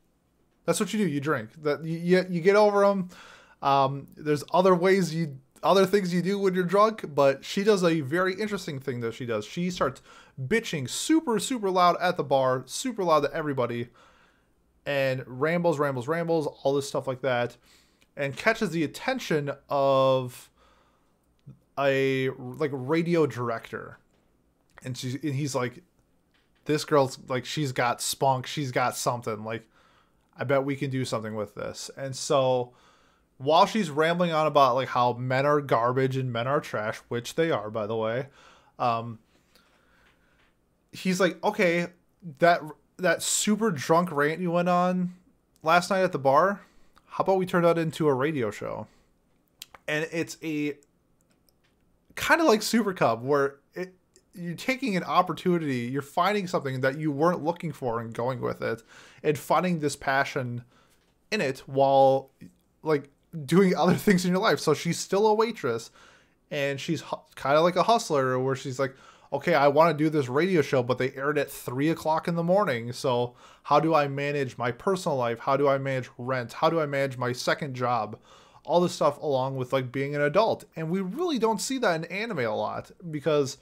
That's 0.64 0.80
what 0.80 0.92
you 0.94 0.98
do. 0.98 1.06
You 1.06 1.20
drink. 1.20 1.50
That 1.62 1.84
you 1.84 2.24
you, 2.30 2.40
get 2.40 2.56
over 2.56 2.80
them. 2.86 3.10
Um, 3.60 4.06
there's 4.16 4.42
other 4.54 4.74
ways 4.74 5.14
you 5.14 5.38
other 5.62 5.84
things 5.84 6.14
you 6.14 6.22
do 6.22 6.38
when 6.38 6.54
you're 6.54 6.64
drunk, 6.64 7.14
but 7.14 7.44
she 7.44 7.62
does 7.62 7.84
a 7.84 8.00
very 8.00 8.34
interesting 8.34 8.80
thing 8.80 9.00
that 9.00 9.12
she 9.12 9.26
does. 9.26 9.44
She 9.44 9.70
starts 9.70 10.00
bitching 10.40 10.88
super 10.88 11.38
super 11.38 11.70
loud 11.70 11.96
at 12.00 12.16
the 12.16 12.24
bar, 12.24 12.62
super 12.64 13.04
loud 13.04 13.20
to 13.20 13.34
everybody, 13.34 13.88
and 14.86 15.22
rambles, 15.26 15.78
rambles, 15.78 16.08
rambles, 16.08 16.46
all 16.62 16.74
this 16.74 16.88
stuff 16.88 17.06
like 17.06 17.20
that, 17.20 17.58
and 18.16 18.34
catches 18.34 18.70
the 18.70 18.82
attention 18.82 19.52
of 19.68 20.50
a 21.78 22.30
like 22.38 22.70
radio 22.72 23.26
director, 23.26 23.98
and 24.84 24.96
she's 24.96 25.14
and 25.22 25.34
he's 25.34 25.54
like, 25.54 25.82
this 26.64 26.84
girl's 26.84 27.18
like 27.28 27.44
she's 27.44 27.72
got 27.72 28.00
spunk, 28.00 28.46
she's 28.46 28.72
got 28.72 28.96
something 28.96 29.44
like. 29.44 29.68
I 30.38 30.44
bet 30.44 30.64
we 30.64 30.76
can 30.76 30.90
do 30.90 31.06
something 31.06 31.34
with 31.34 31.54
this. 31.54 31.90
And 31.96 32.14
so 32.14 32.74
while 33.38 33.66
she's 33.66 33.90
rambling 33.90 34.32
on 34.32 34.46
about 34.46 34.74
like 34.74 34.88
how 34.88 35.14
men 35.14 35.46
are 35.46 35.60
garbage 35.60 36.16
and 36.16 36.32
men 36.32 36.46
are 36.46 36.60
trash, 36.60 36.98
which 37.08 37.34
they 37.34 37.50
are, 37.50 37.70
by 37.70 37.86
the 37.86 37.96
way, 37.96 38.26
um, 38.78 39.18
he's 40.92 41.20
like, 41.20 41.42
okay, 41.44 41.88
that 42.38 42.60
that 42.98 43.22
super 43.22 43.70
drunk 43.70 44.10
rant 44.10 44.40
you 44.40 44.50
went 44.50 44.68
on 44.68 45.14
last 45.62 45.90
night 45.90 46.02
at 46.02 46.12
the 46.12 46.18
bar, 46.18 46.60
how 47.06 47.22
about 47.22 47.38
we 47.38 47.46
turn 47.46 47.62
that 47.62 47.78
into 47.78 48.08
a 48.08 48.14
radio 48.14 48.50
show? 48.50 48.86
And 49.86 50.08
it's 50.10 50.36
a 50.42 50.74
kind 52.16 52.40
of 52.40 52.46
like 52.46 52.62
Super 52.62 52.92
Cub, 52.92 53.22
where 53.22 53.56
it, 53.74 53.94
you're 54.34 54.54
taking 54.54 54.96
an 54.96 55.04
opportunity, 55.04 55.88
you're 55.90 56.02
finding 56.02 56.46
something 56.46 56.80
that 56.80 56.98
you 56.98 57.12
weren't 57.12 57.44
looking 57.44 57.72
for 57.72 58.00
and 58.00 58.12
going 58.12 58.40
with 58.40 58.60
it, 58.62 58.82
and 59.22 59.38
finding 59.38 59.78
this 59.78 59.94
passion 59.94 60.64
in 61.30 61.40
it 61.40 61.60
while 61.66 62.30
like 62.82 63.10
doing 63.44 63.74
other 63.76 63.94
things 63.94 64.24
in 64.24 64.32
your 64.32 64.40
life. 64.40 64.58
So 64.58 64.74
she's 64.74 64.98
still 64.98 65.26
a 65.26 65.34
waitress, 65.34 65.90
and 66.50 66.80
she's 66.80 67.02
hu- 67.02 67.20
kind 67.36 67.56
of 67.56 67.62
like 67.62 67.76
a 67.76 67.84
hustler, 67.84 68.38
where 68.38 68.56
she's 68.56 68.78
like, 68.78 68.96
okay, 69.32 69.54
I 69.54 69.68
want 69.68 69.96
to 69.96 70.04
do 70.04 70.08
this 70.08 70.28
radio 70.28 70.62
show, 70.62 70.82
but 70.82 70.98
they 70.98 71.12
aired 71.12 71.38
at 71.38 71.50
three 71.50 71.90
o'clock 71.90 72.28
in 72.28 72.36
the 72.36 72.42
morning. 72.42 72.92
So 72.92 73.34
how 73.64 73.80
do 73.80 73.94
I 73.94 74.08
manage 74.08 74.56
my 74.56 74.70
personal 74.70 75.16
life? 75.18 75.40
How 75.40 75.56
do 75.56 75.68
I 75.68 75.78
manage 75.78 76.08
rent? 76.16 76.54
How 76.54 76.70
do 76.70 76.80
I 76.80 76.86
manage 76.86 77.18
my 77.18 77.32
second 77.32 77.74
job? 77.74 78.18
All 78.66 78.80
this 78.80 78.92
stuff 78.92 79.20
along 79.22 79.56
with 79.56 79.72
like 79.72 79.92
being 79.92 80.14
an 80.14 80.22
adult. 80.22 80.64
And 80.74 80.90
we 80.90 81.00
really 81.00 81.38
don't 81.38 81.60
see 81.60 81.78
that 81.78 81.94
in 81.94 82.04
anime 82.06 82.40
a 82.40 82.54
lot 82.54 82.90
because 83.10 83.58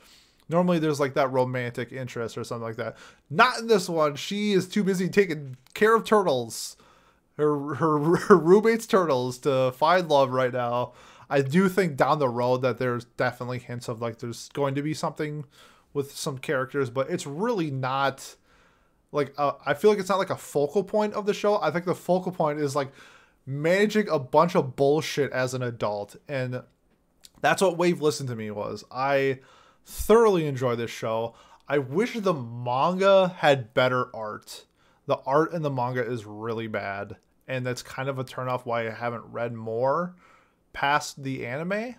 normally 0.48 0.78
there's 0.78 1.00
like 1.00 1.14
that 1.14 1.32
romantic 1.32 1.92
interest 1.92 2.36
or 2.38 2.44
something 2.44 2.66
like 2.66 2.76
that. 2.76 2.96
Not 3.30 3.58
in 3.58 3.66
this 3.66 3.88
one. 3.88 4.16
She 4.16 4.52
is 4.52 4.68
too 4.68 4.82
busy 4.82 5.08
taking 5.08 5.56
care 5.74 5.94
of 5.94 6.04
turtles. 6.04 6.76
Her 7.36 7.74
her, 7.74 8.16
her 8.16 8.36
roommate's 8.36 8.86
turtles 8.86 9.38
to 9.38 9.72
find 9.72 10.08
love 10.08 10.30
right 10.30 10.52
now. 10.52 10.92
I 11.30 11.40
do 11.42 11.68
think 11.68 11.96
down 11.96 12.18
the 12.18 12.28
road 12.28 12.62
that 12.62 12.78
there's 12.78 13.04
definitely 13.04 13.58
hints 13.58 13.88
of 13.88 14.00
like 14.00 14.18
there's 14.18 14.48
going 14.50 14.74
to 14.74 14.82
be 14.82 14.94
something 14.94 15.44
with 15.92 16.12
some 16.12 16.38
characters, 16.38 16.90
but 16.90 17.08
it's 17.08 17.26
really 17.26 17.70
not 17.70 18.36
like 19.12 19.32
uh, 19.38 19.52
I 19.64 19.74
feel 19.74 19.90
like 19.90 20.00
it's 20.00 20.08
not 20.08 20.18
like 20.18 20.30
a 20.30 20.36
focal 20.36 20.84
point 20.84 21.14
of 21.14 21.24
the 21.24 21.34
show. 21.34 21.60
I 21.60 21.70
think 21.70 21.86
the 21.86 21.94
focal 21.94 22.32
point 22.32 22.60
is 22.60 22.76
like 22.76 22.92
managing 23.46 24.08
a 24.08 24.18
bunch 24.18 24.54
of 24.54 24.76
bullshit 24.76 25.32
as 25.32 25.54
an 25.54 25.62
adult, 25.62 26.16
and 26.28 26.62
that's 27.40 27.62
what 27.62 27.76
Wave 27.76 28.00
Listen 28.00 28.26
to 28.28 28.36
Me 28.36 28.50
was. 28.50 28.84
I 28.90 29.40
thoroughly 29.84 30.46
enjoy 30.46 30.76
this 30.76 30.90
show. 30.90 31.34
I 31.68 31.78
wish 31.78 32.14
the 32.14 32.34
manga 32.34 33.28
had 33.38 33.74
better 33.74 34.14
art. 34.14 34.64
The 35.06 35.18
art 35.26 35.52
in 35.52 35.62
the 35.62 35.70
manga 35.70 36.04
is 36.04 36.24
really 36.24 36.66
bad, 36.66 37.16
and 37.46 37.66
that's 37.66 37.82
kind 37.82 38.08
of 38.08 38.18
a 38.18 38.24
turnoff 38.24 38.64
why 38.64 38.86
I 38.86 38.90
haven't 38.90 39.24
read 39.24 39.52
more 39.54 40.14
past 40.72 41.22
the 41.22 41.46
anime. 41.46 41.96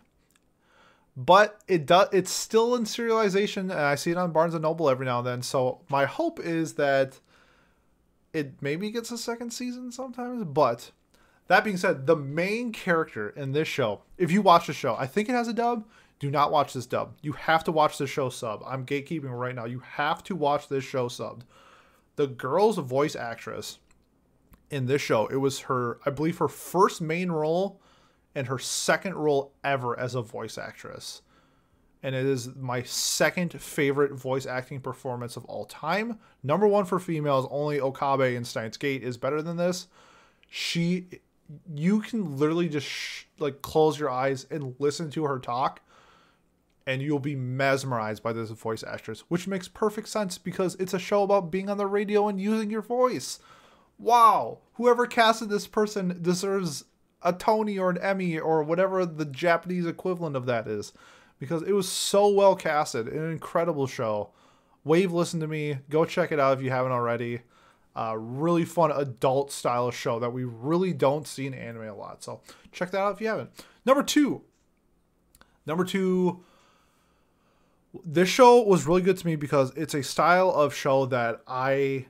But 1.17 1.61
it 1.67 1.85
does 1.85 2.09
it's 2.11 2.31
still 2.31 2.75
in 2.75 2.83
serialization 2.83 3.61
and 3.61 3.71
I 3.71 3.95
see 3.95 4.11
it 4.11 4.17
on 4.17 4.33
Barnes 4.33 4.53
and 4.53 4.63
Noble 4.63 4.89
every 4.89 5.05
now 5.05 5.19
and 5.19 5.27
then. 5.27 5.41
So 5.41 5.81
my 5.89 6.05
hope 6.05 6.41
is 6.41 6.73
that 6.73 7.19
it 8.33 8.61
maybe 8.61 8.91
gets 8.91 9.11
a 9.11 9.17
second 9.17 9.51
season 9.51 9.93
sometimes, 9.93 10.43
but 10.43 10.91
that 11.47 11.63
being 11.63 11.77
said, 11.77 12.07
the 12.07 12.15
main 12.15 12.71
character 12.71 13.29
in 13.29 13.51
this 13.51 13.67
show, 13.67 14.01
if 14.17 14.31
you 14.31 14.41
watch 14.41 14.67
the 14.67 14.73
show, 14.73 14.95
I 14.95 15.05
think 15.07 15.29
it 15.29 15.33
has 15.33 15.47
a 15.47 15.53
dub. 15.53 15.85
Do 16.19 16.31
not 16.31 16.51
watch 16.51 16.73
this 16.73 16.85
dub. 16.85 17.15
You 17.21 17.33
have 17.33 17.63
to 17.65 17.71
watch 17.71 17.97
the 17.97 18.07
show 18.07 18.29
sub. 18.29 18.63
I'm 18.65 18.85
gatekeeping 18.85 19.37
right 19.37 19.53
now. 19.53 19.65
You 19.65 19.79
have 19.79 20.23
to 20.23 20.35
watch 20.35 20.69
this 20.69 20.83
show 20.83 21.07
subbed. 21.07 21.41
The 22.15 22.27
girl's 22.27 22.77
voice 22.77 23.15
actress 23.15 23.79
in 24.71 24.85
this 24.85 25.01
show, 25.01 25.27
it 25.27 25.35
was 25.35 25.59
her, 25.61 25.99
I 26.05 26.09
believe, 26.09 26.37
her 26.37 26.47
first 26.47 27.01
main 27.01 27.31
role 27.31 27.81
and 28.33 28.47
her 28.47 28.59
second 28.59 29.15
role 29.15 29.53
ever 29.63 29.97
as 29.99 30.15
a 30.15 30.21
voice 30.21 30.57
actress. 30.57 31.21
And 32.01 32.13
it 32.13 32.25
is 32.25 32.55
my 32.55 32.83
second 32.83 33.59
favorite 33.59 34.13
voice 34.13 34.45
acting 34.45 34.79
performance 34.79 35.37
of 35.37 35.45
all 35.45 35.65
time. 35.65 36.19
Number 36.43 36.67
one 36.67 36.85
for 36.85 36.99
females, 36.99 37.47
only 37.49 37.79
Okabe 37.79 38.35
in 38.35 38.45
Steins 38.45 38.77
Gate 38.77 39.03
is 39.03 39.17
better 39.17 39.41
than 39.41 39.57
this. 39.57 39.87
She, 40.47 41.07
you 41.73 42.01
can 42.01 42.37
literally 42.37 42.69
just 42.69 42.87
sh- 42.87 43.25
like 43.39 43.61
close 43.61 43.99
your 43.99 44.09
eyes 44.09 44.45
and 44.49 44.75
listen 44.79 45.09
to 45.11 45.23
her 45.25 45.39
talk, 45.39 45.81
and 46.87 47.01
you'll 47.01 47.19
be 47.19 47.35
mesmerized 47.35 48.23
by 48.23 48.33
this 48.33 48.49
voice 48.51 48.83
actress, 48.83 49.23
which 49.27 49.47
makes 49.47 49.67
perfect 49.67 50.07
sense 50.07 50.37
because 50.37 50.75
it's 50.75 50.93
a 50.93 50.99
show 50.99 51.23
about 51.23 51.51
being 51.51 51.69
on 51.69 51.77
the 51.77 51.87
radio 51.87 52.27
and 52.27 52.39
using 52.39 52.69
your 52.69 52.81
voice. 52.81 53.39
Wow, 53.97 54.59
whoever 54.73 55.07
casted 55.07 55.49
this 55.49 55.67
person 55.67 56.19
deserves 56.21 56.85
a 57.21 57.33
Tony 57.33 57.77
or 57.77 57.89
an 57.89 57.97
Emmy 57.97 58.37
or 58.37 58.63
whatever 58.63 59.05
the 59.05 59.25
Japanese 59.25 59.85
equivalent 59.85 60.35
of 60.35 60.45
that 60.45 60.67
is 60.67 60.93
because 61.39 61.63
it 61.63 61.73
was 61.73 61.89
so 61.89 62.27
well 62.27 62.55
casted, 62.55 63.07
an 63.07 63.31
incredible 63.31 63.87
show. 63.87 64.29
Wave, 64.83 65.11
listen 65.11 65.39
to 65.39 65.47
me. 65.47 65.79
Go 65.89 66.05
check 66.05 66.31
it 66.31 66.39
out 66.39 66.57
if 66.57 66.63
you 66.63 66.69
haven't 66.69 66.91
already. 66.91 67.41
Uh, 67.95 68.15
really 68.17 68.65
fun 68.65 68.91
adult 68.91 69.51
style 69.51 69.89
show 69.89 70.19
that 70.19 70.31
we 70.31 70.43
really 70.43 70.91
don't 70.91 71.25
see 71.27 71.47
in 71.47 71.53
anime 71.53 71.87
a 71.87 71.95
lot. 71.95 72.23
So 72.23 72.41
check 72.71 72.91
that 72.91 72.99
out 72.99 73.13
if 73.13 73.21
you 73.21 73.27
haven't. 73.27 73.51
Number 73.85 74.03
two. 74.03 74.41
Number 75.65 75.85
two. 75.85 76.43
This 78.03 78.27
show 78.27 78.61
was 78.61 78.85
really 78.85 79.01
good 79.01 79.17
to 79.17 79.25
me 79.25 79.37
because 79.37 79.71
it's 79.77 79.93
a 79.93 80.03
style 80.03 80.49
of 80.49 80.75
show 80.75 81.05
that 81.05 81.41
I 81.47 82.07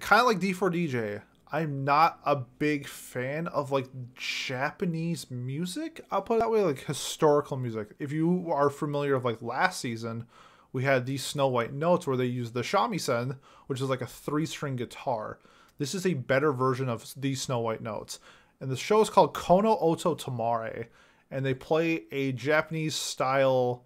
kind 0.00 0.20
of 0.20 0.26
like 0.26 0.40
D4DJ. 0.40 1.22
I'm 1.50 1.84
not 1.84 2.20
a 2.24 2.36
big 2.36 2.86
fan 2.86 3.46
of 3.48 3.70
like 3.70 3.88
Japanese 4.14 5.30
music. 5.30 6.04
I'll 6.10 6.22
put 6.22 6.36
it 6.36 6.40
that 6.40 6.50
way, 6.50 6.62
like 6.62 6.84
historical 6.84 7.56
music. 7.56 7.90
If 7.98 8.12
you 8.12 8.50
are 8.52 8.68
familiar 8.68 9.14
of 9.14 9.24
like 9.24 9.40
last 9.40 9.80
season, 9.80 10.26
we 10.72 10.84
had 10.84 11.06
these 11.06 11.24
Snow 11.24 11.48
White 11.48 11.72
notes 11.72 12.06
where 12.06 12.16
they 12.16 12.26
use 12.26 12.52
the 12.52 12.62
shamisen, 12.62 13.38
which 13.66 13.80
is 13.80 13.88
like 13.88 14.02
a 14.02 14.06
three 14.06 14.46
string 14.46 14.76
guitar. 14.76 15.38
This 15.78 15.94
is 15.94 16.04
a 16.06 16.14
better 16.14 16.52
version 16.52 16.88
of 16.88 17.12
these 17.16 17.42
Snow 17.42 17.60
White 17.60 17.82
notes. 17.82 18.18
And 18.60 18.70
the 18.70 18.76
show 18.76 19.00
is 19.00 19.10
called 19.10 19.34
Kono 19.34 19.78
Oto 19.80 20.14
Tomare, 20.14 20.86
and 21.30 21.46
they 21.46 21.54
play 21.54 22.04
a 22.10 22.32
Japanese 22.32 22.94
style 22.94 23.84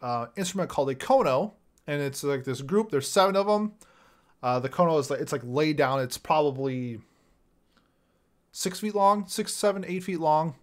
uh, 0.00 0.26
instrument 0.36 0.70
called 0.70 0.88
a 0.90 0.94
koto, 0.94 1.54
and 1.86 2.00
it's 2.00 2.24
like 2.24 2.44
this 2.44 2.62
group. 2.62 2.90
There's 2.90 3.08
seven 3.08 3.36
of 3.36 3.46
them 3.46 3.74
uh, 4.42 4.60
the 4.60 4.68
koto 4.68 4.98
is 4.98 5.10
like 5.10 5.20
it's 5.20 5.32
like 5.32 5.42
laid 5.44 5.76
down. 5.76 6.00
It's 6.00 6.18
probably 6.18 7.00
six 8.52 8.80
feet 8.80 8.94
long, 8.94 9.26
six, 9.26 9.54
seven, 9.54 9.84
eight 9.86 10.04
feet 10.04 10.20
long. 10.20 10.54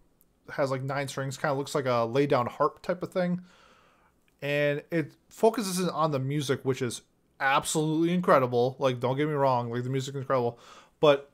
It 0.47 0.53
has 0.53 0.71
like 0.71 0.83
nine 0.83 1.07
strings. 1.07 1.37
Kind 1.37 1.51
of 1.51 1.57
looks 1.57 1.75
like 1.75 1.85
a 1.85 2.05
laid 2.05 2.29
down 2.29 2.45
harp 2.45 2.81
type 2.81 3.03
of 3.03 3.11
thing. 3.11 3.41
And 4.41 4.83
it 4.91 5.13
focuses 5.29 5.87
on 5.87 6.11
the 6.11 6.19
music, 6.19 6.61
which 6.63 6.81
is 6.81 7.01
absolutely 7.39 8.13
incredible. 8.13 8.75
Like, 8.79 8.99
don't 8.99 9.17
get 9.17 9.27
me 9.27 9.33
wrong, 9.33 9.71
like 9.71 9.83
the 9.83 9.89
music 9.89 10.15
is 10.15 10.21
incredible, 10.21 10.59
but 10.99 11.31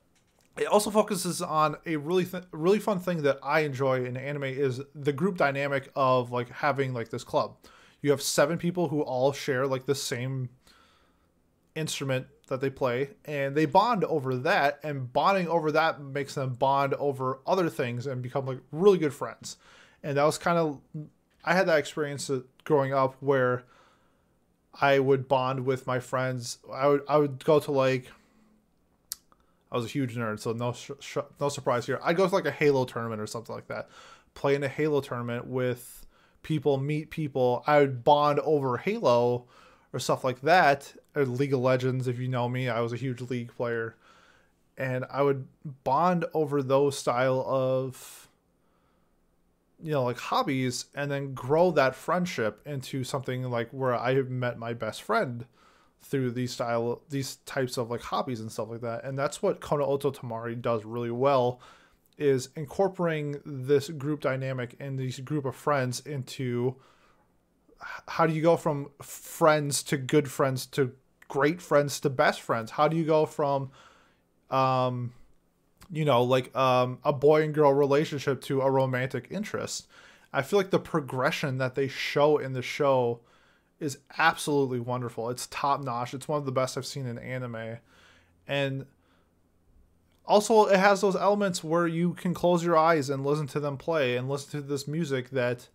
it 0.57 0.67
also 0.67 0.89
focuses 0.89 1.41
on 1.41 1.77
a 1.85 1.95
really 1.95 2.25
th- 2.25 2.43
really 2.51 2.79
fun 2.79 2.99
thing 2.99 3.23
that 3.23 3.39
I 3.41 3.61
enjoy 3.61 4.05
in 4.05 4.17
anime 4.17 4.43
is 4.43 4.81
the 4.93 5.13
group 5.13 5.37
dynamic 5.37 5.89
of 5.95 6.31
like 6.31 6.49
having 6.49 6.93
like 6.93 7.09
this 7.09 7.23
club. 7.23 7.57
You 8.01 8.11
have 8.11 8.21
seven 8.21 8.57
people 8.57 8.89
who 8.89 9.01
all 9.01 9.31
share 9.31 9.65
like 9.65 9.85
the 9.85 9.95
same 9.95 10.49
instrument 11.75 12.27
that 12.47 12.59
they 12.59 12.69
play 12.69 13.09
and 13.23 13.55
they 13.55 13.65
bond 13.65 14.03
over 14.03 14.35
that 14.35 14.79
and 14.83 15.11
bonding 15.13 15.47
over 15.47 15.71
that 15.71 16.01
makes 16.01 16.35
them 16.35 16.53
bond 16.53 16.93
over 16.95 17.39
other 17.47 17.69
things 17.69 18.05
and 18.05 18.21
become 18.21 18.45
like 18.45 18.59
really 18.73 18.97
good 18.97 19.13
friends 19.13 19.55
and 20.03 20.17
that 20.17 20.23
was 20.25 20.37
kind 20.37 20.57
of 20.57 20.81
i 21.45 21.53
had 21.53 21.65
that 21.65 21.79
experience 21.79 22.29
uh, 22.29 22.41
growing 22.64 22.93
up 22.93 23.16
where 23.20 23.64
i 24.80 24.99
would 24.99 25.28
bond 25.28 25.66
with 25.66 25.86
my 25.88 25.99
friends 25.99 26.59
i 26.72 26.88
would 26.88 27.01
i 27.07 27.18
would 27.18 27.43
go 27.43 27.59
to 27.59 27.72
like 27.72 28.07
i 29.72 29.76
was 29.76 29.86
a 29.86 29.89
huge 29.89 30.16
nerd 30.16 30.39
so 30.39 30.51
no 30.53 30.72
sh- 30.72 30.91
sh- 30.99 31.18
no 31.39 31.49
surprise 31.49 31.86
here 31.86 31.99
i'd 32.03 32.16
go 32.18 32.28
to 32.28 32.34
like 32.34 32.45
a 32.45 32.51
halo 32.51 32.86
tournament 32.86 33.22
or 33.22 33.28
something 33.28 33.53
like 33.55 33.68
that 33.68 33.89
play 34.34 34.55
in 34.55 34.64
a 34.64 34.68
halo 34.70 35.01
tournament 35.01 35.45
with 35.45 36.05
people 36.43 36.78
meet 36.78 37.09
people 37.09 37.64
i 37.68 37.80
would 37.80 38.03
bond 38.03 38.39
over 38.41 38.78
halo 38.78 39.45
or 39.93 39.99
stuff 39.99 40.24
like 40.24 40.39
that 40.41 40.93
or 41.14 41.26
League 41.26 41.53
of 41.53 41.59
Legends, 41.59 42.07
if 42.07 42.18
you 42.18 42.30
know 42.30 42.47
me. 42.47 42.70
I 42.70 42.80
was 42.80 42.93
a 42.93 42.95
huge 42.95 43.20
League 43.20 43.53
player. 43.53 43.97
and 44.78 45.03
I 45.12 45.22
would 45.22 45.45
bond 45.84 46.24
over 46.34 46.64
those 46.64 46.97
style 46.97 47.43
of 47.45 48.20
you 49.84 49.91
know 49.91 50.03
like 50.03 50.17
hobbies 50.17 50.86
and 50.95 51.09
then 51.09 51.34
grow 51.34 51.71
that 51.71 51.95
friendship 51.95 52.61
into 52.65 53.03
something 53.03 53.43
like 53.43 53.69
where 53.71 53.95
I 53.95 54.15
have 54.15 54.29
met 54.29 54.57
my 54.57 54.73
best 54.73 55.01
friend 55.01 55.45
through 56.01 56.32
these 56.32 56.51
style 56.51 57.01
these 57.09 57.38
types 57.38 57.77
of 57.77 57.89
like 57.89 58.01
hobbies 58.01 58.39
and 58.39 58.51
stuff 58.51 58.69
like 58.69 58.82
that. 58.82 59.03
And 59.03 59.17
that's 59.17 59.41
what 59.41 59.61
Kono 59.61 59.88
Oto 59.88 60.11
Tomare 60.11 60.59
does 60.59 60.84
really 60.86 61.11
well 61.11 61.61
is 62.17 62.49
incorporating 62.55 63.39
this 63.45 63.89
group 63.89 64.21
dynamic 64.21 64.75
and 64.79 64.97
these 64.97 65.19
group 65.19 65.45
of 65.45 65.55
friends 65.55 65.99
into 66.01 66.75
how 68.07 68.27
do 68.27 68.34
you 68.34 68.41
go 68.41 68.57
from 68.57 68.91
friends 69.01 69.82
to 69.84 69.97
good 69.97 70.29
friends 70.29 70.65
to 70.67 70.91
great 71.27 71.61
friends 71.61 71.99
to 71.99 72.09
best 72.09 72.41
friends? 72.41 72.71
How 72.71 72.88
do 72.88 72.95
you 72.97 73.05
go 73.05 73.25
from 73.25 73.71
um 74.49 75.13
you 75.91 76.05
know 76.05 76.23
like 76.23 76.55
um 76.55 76.99
a 77.03 77.13
boy 77.13 77.43
and 77.43 77.53
girl 77.53 77.73
relationship 77.73 78.41
to 78.41 78.61
a 78.61 78.71
romantic 78.71 79.27
interest 79.29 79.87
i 80.31 80.41
feel 80.41 80.57
like 80.57 80.71
the 80.71 80.79
progression 80.79 81.57
that 81.57 81.75
they 81.75 81.87
show 81.87 82.37
in 82.37 82.53
the 82.53 82.61
show 82.61 83.19
is 83.79 83.97
absolutely 84.17 84.79
wonderful 84.79 85.29
it's 85.29 85.47
top 85.47 85.83
notch 85.83 86.13
it's 86.13 86.27
one 86.27 86.39
of 86.39 86.45
the 86.45 86.51
best 86.51 86.77
i've 86.77 86.85
seen 86.85 87.05
in 87.05 87.17
anime 87.17 87.77
and 88.47 88.85
also 90.25 90.65
it 90.65 90.79
has 90.79 91.01
those 91.01 91.15
elements 91.15 91.63
where 91.63 91.87
you 91.87 92.13
can 92.13 92.33
close 92.33 92.63
your 92.63 92.77
eyes 92.77 93.09
and 93.09 93.25
listen 93.25 93.47
to 93.47 93.59
them 93.59 93.77
play 93.77 94.15
and 94.15 94.29
listen 94.29 94.61
to 94.61 94.65
this 94.65 94.87
music 94.87 95.29
that 95.31 95.67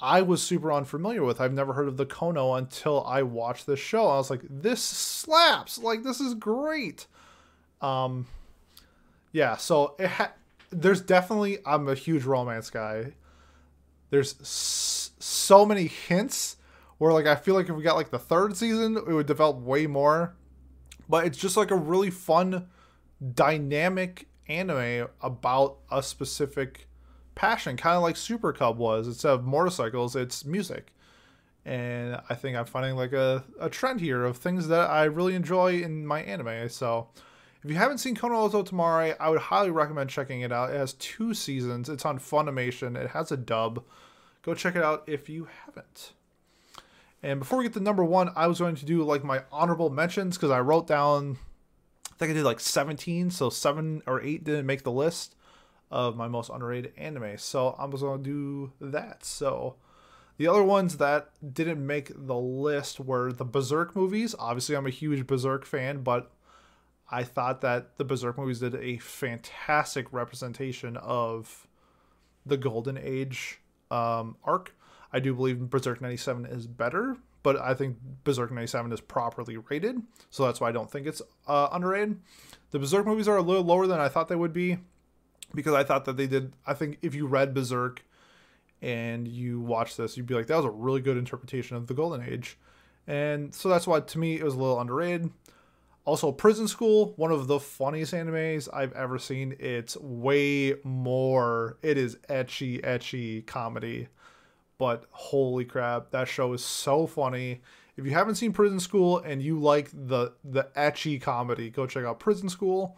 I 0.00 0.22
was 0.22 0.40
super 0.42 0.72
unfamiliar 0.72 1.24
with. 1.24 1.40
I've 1.40 1.52
never 1.52 1.72
heard 1.72 1.88
of 1.88 1.96
the 1.96 2.06
koto 2.06 2.54
until 2.54 3.02
I 3.04 3.22
watched 3.22 3.66
this 3.66 3.80
show. 3.80 4.06
I 4.06 4.16
was 4.16 4.30
like, 4.30 4.42
this 4.48 4.80
slaps. 4.80 5.78
Like 5.78 6.04
this 6.04 6.20
is 6.20 6.34
great. 6.34 7.06
Um 7.80 8.26
yeah, 9.32 9.56
so 9.56 9.94
it 9.98 10.08
ha- 10.08 10.32
there's 10.70 11.00
definitely 11.00 11.58
I'm 11.66 11.88
a 11.88 11.94
huge 11.94 12.24
romance 12.24 12.70
guy. 12.70 13.12
There's 14.10 14.34
s- 14.40 15.10
so 15.18 15.66
many 15.66 15.86
hints 15.86 16.56
where 16.98 17.12
like 17.12 17.26
I 17.26 17.36
feel 17.36 17.54
like 17.54 17.68
if 17.68 17.76
we 17.76 17.82
got 17.82 17.96
like 17.96 18.10
the 18.10 18.18
third 18.18 18.56
season, 18.56 18.96
it 18.96 19.08
would 19.08 19.26
develop 19.26 19.58
way 19.58 19.86
more. 19.86 20.34
But 21.08 21.24
it's 21.26 21.38
just 21.38 21.56
like 21.56 21.70
a 21.70 21.76
really 21.76 22.10
fun 22.10 22.68
dynamic 23.34 24.28
anime 24.48 25.08
about 25.22 25.78
a 25.90 26.02
specific 26.02 26.86
passion, 27.34 27.76
kind 27.76 27.96
of 27.96 28.02
like 28.02 28.16
Super 28.16 28.52
Cub 28.52 28.78
was. 28.78 29.06
Instead 29.06 29.32
of 29.32 29.44
motorcycles, 29.44 30.16
it's 30.16 30.44
music. 30.44 30.92
And 31.64 32.20
I 32.28 32.34
think 32.34 32.56
I'm 32.56 32.64
finding 32.64 32.96
like 32.96 33.12
a, 33.12 33.44
a 33.60 33.68
trend 33.68 34.00
here 34.00 34.24
of 34.24 34.38
things 34.38 34.68
that 34.68 34.88
I 34.90 35.04
really 35.04 35.34
enjoy 35.34 35.80
in 35.82 36.06
my 36.06 36.22
anime. 36.22 36.68
So 36.68 37.08
if 37.64 37.70
you 37.70 37.76
haven't 37.76 37.98
seen 37.98 38.14
Kono 38.14 38.52
Oto 38.52 39.14
I 39.20 39.28
would 39.28 39.40
highly 39.40 39.70
recommend 39.70 40.10
checking 40.10 40.42
it 40.42 40.52
out. 40.52 40.70
It 40.70 40.76
has 40.76 40.92
two 40.94 41.34
seasons. 41.34 41.88
It's 41.88 42.04
on 42.04 42.18
Funimation. 42.18 42.96
It 42.96 43.10
has 43.10 43.32
a 43.32 43.36
dub. 43.36 43.84
Go 44.42 44.54
check 44.54 44.76
it 44.76 44.82
out 44.82 45.04
if 45.06 45.28
you 45.28 45.48
haven't. 45.66 46.12
And 47.22 47.40
before 47.40 47.58
we 47.58 47.64
get 47.64 47.72
to 47.74 47.80
number 47.80 48.04
one, 48.04 48.30
I 48.36 48.46
was 48.46 48.60
going 48.60 48.76
to 48.76 48.84
do 48.84 49.02
like 49.02 49.24
my 49.24 49.42
honorable 49.50 49.90
mentions 49.90 50.36
because 50.36 50.50
I 50.50 50.60
wrote 50.60 50.86
down 50.86 51.38
I 52.06 52.14
think 52.18 52.30
I 52.32 52.34
did 52.34 52.44
like 52.44 52.58
17, 52.58 53.30
so 53.30 53.48
seven 53.48 54.02
or 54.04 54.20
eight 54.20 54.42
didn't 54.42 54.66
make 54.66 54.82
the 54.82 54.90
list 54.90 55.36
of 55.88 56.16
my 56.16 56.26
most 56.26 56.50
underrated 56.50 56.92
anime. 56.96 57.38
So 57.38 57.76
I'm 57.78 57.92
just 57.92 58.02
gonna 58.02 58.22
do 58.22 58.72
that. 58.80 59.24
So 59.24 59.76
the 60.36 60.48
other 60.48 60.64
ones 60.64 60.96
that 60.96 61.30
didn't 61.54 61.84
make 61.84 62.10
the 62.14 62.36
list 62.36 62.98
were 62.98 63.32
the 63.32 63.44
Berserk 63.44 63.94
movies. 63.94 64.34
Obviously, 64.38 64.76
I'm 64.76 64.86
a 64.86 64.90
huge 64.90 65.26
Berserk 65.28 65.64
fan, 65.64 66.02
but 66.02 66.32
I 67.10 67.24
thought 67.24 67.62
that 67.62 67.96
the 67.96 68.04
Berserk 68.04 68.36
movies 68.36 68.60
did 68.60 68.74
a 68.74 68.98
fantastic 68.98 70.12
representation 70.12 70.96
of 70.98 71.66
the 72.44 72.56
Golden 72.56 72.98
Age 72.98 73.60
um, 73.90 74.36
arc. 74.44 74.74
I 75.12 75.20
do 75.20 75.34
believe 75.34 75.58
Berserk 75.70 76.00
97 76.00 76.44
is 76.46 76.66
better, 76.66 77.16
but 77.42 77.56
I 77.56 77.72
think 77.72 77.96
Berserk 78.24 78.52
97 78.52 78.92
is 78.92 79.00
properly 79.00 79.56
rated, 79.56 80.02
so 80.28 80.44
that's 80.44 80.60
why 80.60 80.68
I 80.68 80.72
don't 80.72 80.90
think 80.90 81.06
it's 81.06 81.22
uh, 81.46 81.68
underrated. 81.72 82.20
The 82.72 82.78
Berserk 82.78 83.06
movies 83.06 83.28
are 83.28 83.38
a 83.38 83.42
little 83.42 83.64
lower 83.64 83.86
than 83.86 84.00
I 84.00 84.08
thought 84.08 84.28
they 84.28 84.36
would 84.36 84.52
be 84.52 84.78
because 85.54 85.72
I 85.72 85.84
thought 85.84 86.04
that 86.04 86.18
they 86.18 86.26
did. 86.26 86.52
I 86.66 86.74
think 86.74 86.98
if 87.00 87.14
you 87.14 87.26
read 87.26 87.54
Berserk 87.54 88.04
and 88.82 89.26
you 89.26 89.60
watch 89.60 89.96
this, 89.96 90.16
you'd 90.16 90.26
be 90.26 90.34
like, 90.34 90.46
that 90.48 90.56
was 90.56 90.66
a 90.66 90.70
really 90.70 91.00
good 91.00 91.16
interpretation 91.16 91.76
of 91.76 91.86
the 91.86 91.94
Golden 91.94 92.22
Age. 92.22 92.58
And 93.06 93.54
so 93.54 93.70
that's 93.70 93.86
why, 93.86 94.00
to 94.00 94.18
me, 94.18 94.36
it 94.36 94.44
was 94.44 94.54
a 94.54 94.58
little 94.58 94.78
underrated. 94.78 95.30
Also, 96.08 96.32
Prison 96.32 96.66
School, 96.66 97.12
one 97.16 97.30
of 97.30 97.48
the 97.48 97.60
funniest 97.60 98.14
animes 98.14 98.66
I've 98.72 98.92
ever 98.94 99.18
seen. 99.18 99.54
It's 99.58 99.94
way 99.98 100.76
more, 100.82 101.76
it 101.82 101.98
is 101.98 102.16
ecchi, 102.30 102.80
ecchi 102.82 103.46
comedy 103.46 104.08
but 104.78 105.04
holy 105.10 105.64
crap, 105.64 106.12
that 106.12 106.28
show 106.28 106.52
is 106.52 106.64
so 106.64 107.06
funny. 107.06 107.60
If 107.96 108.06
you 108.06 108.12
haven't 108.12 108.36
seen 108.36 108.52
Prison 108.52 108.78
School 108.78 109.18
and 109.18 109.42
you 109.42 109.58
like 109.58 109.90
the 109.92 110.32
the 110.44 110.68
ecchi 110.76 111.20
comedy, 111.20 111.68
go 111.68 111.86
check 111.86 112.04
out 112.04 112.20
Prison 112.20 112.48
School. 112.48 112.96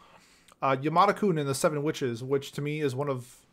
Uh, 0.63 0.77
Yamada 0.77 1.17
Kun 1.17 1.39
and 1.39 1.49
the 1.49 1.55
Seven 1.55 1.83
Witches, 1.83 2.23
which 2.23 2.53
to 2.53 2.61
me 2.61 2.81
is 2.81 2.95
one 2.95 3.09
of, 3.09 3.47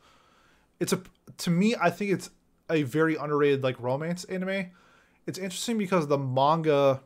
it's 0.81 0.91
a 0.91 1.01
to 1.37 1.49
me 1.49 1.73
I 1.81 1.89
think 1.89 2.11
it's 2.11 2.29
a 2.69 2.83
very 2.83 3.15
underrated 3.15 3.63
like 3.63 3.79
romance 3.79 4.25
anime. 4.25 4.67
It's 5.25 5.39
interesting 5.39 5.77
because 5.77 6.07
the 6.07 6.17
manga 6.17 7.01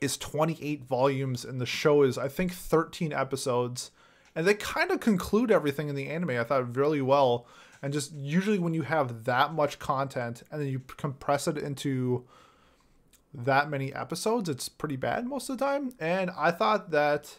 is 0.00 0.16
28 0.16 0.84
volumes 0.84 1.44
and 1.44 1.60
the 1.60 1.66
show 1.66 2.02
is 2.02 2.18
I 2.18 2.28
think 2.28 2.52
13 2.52 3.12
episodes, 3.12 3.90
and 4.34 4.46
they 4.46 4.54
kind 4.54 4.90
of 4.90 5.00
conclude 5.00 5.50
everything 5.50 5.88
in 5.88 5.94
the 5.94 6.08
anime. 6.08 6.30
I 6.30 6.44
thought 6.44 6.76
really 6.76 7.00
well. 7.02 7.46
And 7.82 7.92
just 7.92 8.12
usually 8.12 8.58
when 8.58 8.74
you 8.74 8.82
have 8.82 9.24
that 9.24 9.52
much 9.52 9.78
content 9.78 10.42
and 10.50 10.60
then 10.60 10.68
you 10.68 10.80
compress 10.96 11.46
it 11.46 11.56
into 11.56 12.24
that 13.32 13.68
many 13.68 13.92
episodes 13.92 14.48
it's 14.48 14.68
pretty 14.68 14.96
bad 14.96 15.26
most 15.26 15.48
of 15.48 15.58
the 15.58 15.64
time. 15.64 15.92
And 16.00 16.30
i 16.36 16.50
thought 16.50 16.90
that 16.90 17.38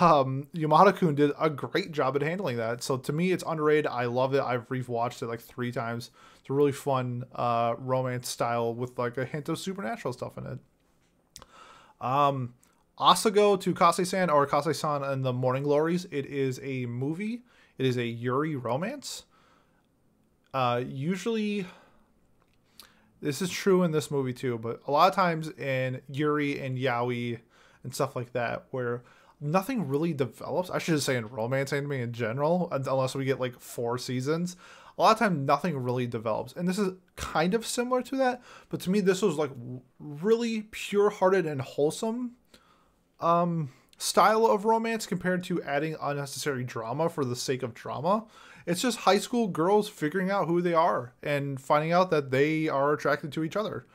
um 0.00 0.46
yamada 0.54 0.96
kun 0.96 1.16
did 1.16 1.32
a 1.40 1.50
great 1.50 1.90
job 1.90 2.14
at 2.14 2.22
handling 2.22 2.56
that. 2.58 2.82
So 2.82 2.96
to 2.98 3.12
me 3.12 3.32
it's 3.32 3.42
underrated. 3.46 3.88
I 3.88 4.04
love 4.04 4.34
it. 4.34 4.42
I've 4.42 4.68
rewatched 4.68 5.22
it 5.22 5.26
like 5.26 5.40
three 5.40 5.72
times. 5.72 6.10
It's 6.40 6.50
a 6.50 6.52
really 6.52 6.72
fun 6.72 7.24
uh 7.34 7.74
romance 7.78 8.28
style 8.28 8.74
with 8.74 8.96
like 8.98 9.18
a 9.18 9.24
hint 9.24 9.48
of 9.48 9.58
supernatural 9.58 10.12
stuff 10.12 10.38
in 10.38 10.46
it 10.46 10.58
um 12.00 12.54
Asagao 12.98 13.58
to 13.60 13.74
Kase-san 13.74 14.28
or 14.28 14.46
Kase-san 14.46 15.02
and 15.02 15.24
the 15.24 15.32
Morning 15.32 15.62
Glories. 15.62 16.06
It 16.10 16.26
is 16.26 16.60
a 16.62 16.84
movie 16.86 17.42
it 17.80 17.86
is 17.86 17.96
a 17.96 18.04
Yuri 18.04 18.56
romance. 18.56 19.24
Uh, 20.52 20.82
usually, 20.86 21.64
this 23.22 23.40
is 23.40 23.48
true 23.48 23.84
in 23.84 23.90
this 23.90 24.10
movie 24.10 24.34
too, 24.34 24.58
but 24.58 24.82
a 24.86 24.90
lot 24.90 25.08
of 25.08 25.14
times 25.14 25.48
in 25.48 26.02
Yuri 26.10 26.60
and 26.60 26.76
Yaoi 26.76 27.38
and 27.82 27.94
stuff 27.94 28.14
like 28.14 28.34
that, 28.34 28.66
where 28.70 29.02
nothing 29.40 29.88
really 29.88 30.12
develops. 30.12 30.68
I 30.68 30.76
should 30.76 30.96
just 30.96 31.06
say 31.06 31.16
in 31.16 31.26
romance 31.28 31.72
anime 31.72 31.92
in 31.92 32.12
general, 32.12 32.68
unless 32.70 33.14
we 33.14 33.24
get 33.24 33.40
like 33.40 33.58
four 33.58 33.96
seasons. 33.96 34.58
A 35.00 35.02
lot 35.02 35.12
of 35.12 35.18
time, 35.18 35.46
nothing 35.46 35.78
really 35.78 36.06
develops, 36.06 36.52
and 36.52 36.68
this 36.68 36.78
is 36.78 36.92
kind 37.16 37.54
of 37.54 37.64
similar 37.64 38.02
to 38.02 38.16
that. 38.16 38.42
But 38.68 38.80
to 38.80 38.90
me, 38.90 39.00
this 39.00 39.22
was 39.22 39.36
like 39.36 39.50
really 39.98 40.64
pure-hearted 40.70 41.46
and 41.46 41.62
wholesome. 41.62 42.32
Um, 43.18 43.70
style 43.96 44.44
of 44.44 44.66
romance 44.66 45.06
compared 45.06 45.42
to 45.44 45.62
adding 45.62 45.96
unnecessary 46.02 46.64
drama 46.64 47.08
for 47.08 47.24
the 47.24 47.34
sake 47.34 47.62
of 47.62 47.72
drama. 47.72 48.26
It's 48.66 48.82
just 48.82 48.98
high 48.98 49.16
school 49.20 49.48
girls 49.48 49.88
figuring 49.88 50.30
out 50.30 50.48
who 50.48 50.60
they 50.60 50.74
are 50.74 51.14
and 51.22 51.58
finding 51.58 51.92
out 51.92 52.10
that 52.10 52.30
they 52.30 52.68
are 52.68 52.92
attracted 52.92 53.32
to 53.32 53.42
each 53.42 53.56
other. 53.56 53.86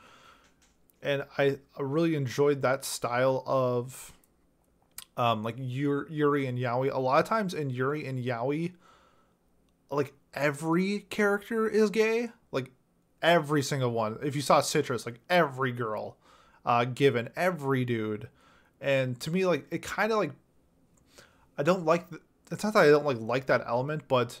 And 1.04 1.24
I 1.38 1.58
really 1.78 2.16
enjoyed 2.16 2.62
that 2.62 2.84
style 2.84 3.44
of 3.46 4.12
um 5.16 5.44
like 5.44 5.54
Yuri 5.56 6.46
and 6.46 6.58
Yaoi. 6.58 6.92
A 6.92 6.98
lot 6.98 7.22
of 7.22 7.28
times 7.28 7.54
in 7.54 7.70
Yuri 7.70 8.04
and 8.06 8.18
Yaoi, 8.18 8.72
like 9.88 10.12
every 10.36 11.00
character 11.10 11.68
is 11.68 11.90
gay. 11.90 12.30
Like 12.52 12.70
every 13.22 13.62
single 13.62 13.90
one. 13.90 14.18
If 14.22 14.36
you 14.36 14.42
saw 14.42 14.60
Citrus, 14.60 15.06
like 15.06 15.20
every 15.28 15.72
girl, 15.72 16.16
uh, 16.64 16.84
given 16.84 17.30
every 17.36 17.84
dude 17.84 18.28
and 18.80 19.18
to 19.20 19.30
me 19.30 19.46
like 19.46 19.66
it 19.70 19.82
kind 19.82 20.12
of 20.12 20.18
like 20.18 20.32
i 21.58 21.62
don't 21.62 21.84
like 21.84 22.08
the, 22.10 22.20
it's 22.50 22.62
not 22.62 22.74
that 22.74 22.84
i 22.84 22.88
don't 22.88 23.04
like 23.04 23.18
like 23.20 23.46
that 23.46 23.62
element 23.66 24.02
but 24.08 24.40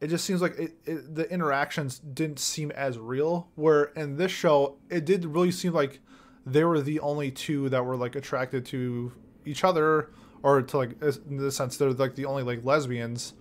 it 0.00 0.08
just 0.08 0.26
seems 0.26 0.42
like 0.42 0.56
it, 0.58 0.74
it, 0.84 1.14
the 1.14 1.30
interactions 1.32 1.98
didn't 1.98 2.38
seem 2.38 2.70
as 2.72 2.98
real 2.98 3.48
where 3.54 3.84
in 3.96 4.16
this 4.16 4.30
show 4.30 4.76
it 4.90 5.04
did 5.04 5.24
really 5.24 5.50
seem 5.50 5.72
like 5.72 6.00
they 6.44 6.64
were 6.64 6.80
the 6.80 7.00
only 7.00 7.30
two 7.30 7.68
that 7.70 7.84
were 7.84 7.96
like 7.96 8.14
attracted 8.14 8.64
to 8.66 9.10
each 9.44 9.64
other 9.64 10.10
or 10.42 10.60
to 10.62 10.76
like 10.76 11.02
in 11.28 11.38
the 11.38 11.50
sense 11.50 11.76
they're 11.76 11.92
like 11.92 12.14
the 12.14 12.26
only 12.26 12.42
like 12.42 12.62
lesbians 12.64 13.32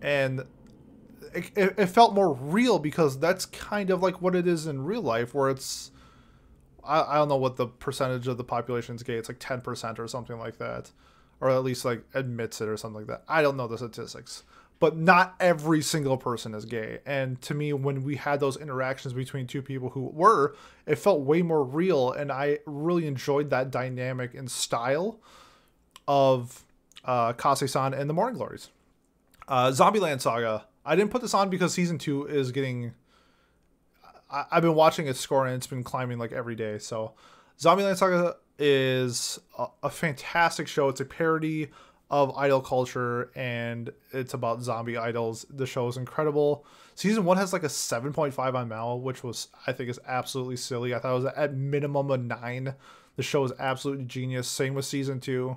and 0.00 0.42
it, 1.34 1.74
it, 1.78 1.86
felt 1.86 2.14
more 2.14 2.32
real 2.32 2.78
because 2.78 3.18
that's 3.18 3.46
kind 3.46 3.90
of 3.90 4.02
like 4.02 4.20
what 4.20 4.34
it 4.34 4.46
is 4.46 4.66
in 4.66 4.84
real 4.84 5.02
life 5.02 5.34
where 5.34 5.50
it's 5.50 5.90
I, 6.84 7.02
I 7.02 7.14
don't 7.16 7.28
know 7.28 7.36
what 7.36 7.56
the 7.56 7.66
percentage 7.66 8.28
of 8.28 8.36
the 8.36 8.44
population 8.44 8.94
is 8.94 9.02
gay. 9.02 9.14
It's 9.14 9.28
like 9.28 9.38
ten 9.38 9.60
percent 9.60 9.98
or 9.98 10.08
something 10.08 10.38
like 10.38 10.58
that, 10.58 10.90
or 11.40 11.50
at 11.50 11.64
least 11.64 11.84
like 11.84 12.02
admits 12.14 12.60
it 12.60 12.68
or 12.68 12.76
something 12.76 13.00
like 13.00 13.08
that. 13.08 13.24
I 13.28 13.42
don't 13.42 13.56
know 13.56 13.66
the 13.66 13.78
statistics, 13.78 14.42
but 14.78 14.96
not 14.96 15.34
every 15.40 15.82
single 15.82 16.16
person 16.16 16.54
is 16.54 16.64
gay. 16.64 16.98
And 17.06 17.40
to 17.42 17.54
me, 17.54 17.72
when 17.72 18.02
we 18.02 18.16
had 18.16 18.40
those 18.40 18.56
interactions 18.56 19.14
between 19.14 19.46
two 19.46 19.62
people 19.62 19.90
who 19.90 20.10
were, 20.12 20.56
it 20.86 20.96
felt 20.96 21.20
way 21.20 21.42
more 21.42 21.64
real, 21.64 22.12
and 22.12 22.32
I 22.32 22.58
really 22.66 23.06
enjoyed 23.06 23.50
that 23.50 23.70
dynamic 23.70 24.34
and 24.34 24.50
style 24.50 25.20
of 26.08 26.64
uh, 27.04 27.32
Kase-san 27.34 27.94
and 27.94 28.08
the 28.10 28.14
Morning 28.14 28.36
Glories. 28.36 28.70
Uh, 29.48 29.70
Zombieland 29.70 30.20
Saga. 30.20 30.64
I 30.84 30.96
didn't 30.96 31.10
put 31.10 31.22
this 31.22 31.34
on 31.34 31.50
because 31.50 31.72
season 31.72 31.98
two 31.98 32.26
is 32.26 32.52
getting. 32.52 32.92
I, 34.30 34.44
I've 34.50 34.62
been 34.62 34.74
watching 34.74 35.06
it 35.06 35.16
score 35.16 35.46
and 35.46 35.54
it's 35.54 35.66
been 35.66 35.84
climbing 35.84 36.18
like 36.18 36.32
every 36.32 36.54
day. 36.54 36.78
So, 36.78 37.14
Zombieland 37.58 37.96
Saga 37.96 38.36
is 38.58 39.38
a, 39.58 39.66
a 39.84 39.90
fantastic 39.90 40.68
show. 40.68 40.88
It's 40.88 41.00
a 41.00 41.04
parody 41.04 41.70
of 42.10 42.36
idol 42.36 42.60
culture 42.60 43.30
and 43.34 43.90
it's 44.12 44.34
about 44.34 44.62
zombie 44.62 44.98
idols. 44.98 45.46
The 45.48 45.66
show 45.66 45.88
is 45.88 45.96
incredible. 45.96 46.66
Season 46.94 47.24
one 47.24 47.38
has 47.38 47.54
like 47.54 47.62
a 47.62 47.68
7.5 47.68 48.54
on 48.54 48.68
Mal, 48.68 49.00
which 49.00 49.24
was 49.24 49.48
I 49.66 49.72
think 49.72 49.88
is 49.88 49.98
absolutely 50.06 50.56
silly. 50.56 50.94
I 50.94 50.98
thought 50.98 51.12
it 51.12 51.22
was 51.22 51.32
at 51.34 51.54
minimum 51.54 52.10
a 52.10 52.18
nine. 52.18 52.74
The 53.16 53.22
show 53.22 53.44
is 53.44 53.52
absolutely 53.58 54.04
genius. 54.04 54.46
Same 54.46 54.74
with 54.74 54.84
season 54.84 55.20
two. 55.20 55.56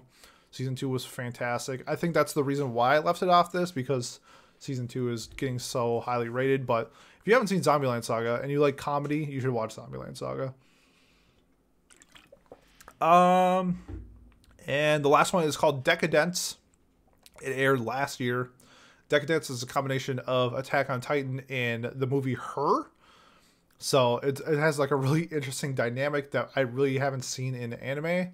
Season 0.50 0.76
two 0.76 0.88
was 0.88 1.04
fantastic. 1.04 1.84
I 1.86 1.98
think 1.98 2.14
that's 2.14 2.32
the 2.32 2.44
reason 2.44 2.74
why 2.74 2.96
I 2.96 3.00
left 3.00 3.22
it 3.22 3.28
off 3.28 3.52
this 3.52 3.72
because 3.72 4.22
season 4.60 4.88
two 4.88 5.12
is 5.12 5.28
getting 5.28 5.60
so 5.60 6.00
highly 6.00 6.30
rated. 6.30 6.66
But 6.66 6.92
if 7.20 7.28
you 7.28 7.34
haven't 7.34 7.48
seen 7.48 7.62
Zombieland 7.62 8.04
Saga 8.04 8.40
and 8.42 8.52
you 8.52 8.60
like 8.60 8.78
comedy, 8.78 9.24
you 9.24 9.40
should 9.40 9.50
watch 9.52 9.76
Zombieland 9.76 10.18
Saga. 10.18 10.54
Um, 13.02 13.80
and 14.68 15.04
the 15.04 15.10
last 15.10 15.34
one 15.34 15.44
is 15.44 15.58
called 15.58 15.84
Deca-Dence. 15.84 16.58
It 17.42 17.52
aired 17.52 17.82
last 17.82 18.20
year. 18.20 18.52
Deca-Dence 19.10 19.50
is 19.50 19.62
a 19.62 19.66
combination 19.66 20.20
of 20.20 20.54
Attack 20.54 20.90
on 20.90 21.02
Titan 21.02 21.42
and 21.50 21.86
the 21.86 22.08
movie 22.08 22.36
Her. 22.36 22.86
So 23.78 24.18
it, 24.20 24.40
it 24.40 24.58
has 24.58 24.80
like 24.80 24.92
a 24.92 24.96
really 24.96 25.24
interesting 25.24 25.76
dynamic 25.76 26.32
that 26.32 26.50
I 26.56 26.62
really 26.62 26.98
haven't 26.98 27.24
seen 27.24 27.54
in 27.56 27.74
anime. 27.74 28.32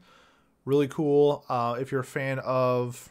Really 0.66 0.88
cool. 0.88 1.44
Uh, 1.50 1.78
if 1.80 1.92
you're 1.92 2.02
a 2.02 2.06
fan 2.06 2.40
of 2.40 3.10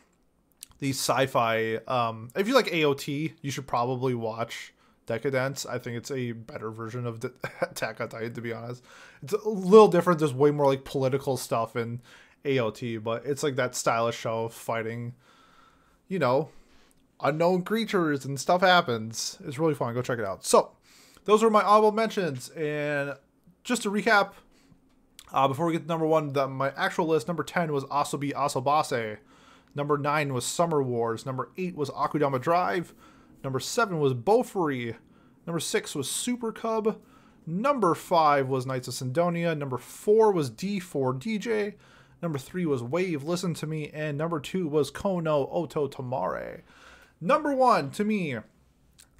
these 0.80 0.98
sci-fi, 0.98 1.76
um, 1.86 2.30
if 2.34 2.48
you 2.48 2.54
like 2.54 2.66
AOT, 2.66 3.34
you 3.40 3.50
should 3.50 3.66
probably 3.66 4.14
watch 4.14 4.72
Deca-Dence. 5.06 5.66
I 5.66 5.78
think 5.78 5.96
it's 5.96 6.10
a 6.10 6.32
better 6.32 6.70
version 6.70 7.06
of 7.06 7.20
De- 7.20 7.32
Attack 7.62 8.00
on 8.00 8.08
Titan, 8.08 8.34
to 8.34 8.40
be 8.40 8.52
honest. 8.52 8.82
It's 9.22 9.34
a 9.34 9.48
little 9.48 9.88
different. 9.88 10.18
There's 10.18 10.34
way 10.34 10.50
more 10.50 10.66
like 10.66 10.84
political 10.84 11.36
stuff 11.36 11.76
in 11.76 12.00
AOT, 12.44 13.02
but 13.02 13.26
it's 13.26 13.42
like 13.42 13.56
that 13.56 13.74
stylish 13.74 14.16
show 14.16 14.44
of 14.44 14.54
fighting, 14.54 15.14
you 16.08 16.18
know, 16.18 16.48
unknown 17.22 17.62
creatures 17.62 18.24
and 18.24 18.40
stuff 18.40 18.62
happens. 18.62 19.38
It's 19.44 19.58
really 19.58 19.74
fun. 19.74 19.92
Go 19.94 20.02
check 20.02 20.18
it 20.18 20.24
out. 20.24 20.44
So, 20.44 20.72
those 21.26 21.42
are 21.42 21.50
my 21.50 21.62
honorable 21.62 21.92
mentions. 21.92 22.48
And 22.50 23.14
just 23.64 23.82
to 23.82 23.90
recap, 23.90 24.32
uh, 25.32 25.46
before 25.46 25.66
we 25.66 25.72
get 25.72 25.82
to 25.82 25.88
number 25.88 26.06
one, 26.06 26.32
the, 26.32 26.48
my 26.48 26.72
actual 26.76 27.06
list 27.06 27.28
number 27.28 27.42
10 27.42 27.72
was 27.72 27.84
Asobi 27.84 28.32
Asobase. 28.32 29.18
Number 29.74 29.96
9 29.96 30.32
was 30.32 30.44
Summer 30.44 30.82
Wars. 30.82 31.24
Number 31.24 31.50
8 31.56 31.76
was 31.76 31.90
Akudama 31.90 32.40
Drive. 32.40 32.92
Number 33.44 33.60
7 33.60 33.98
was 33.98 34.14
Bofuri. 34.14 34.96
Number 35.46 35.60
6 35.60 35.94
was 35.94 36.10
Super 36.10 36.52
Cub. 36.52 37.00
Number 37.46 37.94
5 37.94 38.48
was 38.48 38.66
Knights 38.66 38.88
of 38.88 38.94
Sidonia. 38.94 39.54
Number 39.54 39.78
4 39.78 40.32
was 40.32 40.50
D4DJ. 40.50 41.74
Number 42.22 42.38
3 42.38 42.66
was 42.66 42.82
Wave 42.82 43.22
Listen 43.22 43.54
to 43.54 43.66
Me. 43.66 43.90
And 43.94 44.18
number 44.18 44.40
2 44.40 44.68
was 44.68 44.90
Kono 44.90 45.48
Oto 45.50 45.88
Tomare. 45.88 46.62
Number 47.20 47.54
1 47.54 47.90
to 47.92 48.04
me, 48.04 48.36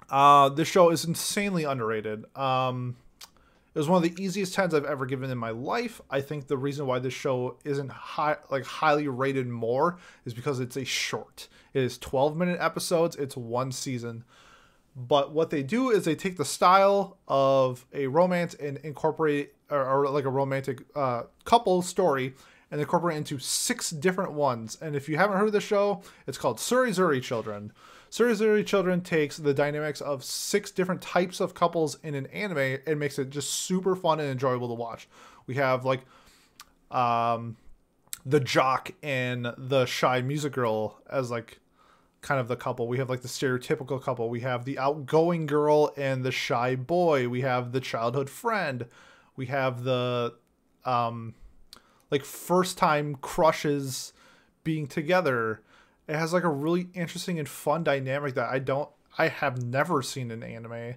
uh, 0.09 0.49
this 0.49 0.67
show 0.67 0.89
is 0.89 1.05
insanely 1.05 1.63
underrated. 1.63 2.25
Um, 2.35 2.97
it 3.73 3.79
was 3.79 3.87
one 3.87 4.03
of 4.03 4.15
the 4.15 4.21
easiest 4.21 4.53
tens 4.53 4.73
I've 4.73 4.85
ever 4.85 5.05
given 5.05 5.29
in 5.29 5.37
my 5.37 5.51
life. 5.51 6.01
I 6.09 6.19
think 6.19 6.47
the 6.47 6.57
reason 6.57 6.87
why 6.87 6.99
this 6.99 7.13
show 7.13 7.57
isn't 7.63 7.89
high, 7.89 8.37
like 8.49 8.65
highly 8.65 9.07
rated 9.07 9.47
more 9.47 9.97
is 10.25 10.33
because 10.33 10.59
it's 10.59 10.75
a 10.75 10.83
short. 10.83 11.47
It 11.73 11.83
is 11.83 11.97
12 11.97 12.35
minute 12.35 12.59
episodes. 12.59 13.15
It's 13.15 13.37
one 13.37 13.71
season. 13.71 14.25
But 14.93 15.31
what 15.31 15.51
they 15.51 15.63
do 15.63 15.89
is 15.89 16.03
they 16.03 16.15
take 16.15 16.35
the 16.35 16.43
style 16.43 17.17
of 17.29 17.85
a 17.93 18.07
romance 18.07 18.55
and 18.55 18.77
incorporate 18.79 19.53
or, 19.69 19.85
or 19.85 20.09
like 20.09 20.25
a 20.25 20.29
romantic 20.29 20.83
uh, 20.93 21.23
couple 21.45 21.81
story 21.81 22.33
and 22.71 22.81
incorporate 22.81 23.17
into 23.17 23.39
six 23.39 23.89
different 23.89 24.33
ones. 24.33 24.77
And 24.81 24.95
if 24.95 25.07
you 25.07 25.15
haven't 25.17 25.37
heard 25.37 25.47
of 25.47 25.53
the 25.53 25.61
show, 25.61 26.01
it's 26.27 26.37
called 26.37 26.57
Tsurezure 26.57 27.21
Children. 27.21 27.71
Tsurezure 28.11 28.65
Children 28.65 29.01
takes 29.01 29.37
the 29.37 29.53
dynamics 29.53 30.01
of 30.01 30.21
six 30.23 30.69
different 30.69 31.01
types 31.01 31.39
of 31.39 31.53
couples 31.53 31.97
in 32.03 32.13
an 32.13 32.25
anime 32.27 32.79
and 32.85 32.99
makes 32.99 33.17
it 33.17 33.29
just 33.29 33.49
super 33.51 33.95
fun 33.95 34.19
and 34.19 34.29
enjoyable 34.29 34.67
to 34.67 34.73
watch. 34.73 35.07
We 35.47 35.55
have 35.55 35.85
like 35.85 36.01
um 36.91 37.55
the 38.25 38.41
jock 38.41 38.91
and 39.01 39.53
the 39.57 39.85
shy 39.85 40.21
music 40.21 40.51
girl 40.51 41.01
as 41.09 41.31
like 41.31 41.59
kind 42.19 42.39
of 42.39 42.49
the 42.49 42.57
couple. 42.57 42.87
We 42.89 42.97
have 42.97 43.09
like 43.09 43.21
the 43.21 43.29
stereotypical 43.29 44.01
couple. 44.01 44.29
We 44.29 44.41
have 44.41 44.65
the 44.65 44.77
outgoing 44.77 45.45
girl 45.45 45.93
and 45.95 46.23
the 46.23 46.31
shy 46.31 46.75
boy. 46.75 47.29
We 47.29 47.41
have 47.41 47.71
the 47.71 47.79
childhood 47.79 48.29
friend. 48.29 48.87
We 49.37 49.45
have 49.45 49.85
the 49.85 50.35
um 50.83 51.33
like 52.11 52.25
first 52.25 52.77
time 52.77 53.15
crushes 53.15 54.11
being 54.65 54.85
together 54.85 55.61
it 56.11 56.17
has 56.17 56.33
like 56.33 56.43
a 56.43 56.49
really 56.49 56.89
interesting 56.93 57.39
and 57.39 57.47
fun 57.47 57.85
dynamic 57.85 58.35
that 58.35 58.49
I 58.49 58.59
don't 58.59 58.89
I 59.17 59.29
have 59.29 59.63
never 59.63 60.01
seen 60.01 60.29
in 60.29 60.43
anime. 60.43 60.95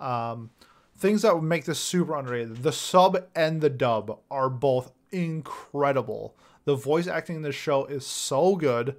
Um, 0.00 0.50
things 0.96 1.22
that 1.22 1.32
would 1.32 1.44
make 1.44 1.64
this 1.64 1.78
super 1.78 2.16
underrated. 2.16 2.64
The 2.64 2.72
sub 2.72 3.24
and 3.36 3.60
the 3.60 3.70
dub 3.70 4.18
are 4.32 4.50
both 4.50 4.90
incredible. 5.12 6.34
The 6.64 6.74
voice 6.74 7.06
acting 7.06 7.36
in 7.36 7.42
this 7.42 7.54
show 7.54 7.84
is 7.84 8.04
so 8.04 8.56
good. 8.56 8.96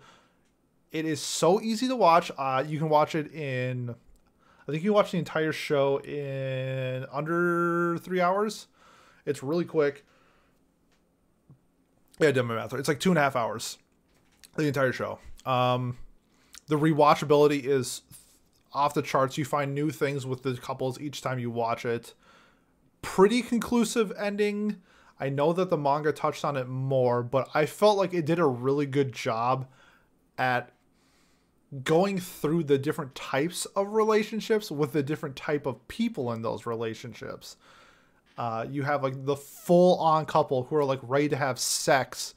It 0.93 1.05
is 1.05 1.20
so 1.20 1.60
easy 1.60 1.89
to 1.89 1.95
watch. 1.95 2.32
Uh, 2.38 2.64
you 2.66 2.80
can 2.80 2.88
watch 2.88 3.14
it 3.14 3.30
in, 3.34 3.93
I 4.66 4.72
think 4.72 4.84
you 4.84 4.93
watch 4.93 5.12
the 5.12 5.18
entire 5.18 5.51
show 5.51 5.97
in 5.97 7.05
under 7.12 7.97
three 7.97 8.22
hours. 8.22 8.68
It's 9.26 9.43
really 9.43 9.66
quick. 9.66 10.05
Yeah, 12.18 12.30
I 12.30 12.32
did 12.32 12.43
my 12.43 12.55
math. 12.55 12.74
It's 12.74 12.88
like 12.88 13.01
two 13.01 13.12
and 13.12 13.18
a 13.18 13.22
half 13.22 13.36
hours, 13.36 13.78
the 14.55 14.66
entire 14.68 14.93
show. 14.93 15.20
Um, 15.50 15.97
the 16.68 16.78
rewatchability 16.78 17.64
is 17.66 18.04
off 18.72 18.93
the 18.93 19.02
charts. 19.02 19.36
You 19.38 19.45
find 19.45 19.74
new 19.74 19.89
things 19.89 20.26
with 20.26 20.43
the 20.43 20.54
couples 20.54 21.02
each 21.02 21.22
time 21.22 21.39
you 21.39 21.50
watch 21.50 21.86
it. 21.86 22.14
Pretty 23.02 23.41
conclusive 23.41 24.14
ending. 24.18 24.78
I 25.20 25.30
know 25.30 25.52
that 25.54 25.72
the 25.72 25.78
manga 25.78 26.12
touched 26.12 26.45
on 26.45 26.56
it 26.56 26.68
more, 26.68 27.24
but 27.24 27.50
I 27.56 27.66
felt 27.66 27.97
like 27.97 28.14
it 28.14 28.28
did 28.28 28.38
a 28.38 28.45
really 28.45 28.86
good 28.86 29.12
job 29.12 29.68
at 30.38 30.72
going 31.84 32.20
through 32.20 32.64
the 32.64 32.78
different 32.78 33.16
types 33.16 33.66
of 33.66 33.93
relationships 33.93 34.70
with 34.70 34.93
the 34.93 35.04
different 35.04 35.36
type 35.36 35.66
of 35.66 35.88
people 35.88 36.32
in 36.32 36.43
those 36.43 36.68
relationships. 36.68 37.58
Uh, 38.38 38.66
you 38.70 38.84
have 38.84 39.02
like 39.02 39.26
the 39.26 39.36
full 39.36 39.97
on 39.97 40.26
couple 40.26 40.64
who 40.64 40.76
are 40.76 40.86
like 40.86 41.00
ready 41.02 41.28
to 41.28 41.36
have 41.36 41.60
sex 41.60 42.36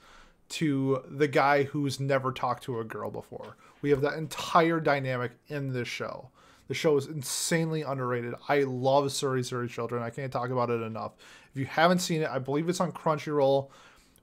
to 0.53 1.03
the 1.09 1.29
guy 1.29 1.65
who's 1.65 1.99
never 1.99 2.31
talked 2.31 2.65
to 2.65 2.79
a 2.79 2.85
girl 2.85 3.11
before. 3.11 3.57
We 3.81 3.91
have 3.91 4.03
that 4.03 4.15
entire 4.15 4.81
dynamic 4.81 5.33
in 5.49 5.73
this 5.73 5.89
show. 5.89 6.31
The 6.69 6.75
show 6.75 6.97
is 6.97 7.07
insanely 7.07 7.83
underrated. 7.83 8.35
I 8.49 8.61
love 8.61 9.07
Tsurezure 9.07 9.69
Children. 9.69 10.03
I 10.03 10.11
can't 10.11 10.33
talk 10.33 10.51
about 10.51 10.71
it 10.71 10.83
enough. 10.83 11.13
If 11.53 11.59
you 11.59 11.67
haven't 11.67 11.99
seen 11.99 12.23
it, 12.23 12.29
I 12.31 12.39
believe 12.39 12.69
it's 12.69 12.81
on 12.81 12.93
Crunchyroll. 12.93 13.71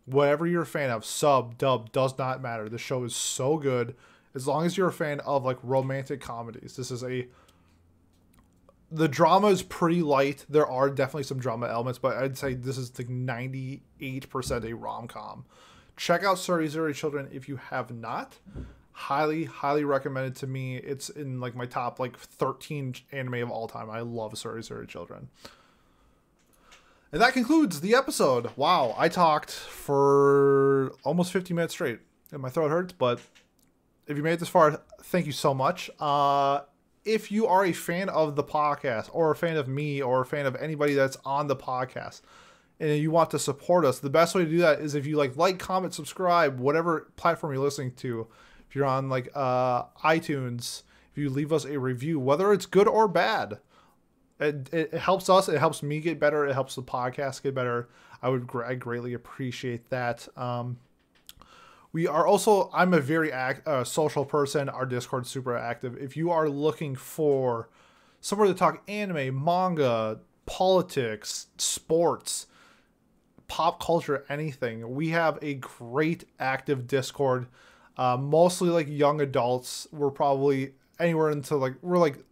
Whatever 0.06 0.48
you're 0.48 0.64
a 0.64 0.68
fan 0.68 0.90
of, 0.92 1.04
sub, 1.04 1.58
dub, 1.58 1.92
does 1.92 2.18
not 2.18 2.42
matter. 2.42 2.70
The 2.70 2.78
show 2.78 3.04
is 3.04 3.16
so 3.16 3.58
good. 3.58 3.96
As 4.36 4.48
long 4.48 4.66
as 4.66 4.78
you're 4.78 4.88
a 4.88 4.94
fan 4.94 5.20
of 5.22 5.44
like 5.44 5.58
romantic 5.64 6.22
comedies, 6.22 6.76
this 6.76 6.92
is 6.92 7.04
a. 7.04 7.28
The 8.92 9.08
drama 9.08 9.48
is 9.48 9.62
pretty 9.62 10.02
light. 10.02 10.46
There 10.50 10.66
are 10.66 10.90
definitely 10.90 11.24
some 11.24 11.40
drama 11.40 11.68
elements, 11.68 12.00
but 12.00 12.18
I'd 12.18 12.38
say 12.38 12.56
this 12.56 12.78
is 12.78 12.98
like 12.98 13.08
98% 13.08 13.82
a 14.64 14.74
rom 14.74 15.08
com 15.08 15.46
check 16.00 16.24
out 16.24 16.40
Sorry 16.40 16.68
Tsurezure 16.68 16.96
Children 16.96 17.28
if 17.32 17.50
you 17.50 17.58
have 17.58 17.92
not. 17.92 18.38
Highly, 18.94 19.44
highly 19.44 19.84
recommended 19.84 20.36
to 20.38 20.48
me. 20.48 20.78
It's 20.78 21.10
in 21.10 21.40
like 21.40 21.56
my 21.56 21.66
top 21.66 22.00
like 22.00 22.18
13 22.18 22.96
anime 23.12 23.36
of 23.36 23.52
all 23.52 23.68
time. 23.68 23.90
I 23.90 24.00
love 24.00 24.38
Sorry 24.38 24.62
Tsurezure 24.62 24.88
Children. 24.88 25.28
And 27.12 27.22
that 27.22 27.34
concludes 27.34 27.82
the 27.82 27.96
episode. 27.96 28.52
Wow, 28.56 28.96
I 28.98 29.10
talked 29.10 29.52
for 29.52 30.94
almost 31.04 31.34
50 31.34 31.54
minutes 31.54 31.74
straight. 31.74 32.00
And 32.32 32.42
my 32.42 32.50
throat 32.50 32.70
hurts, 32.70 32.94
but 32.94 33.20
if 34.08 34.16
you 34.16 34.24
made 34.24 34.34
it 34.34 34.40
this 34.40 34.50
far, 34.50 34.82
thank 35.04 35.26
you 35.26 35.32
so 35.32 35.54
much. 35.54 35.90
Uh, 36.00 36.62
if 37.04 37.32
you 37.32 37.48
are 37.48 37.66
a 37.66 37.74
fan 37.74 38.08
of 38.10 38.36
the 38.36 38.44
podcast 38.44 39.10
or 39.12 39.32
a 39.32 39.36
fan 39.36 39.58
of 39.58 39.68
me 39.68 40.02
or 40.02 40.22
a 40.22 40.26
fan 40.26 40.46
of 40.46 40.56
anybody 40.56 40.94
that's 40.94 41.18
on 41.26 41.48
the 41.48 41.56
podcast, 41.56 42.22
and 42.80 42.98
you 42.98 43.12
want 43.12 43.32
to 43.32 43.40
support 43.40 43.86
us, 43.86 44.00
the 44.00 44.10
best 44.10 44.36
way 44.36 44.46
to 44.46 44.50
do 44.50 44.60
that 44.60 44.80
is 44.80 44.96
if 44.96 45.06
you 45.06 45.18
like 45.18 45.36
like, 45.36 45.60
comment, 45.60 45.94
subscribe, 45.94 46.60
whatever 46.60 47.12
platform 47.16 47.54
you're 47.54 47.64
listening 47.64 47.92
to. 47.96 48.28
If 48.70 48.76
you're 48.76 48.86
on 48.86 49.10
like 49.10 49.30
uh, 49.36 49.86
iTunes, 50.04 50.84
if 51.12 51.18
you 51.18 51.30
leave 51.30 51.52
us 51.52 51.66
a 51.66 51.80
review, 51.80 52.20
whether 52.20 52.54
it's 52.54 52.66
good 52.66 52.88
or 52.88 53.08
bad, 53.08 53.60
it, 54.40 54.70
it, 54.72 54.94
helps 54.94 55.28
us. 55.30 55.50
It 55.50 55.58
helps 55.58 55.84
me 55.84 56.00
get 56.00 56.20
better. 56.20 56.46
It 56.46 56.54
helps 56.54 56.76
the 56.76 56.84
podcast 56.84 57.44
get 57.44 57.54
better. 57.54 57.90
I 58.22 58.30
would 58.30 58.50
I 58.66 58.76
greatly 58.76 59.14
appreciate 59.14 59.90
that. 59.90 60.28
Um, 60.38 60.78
we 61.92 62.08
are 62.08 62.26
also 62.28 62.70
I'm 62.74 62.94
a 62.94 63.00
very 63.00 63.32
act, 63.32 63.68
uh, 63.68 63.84
social 63.84 64.24
person. 64.24 64.70
Our 64.70 64.86
Discord's 64.86 65.30
super 65.30 65.58
active. 65.58 65.98
If 65.98 66.16
you 66.16 66.32
are 66.32 66.48
looking 66.48 66.96
for 66.96 67.70
somewhere 68.22 68.48
to 68.48 68.54
talk 68.54 68.84
anime, 68.88 69.44
manga, 69.44 70.20
politics, 70.46 71.48
sports, 71.58 72.48
pop 73.50 73.84
culture, 73.84 74.24
anything, 74.30 74.96
we 74.96 75.10
have 75.10 75.38
a 75.42 75.56
great 75.56 76.24
active 76.40 76.88
Discord. 76.88 77.48
Uh, 77.98 78.16
mostly 78.16 78.70
like 78.70 78.88
young 78.88 79.20
adults. 79.20 79.88
We're 79.92 80.12
probably 80.12 80.76
anywhere 80.98 81.30
into 81.30 81.58
like 81.58 81.74
we're 81.82 81.98
like 81.98 82.24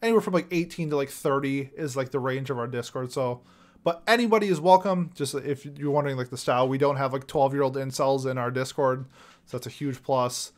anywhere 0.00 0.22
from 0.22 0.32
like 0.32 0.46
18 0.50 0.90
to 0.90 0.96
like 0.96 1.10
30 1.10 1.70
is 1.76 1.96
like 1.96 2.10
the 2.10 2.20
range 2.20 2.48
of 2.48 2.58
our 2.58 2.66
Discord. 2.66 3.12
So, 3.12 3.42
but 3.82 4.02
anybody 4.06 4.48
is 4.48 4.60
welcome. 4.60 5.10
Just 5.14 5.34
if 5.34 5.66
you're 5.66 5.90
wondering 5.90 6.16
like 6.16 6.30
the 6.30 6.38
style, 6.38 6.66
we 6.66 6.78
don't 6.78 6.96
have 6.96 7.12
like 7.12 7.26
12 7.26 7.52
year 7.52 7.62
old 7.62 7.76
incels 7.76 8.30
in 8.30 8.38
our 8.38 8.50
Discord, 8.50 9.04
so 9.44 9.58
that's 9.58 9.66
a 9.66 9.70
huge 9.70 10.02
plus. 10.02 10.52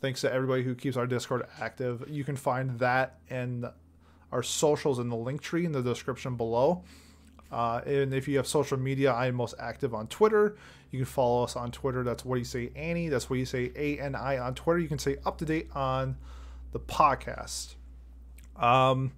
Thanks 0.00 0.22
to 0.22 0.32
everybody 0.32 0.64
who 0.64 0.74
keeps 0.74 0.96
our 0.96 1.06
Discord 1.06 1.46
active. 1.60 2.04
You 2.08 2.24
can 2.24 2.34
find 2.34 2.80
that 2.80 3.18
and 3.30 3.66
our 4.32 4.42
socials 4.42 4.98
in 4.98 5.08
the 5.08 5.16
Linktree 5.16 5.64
in 5.64 5.70
the 5.70 5.82
description 5.82 6.36
below. 6.36 6.82
Uh, 7.52 7.82
and 7.84 8.14
if 8.14 8.26
you 8.26 8.38
have 8.38 8.46
social 8.46 8.78
media, 8.78 9.12
I 9.12 9.26
am 9.26 9.34
most 9.34 9.54
active 9.58 9.94
on 9.94 10.06
Twitter. 10.06 10.56
You 10.90 11.00
can 11.00 11.06
follow 11.06 11.44
us 11.44 11.54
on 11.54 11.70
Twitter. 11.70 12.02
That's 12.02 12.24
what 12.24 12.38
you 12.38 12.44
say, 12.44 12.70
Annie. 12.74 13.08
That's 13.08 13.28
what 13.28 13.38
you 13.38 13.44
say, 13.44 13.70
A 13.76 14.00
N 14.00 14.14
I 14.14 14.38
on 14.38 14.54
Twitter. 14.54 14.78
You 14.78 14.88
can 14.88 14.98
stay 14.98 15.18
up 15.26 15.38
to 15.38 15.44
date 15.44 15.68
on 15.74 16.16
the 16.72 16.80
podcast. 16.80 17.74
Um, 18.56 19.12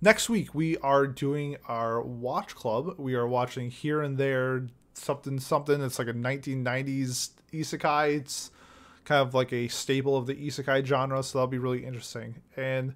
next 0.00 0.28
week 0.28 0.54
we 0.54 0.76
are 0.78 1.06
doing 1.06 1.56
our 1.68 2.02
watch 2.02 2.54
club. 2.54 2.94
We 2.98 3.14
are 3.14 3.26
watching 3.26 3.70
here 3.70 4.02
and 4.02 4.18
there 4.18 4.66
something 4.94 5.40
something. 5.40 5.80
It's 5.80 5.98
like 5.98 6.08
a 6.08 6.12
1990s 6.12 7.30
isekai. 7.52 8.16
It's 8.18 8.50
kind 9.04 9.26
of 9.26 9.34
like 9.34 9.52
a 9.52 9.68
staple 9.68 10.16
of 10.16 10.26
the 10.26 10.34
isekai 10.34 10.84
genre, 10.84 11.22
so 11.22 11.38
that'll 11.38 11.48
be 11.48 11.58
really 11.58 11.84
interesting. 11.84 12.36
And 12.56 12.94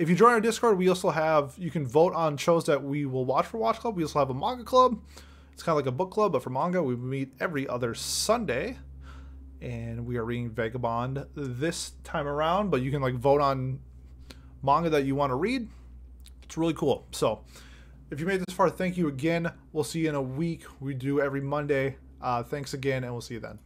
if 0.00 0.08
you 0.08 0.16
join 0.16 0.32
our 0.32 0.40
Discord, 0.40 0.78
we 0.78 0.88
also 0.88 1.10
have 1.10 1.54
you 1.58 1.70
can 1.70 1.86
vote 1.86 2.14
on 2.14 2.38
shows 2.38 2.64
that 2.64 2.82
we 2.82 3.04
will 3.04 3.26
watch 3.26 3.44
for 3.44 3.58
Watch 3.58 3.80
Club. 3.80 3.96
We 3.96 4.02
also 4.02 4.18
have 4.18 4.30
a 4.30 4.34
manga 4.34 4.64
club. 4.64 4.98
It's 5.52 5.62
kind 5.62 5.78
of 5.78 5.84
like 5.84 5.92
a 5.92 5.94
book 5.94 6.10
club, 6.10 6.32
but 6.32 6.42
for 6.42 6.48
manga, 6.48 6.82
we 6.82 6.96
meet 6.96 7.34
every 7.38 7.68
other 7.68 7.94
Sunday. 7.94 8.78
And 9.60 10.06
we 10.06 10.16
are 10.16 10.24
reading 10.24 10.48
Vagabond 10.48 11.26
this 11.34 11.92
time 12.02 12.26
around, 12.26 12.70
but 12.70 12.80
you 12.80 12.90
can 12.90 13.02
like 13.02 13.14
vote 13.14 13.42
on 13.42 13.78
manga 14.62 14.88
that 14.88 15.04
you 15.04 15.14
want 15.14 15.32
to 15.32 15.34
read. 15.34 15.68
It's 16.44 16.56
really 16.56 16.72
cool. 16.72 17.06
So, 17.12 17.44
if 18.10 18.18
you 18.20 18.24
made 18.24 18.40
this 18.40 18.54
far, 18.54 18.70
thank 18.70 18.96
you 18.96 19.08
again. 19.08 19.52
We'll 19.74 19.84
see 19.84 20.00
you 20.00 20.08
in 20.08 20.14
a 20.14 20.22
week. 20.22 20.64
We 20.80 20.94
do 20.94 21.20
every 21.20 21.42
Monday. 21.42 21.96
Uh, 22.22 22.42
thanks 22.42 22.72
again, 22.72 23.04
and 23.04 23.12
we'll 23.12 23.20
see 23.20 23.34
you 23.34 23.40
then. 23.40 23.58